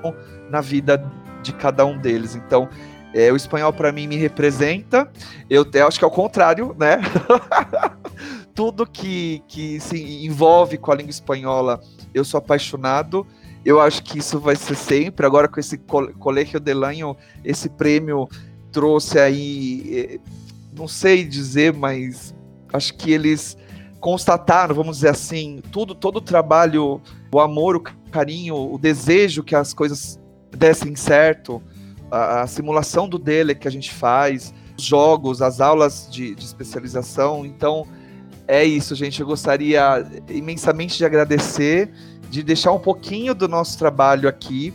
na 0.49 0.59
vida 0.59 1.03
de 1.41 1.53
cada 1.53 1.85
um 1.85 1.97
deles. 1.97 2.35
Então, 2.35 2.67
é, 3.15 3.31
o 3.31 3.35
espanhol 3.37 3.71
para 3.71 3.93
mim 3.93 4.07
me 4.07 4.17
representa. 4.17 5.09
Eu, 5.49 5.65
eu 5.73 5.87
acho 5.87 5.97
que 5.97 6.03
é 6.03 6.07
o 6.07 6.11
contrário, 6.11 6.75
né? 6.77 6.97
Tudo 8.53 8.85
que, 8.85 9.41
que 9.47 9.79
se 9.79 10.25
envolve 10.25 10.77
com 10.77 10.91
a 10.91 10.95
língua 10.95 11.11
espanhola, 11.11 11.79
eu 12.13 12.25
sou 12.25 12.37
apaixonado. 12.39 13.25
Eu 13.63 13.79
acho 13.79 14.03
que 14.03 14.19
isso 14.19 14.37
vai 14.37 14.57
ser 14.57 14.75
sempre. 14.75 15.25
Agora 15.25 15.47
com 15.47 15.61
esse 15.61 15.77
Colégio 15.77 16.59
de 16.59 16.73
Lanho, 16.73 17.15
esse 17.41 17.69
prêmio 17.69 18.27
trouxe 18.69 19.17
aí, 19.17 19.93
é, 19.93 20.19
não 20.77 20.87
sei 20.87 21.23
dizer, 21.23 21.73
mas 21.73 22.35
acho 22.73 22.93
que 22.95 23.13
eles 23.13 23.57
constataram, 24.01 24.75
vamos 24.75 24.97
dizer 24.97 25.09
assim, 25.09 25.61
tudo, 25.71 25.95
todo 25.95 26.17
o 26.17 26.21
trabalho, 26.21 27.01
o 27.33 27.39
amor, 27.39 27.77
o 27.77 27.81
carinho, 28.11 28.55
o 28.55 28.77
desejo 28.77 29.41
que 29.41 29.55
as 29.55 29.73
coisas 29.73 30.19
dessem 30.51 30.97
certo 30.97 31.63
a, 32.09 32.41
a 32.41 32.47
simulação 32.47 33.07
do 33.07 33.17
dele 33.17 33.55
que 33.55 33.67
a 33.67 33.71
gente 33.71 33.93
faz, 33.93 34.53
os 34.77 34.83
jogos, 34.83 35.41
as 35.41 35.61
aulas 35.61 36.07
de, 36.11 36.35
de 36.35 36.43
especialização. 36.43 37.45
Então, 37.45 37.87
é 38.47 38.63
isso, 38.63 38.95
gente. 38.95 39.21
Eu 39.21 39.27
gostaria 39.27 40.05
imensamente 40.29 40.97
de 40.97 41.05
agradecer, 41.05 41.91
de 42.29 42.43
deixar 42.43 42.71
um 42.71 42.79
pouquinho 42.79 43.33
do 43.33 43.47
nosso 43.47 43.77
trabalho 43.77 44.27
aqui 44.27 44.73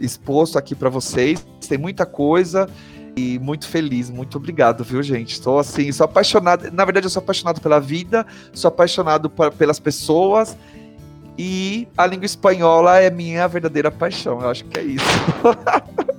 exposto 0.00 0.58
aqui 0.58 0.74
para 0.74 0.88
vocês. 0.88 1.46
Tem 1.68 1.78
muita 1.78 2.06
coisa 2.06 2.68
e 3.16 3.38
muito 3.38 3.66
feliz. 3.66 4.10
Muito 4.10 4.36
obrigado, 4.36 4.84
viu, 4.84 5.02
gente? 5.02 5.32
Estou 5.32 5.58
assim, 5.58 5.90
sou 5.92 6.04
apaixonado. 6.04 6.70
Na 6.70 6.84
verdade, 6.84 7.06
eu 7.06 7.10
sou 7.10 7.20
apaixonado 7.20 7.60
pela 7.60 7.80
vida, 7.80 8.26
sou 8.52 8.68
apaixonado 8.68 9.30
pelas 9.56 9.80
pessoas 9.80 10.56
e 11.38 11.88
a 11.96 12.06
língua 12.06 12.26
espanhola 12.26 13.00
é 13.00 13.10
minha 13.10 13.46
verdadeira 13.48 13.90
paixão. 13.90 14.40
Eu 14.40 14.50
acho 14.50 14.64
que 14.64 14.78
é 14.78 14.82
isso. 14.82 15.04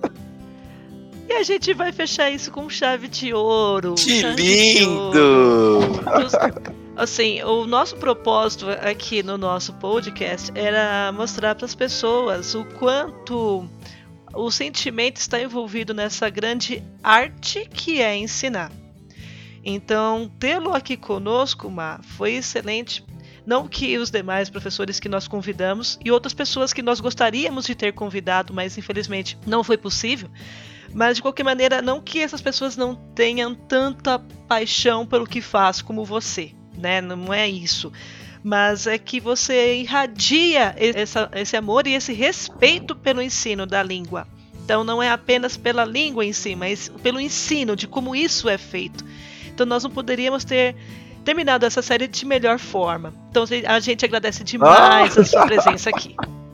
A 1.38 1.43
gente 1.43 1.71
vai 1.71 1.91
fechar 1.91 2.31
isso 2.31 2.49
com 2.49 2.67
chave 2.67 3.07
de 3.07 3.31
ouro. 3.31 3.93
Que 3.93 4.23
lindo! 4.23 6.01
Assim, 6.95 7.43
o 7.43 7.67
nosso 7.67 7.95
propósito 7.97 8.65
aqui 8.67 9.21
no 9.21 9.38
nosso 9.38 9.71
podcast 9.73 10.51
era 10.55 11.11
mostrar 11.11 11.53
para 11.53 11.65
as 11.65 11.75
pessoas 11.75 12.55
o 12.55 12.65
quanto 12.65 13.69
o 14.33 14.49
sentimento 14.49 15.17
está 15.17 15.39
envolvido 15.39 15.93
nessa 15.93 16.27
grande 16.27 16.83
arte 17.03 17.69
que 17.71 18.01
é 18.01 18.17
ensinar. 18.17 18.71
Então, 19.63 20.31
tê-lo 20.39 20.73
aqui 20.73 20.97
conosco, 20.97 21.69
Má, 21.69 21.99
foi 22.17 22.33
excelente. 22.33 23.05
Não 23.45 23.67
que 23.67 23.95
os 23.99 24.09
demais 24.09 24.49
professores 24.49 24.99
que 24.99 25.07
nós 25.07 25.27
convidamos 25.27 25.99
e 26.03 26.09
outras 26.09 26.33
pessoas 26.33 26.73
que 26.73 26.81
nós 26.81 26.99
gostaríamos 26.99 27.65
de 27.65 27.75
ter 27.75 27.93
convidado, 27.93 28.55
mas 28.55 28.75
infelizmente 28.75 29.38
não 29.45 29.63
foi 29.63 29.77
possível. 29.77 30.31
Mas 30.93 31.17
de 31.17 31.21
qualquer 31.21 31.43
maneira, 31.43 31.81
não 31.81 32.01
que 32.01 32.19
essas 32.19 32.41
pessoas 32.41 32.75
não 32.75 32.95
tenham 32.95 33.53
tanta 33.53 34.19
paixão 34.47 35.05
pelo 35.05 35.27
que 35.27 35.41
faz 35.41 35.81
como 35.81 36.05
você, 36.05 36.51
né? 36.77 37.01
Não 37.01 37.33
é 37.33 37.47
isso. 37.47 37.91
Mas 38.43 38.88
é 38.88 38.97
que 38.97 39.19
você 39.19 39.77
irradia 39.77 40.73
essa, 40.77 41.29
esse 41.33 41.55
amor 41.57 41.85
e 41.88 41.93
esse 41.93 42.13
respeito 42.13 42.95
pelo 42.95 43.21
ensino 43.21 43.65
da 43.65 43.83
língua. 43.83 44.27
Então 44.63 44.83
não 44.83 45.01
é 45.01 45.09
apenas 45.09 45.55
pela 45.57 45.85
língua 45.85 46.25
em 46.25 46.33
si, 46.33 46.55
mas 46.55 46.89
pelo 47.01 47.19
ensino 47.19 47.75
de 47.75 47.88
como 47.88 48.15
isso 48.15 48.49
é 48.49 48.57
feito. 48.57 49.03
Então 49.47 49.65
nós 49.65 49.83
não 49.83 49.91
poderíamos 49.91 50.43
ter 50.43 50.75
terminado 51.23 51.65
essa 51.65 51.81
série 51.81 52.07
de 52.07 52.25
melhor 52.25 52.57
forma. 52.59 53.13
Então 53.29 53.43
a 53.65 53.79
gente 53.79 54.05
agradece 54.05 54.43
demais 54.43 55.17
ah! 55.17 55.21
a 55.21 55.25
sua 55.25 55.45
presença 55.45 55.89
aqui. 55.89 56.15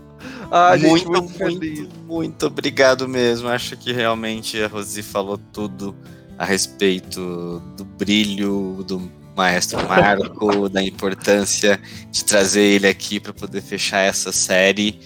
Ah, 0.55 0.77
muito, 0.77 1.09
muito, 1.09 1.39
muito, 1.39 1.89
muito 2.05 2.45
obrigado 2.45 3.07
mesmo. 3.07 3.49
Acho 3.49 3.75
que 3.75 3.91
realmente 3.91 4.61
a 4.61 4.67
Rosi 4.67 5.01
falou 5.01 5.35
tudo 5.35 5.95
a 6.37 6.45
respeito 6.45 7.59
do 7.75 7.83
brilho 7.83 8.85
do 8.87 9.11
maestro 9.35 9.79
Marco, 9.87 10.69
da 10.69 10.83
importância 10.83 11.81
de 12.11 12.23
trazer 12.23 12.61
ele 12.61 12.87
aqui 12.87 13.19
para 13.19 13.33
poder 13.33 13.63
fechar 13.63 14.01
essa 14.01 14.31
série, 14.31 14.99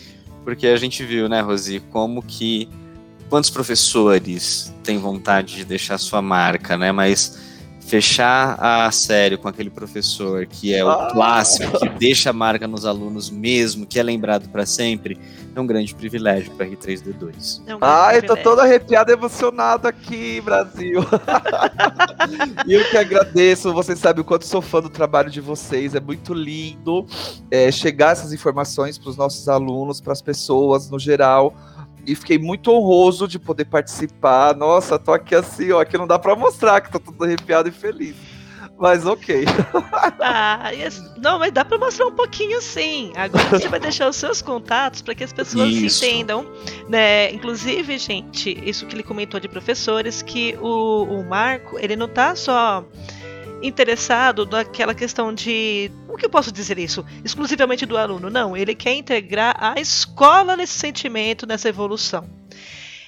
porque 0.43 0.67
a 0.67 0.75
gente 0.75 1.05
viu, 1.05 1.29
né, 1.29 1.39
Rosi, 1.39 1.79
como 1.91 2.21
que 2.21 2.67
quantos 3.29 3.49
professores 3.49 4.73
têm 4.83 4.97
vontade 4.97 5.55
de 5.55 5.63
deixar 5.63 5.97
sua 5.97 6.21
marca, 6.21 6.77
né, 6.77 6.91
mas 6.91 7.39
fechar 7.87 8.57
a 8.59 8.91
série 8.91 9.37
com 9.37 9.47
aquele 9.47 9.69
professor 9.69 10.45
que 10.45 10.75
é 10.75 10.83
o 10.83 10.89
ah. 10.89 11.09
clássico, 11.09 11.79
que 11.79 11.87
deixa 11.87 12.31
a 12.31 12.33
marca 12.33 12.67
nos 12.67 12.85
alunos 12.85 13.29
mesmo, 13.29 13.85
que 13.85 13.97
é 13.97 14.03
lembrado 14.03 14.49
para 14.49 14.65
sempre, 14.65 15.17
é 15.55 15.59
um 15.59 15.65
grande 15.65 15.95
privilégio 15.95 16.51
para 16.51 16.65
R3D2. 16.65 17.61
É 17.65 17.75
um 17.75 17.79
Ai, 17.81 18.21
tô 18.21 18.35
todo 18.35 18.59
arrepiado, 18.59 19.09
emocionado 19.11 19.87
aqui, 19.87 20.41
Brasil. 20.41 20.99
e 22.67 22.73
eu 22.73 22.83
que 22.89 22.97
agradeço, 22.97 23.73
vocês 23.73 23.97
sabem 23.97 24.21
o 24.21 24.25
quanto 24.25 24.45
sou 24.45 24.61
fã 24.61 24.81
do 24.81 24.89
trabalho 24.89 25.29
de 25.29 25.39
vocês, 25.39 25.95
é 25.95 26.01
muito 26.01 26.33
lindo 26.33 27.07
é, 27.49 27.71
chegar 27.71 28.11
essas 28.11 28.33
informações 28.33 28.97
para 28.97 29.09
os 29.09 29.15
nossos 29.15 29.47
alunos, 29.47 30.01
para 30.01 30.11
as 30.11 30.21
pessoas 30.21 30.89
no 30.89 30.99
geral 30.99 31.55
e 32.07 32.15
fiquei 32.15 32.39
muito 32.39 32.71
honroso 32.71 33.27
de 33.27 33.37
poder 33.37 33.65
participar. 33.65 34.55
Nossa, 34.55 34.97
tô 34.97 35.11
aqui 35.11 35.35
assim, 35.35 35.73
ó, 35.73 35.83
que 35.83 35.97
não 35.97 36.07
dá 36.07 36.17
para 36.17 36.35
mostrar 36.37 36.79
que 36.79 36.89
tô 36.89 36.99
todo 36.99 37.21
arrepiado 37.21 37.67
e 37.67 37.71
feliz. 37.71 38.15
Mas 38.79 39.05
ok. 39.05 39.43
Ah, 40.19 40.71
não, 41.17 41.39
mas 41.39 41.51
dá 41.51 41.63
para 41.63 41.77
mostrar 41.77 42.07
um 42.07 42.11
pouquinho 42.11 42.61
sim. 42.61 43.11
Agora 43.15 43.43
você 43.49 43.67
vai 43.67 43.79
deixar 43.79 44.09
os 44.09 44.15
seus 44.15 44.41
contatos 44.41 45.01
para 45.01 45.15
que 45.15 45.23
as 45.23 45.31
pessoas 45.31 45.69
isso. 45.69 46.03
entendam. 46.03 46.45
Né? 46.89 47.31
Inclusive, 47.31 47.97
gente, 47.97 48.57
isso 48.67 48.85
que 48.85 48.95
ele 48.95 49.03
comentou 49.03 49.39
de 49.39 49.47
professores, 49.47 50.21
que 50.21 50.57
o, 50.61 51.03
o 51.03 51.23
Marco, 51.23 51.77
ele 51.79 51.95
não 51.95 52.07
tá 52.07 52.35
só 52.35 52.83
interessado 53.61 54.45
naquela 54.45 54.93
questão 54.93 55.33
de. 55.33 55.91
Como 56.05 56.17
que 56.17 56.25
eu 56.25 56.29
posso 56.29 56.51
dizer 56.51 56.77
isso? 56.77 57.05
Exclusivamente 57.23 57.85
do 57.85 57.97
aluno. 57.97 58.29
Não, 58.29 58.55
ele 58.55 58.75
quer 58.75 58.93
integrar 58.93 59.55
a 59.59 59.79
escola 59.79 60.55
nesse 60.55 60.73
sentimento, 60.73 61.45
nessa 61.45 61.69
evolução. 61.69 62.27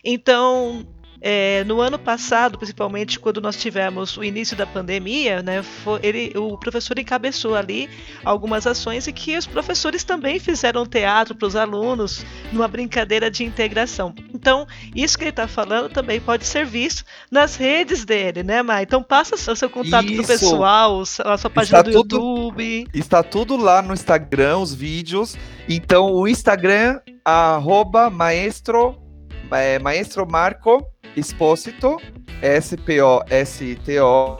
Então, 0.03 0.87
é, 1.21 1.63
no 1.65 1.81
ano 1.81 1.99
passado, 1.99 2.57
principalmente 2.57 3.19
quando 3.19 3.41
nós 3.41 3.57
tivemos 3.57 4.15
o 4.17 4.23
início 4.23 4.55
da 4.55 4.65
pandemia, 4.65 5.41
né, 5.43 5.61
foi, 5.61 5.99
ele, 6.01 6.33
o 6.37 6.57
professor 6.57 6.97
encabeçou 6.97 7.55
ali 7.55 7.89
algumas 8.23 8.65
ações 8.65 9.07
e 9.07 9.11
que 9.11 9.37
os 9.37 9.45
professores 9.45 10.03
também 10.03 10.39
fizeram 10.39 10.85
teatro 10.85 11.35
para 11.35 11.47
os 11.47 11.55
alunos 11.55 12.25
numa 12.51 12.67
brincadeira 12.67 13.29
de 13.29 13.43
integração. 13.43 14.13
Então, 14.33 14.65
isso 14.95 15.17
que 15.17 15.23
ele 15.25 15.31
está 15.31 15.47
falando 15.47 15.89
também 15.89 16.19
pode 16.21 16.45
ser 16.45 16.65
visto 16.65 17.03
nas 17.29 17.55
redes 17.55 18.05
dele, 18.05 18.43
né, 18.43 18.61
Mai? 18.61 18.83
Então, 18.83 19.03
passa 19.03 19.35
o 19.51 19.55
seu 19.55 19.69
contato 19.69 20.05
para 20.05 20.21
o 20.21 20.27
pessoal, 20.27 21.01
a 21.01 21.37
sua 21.37 21.49
página 21.49 21.79
está 21.79 21.81
do 21.81 21.91
tudo, 21.91 22.15
YouTube. 22.15 22.87
Está 22.93 23.23
tudo 23.23 23.57
lá 23.57 23.81
no 23.81 23.93
Instagram, 23.93 24.59
os 24.59 24.73
vídeos. 24.73 25.35
Então, 25.67 26.13
o 26.13 26.27
Instagram, 26.27 26.99
arroba 27.25 28.09
maestro, 28.09 29.08
é, 29.51 29.79
maestro 29.79 30.27
Marco 30.29 30.85
Expósito, 31.15 31.97
S-P-O-S-T-O, 32.41 34.37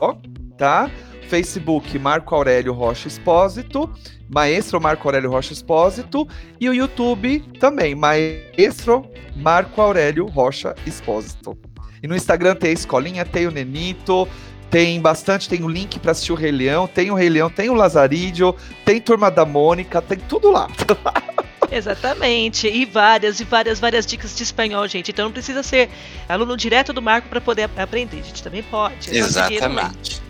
tá? 0.58 0.90
Facebook 1.30 1.98
Marco 2.00 2.34
Aurélio 2.34 2.74
Rocha 2.74 3.08
Expósito, 3.08 3.90
Maestro 4.28 4.82
Marco 4.82 5.08
Aurélio 5.08 5.30
Rocha 5.30 5.54
Expósito 5.54 6.28
e 6.60 6.68
o 6.68 6.74
YouTube 6.74 7.40
também, 7.60 7.94
Maestro 7.94 9.06
Marco 9.36 9.80
Aurélio 9.80 10.26
Rocha 10.26 10.76
Expósito. 10.86 11.58
E 12.02 12.08
no 12.08 12.16
Instagram 12.16 12.56
tem 12.56 12.72
a 12.72 12.74
escolinha, 12.74 13.26
tem 13.26 13.46
o 13.46 13.52
Nenito, 13.52 14.28
tem 14.70 15.00
bastante, 15.00 15.50
tem 15.50 15.64
o 15.64 15.68
link 15.68 16.00
para 16.00 16.12
assistir 16.12 16.32
o 16.32 16.36
Rei 16.36 16.52
Leão, 16.52 16.88
tem 16.88 17.12
o 17.12 17.16
Rei 17.16 17.30
Leão, 17.30 17.50
tem 17.50 17.70
o 17.70 17.74
Lazarídio, 17.74 18.56
tem 18.86 19.02
Turma 19.02 19.30
da 19.30 19.46
Mônica, 19.46 20.02
tem 20.02 20.18
tudo 20.18 20.52
lá. 20.52 20.68
Exatamente. 21.72 22.68
E 22.68 22.86
várias, 22.86 23.40
e 23.40 23.44
várias, 23.44 23.80
várias 23.80 24.06
dicas 24.06 24.36
de 24.36 24.44
espanhol, 24.44 24.88
gente. 24.88 25.10
Então 25.12 25.26
não 25.26 25.32
precisa 25.32 25.64
ser 25.64 25.90
aluno 26.28 26.56
direto 26.58 26.94
do 26.94 27.02
Marco 27.02 27.28
para 27.30 27.42
poder 27.42 27.70
aprender. 27.78 28.20
A 28.20 28.24
gente 28.24 28.44
também 28.44 28.64
pode. 28.64 29.10
É 29.10 29.20
Exatamente. 29.20 30.22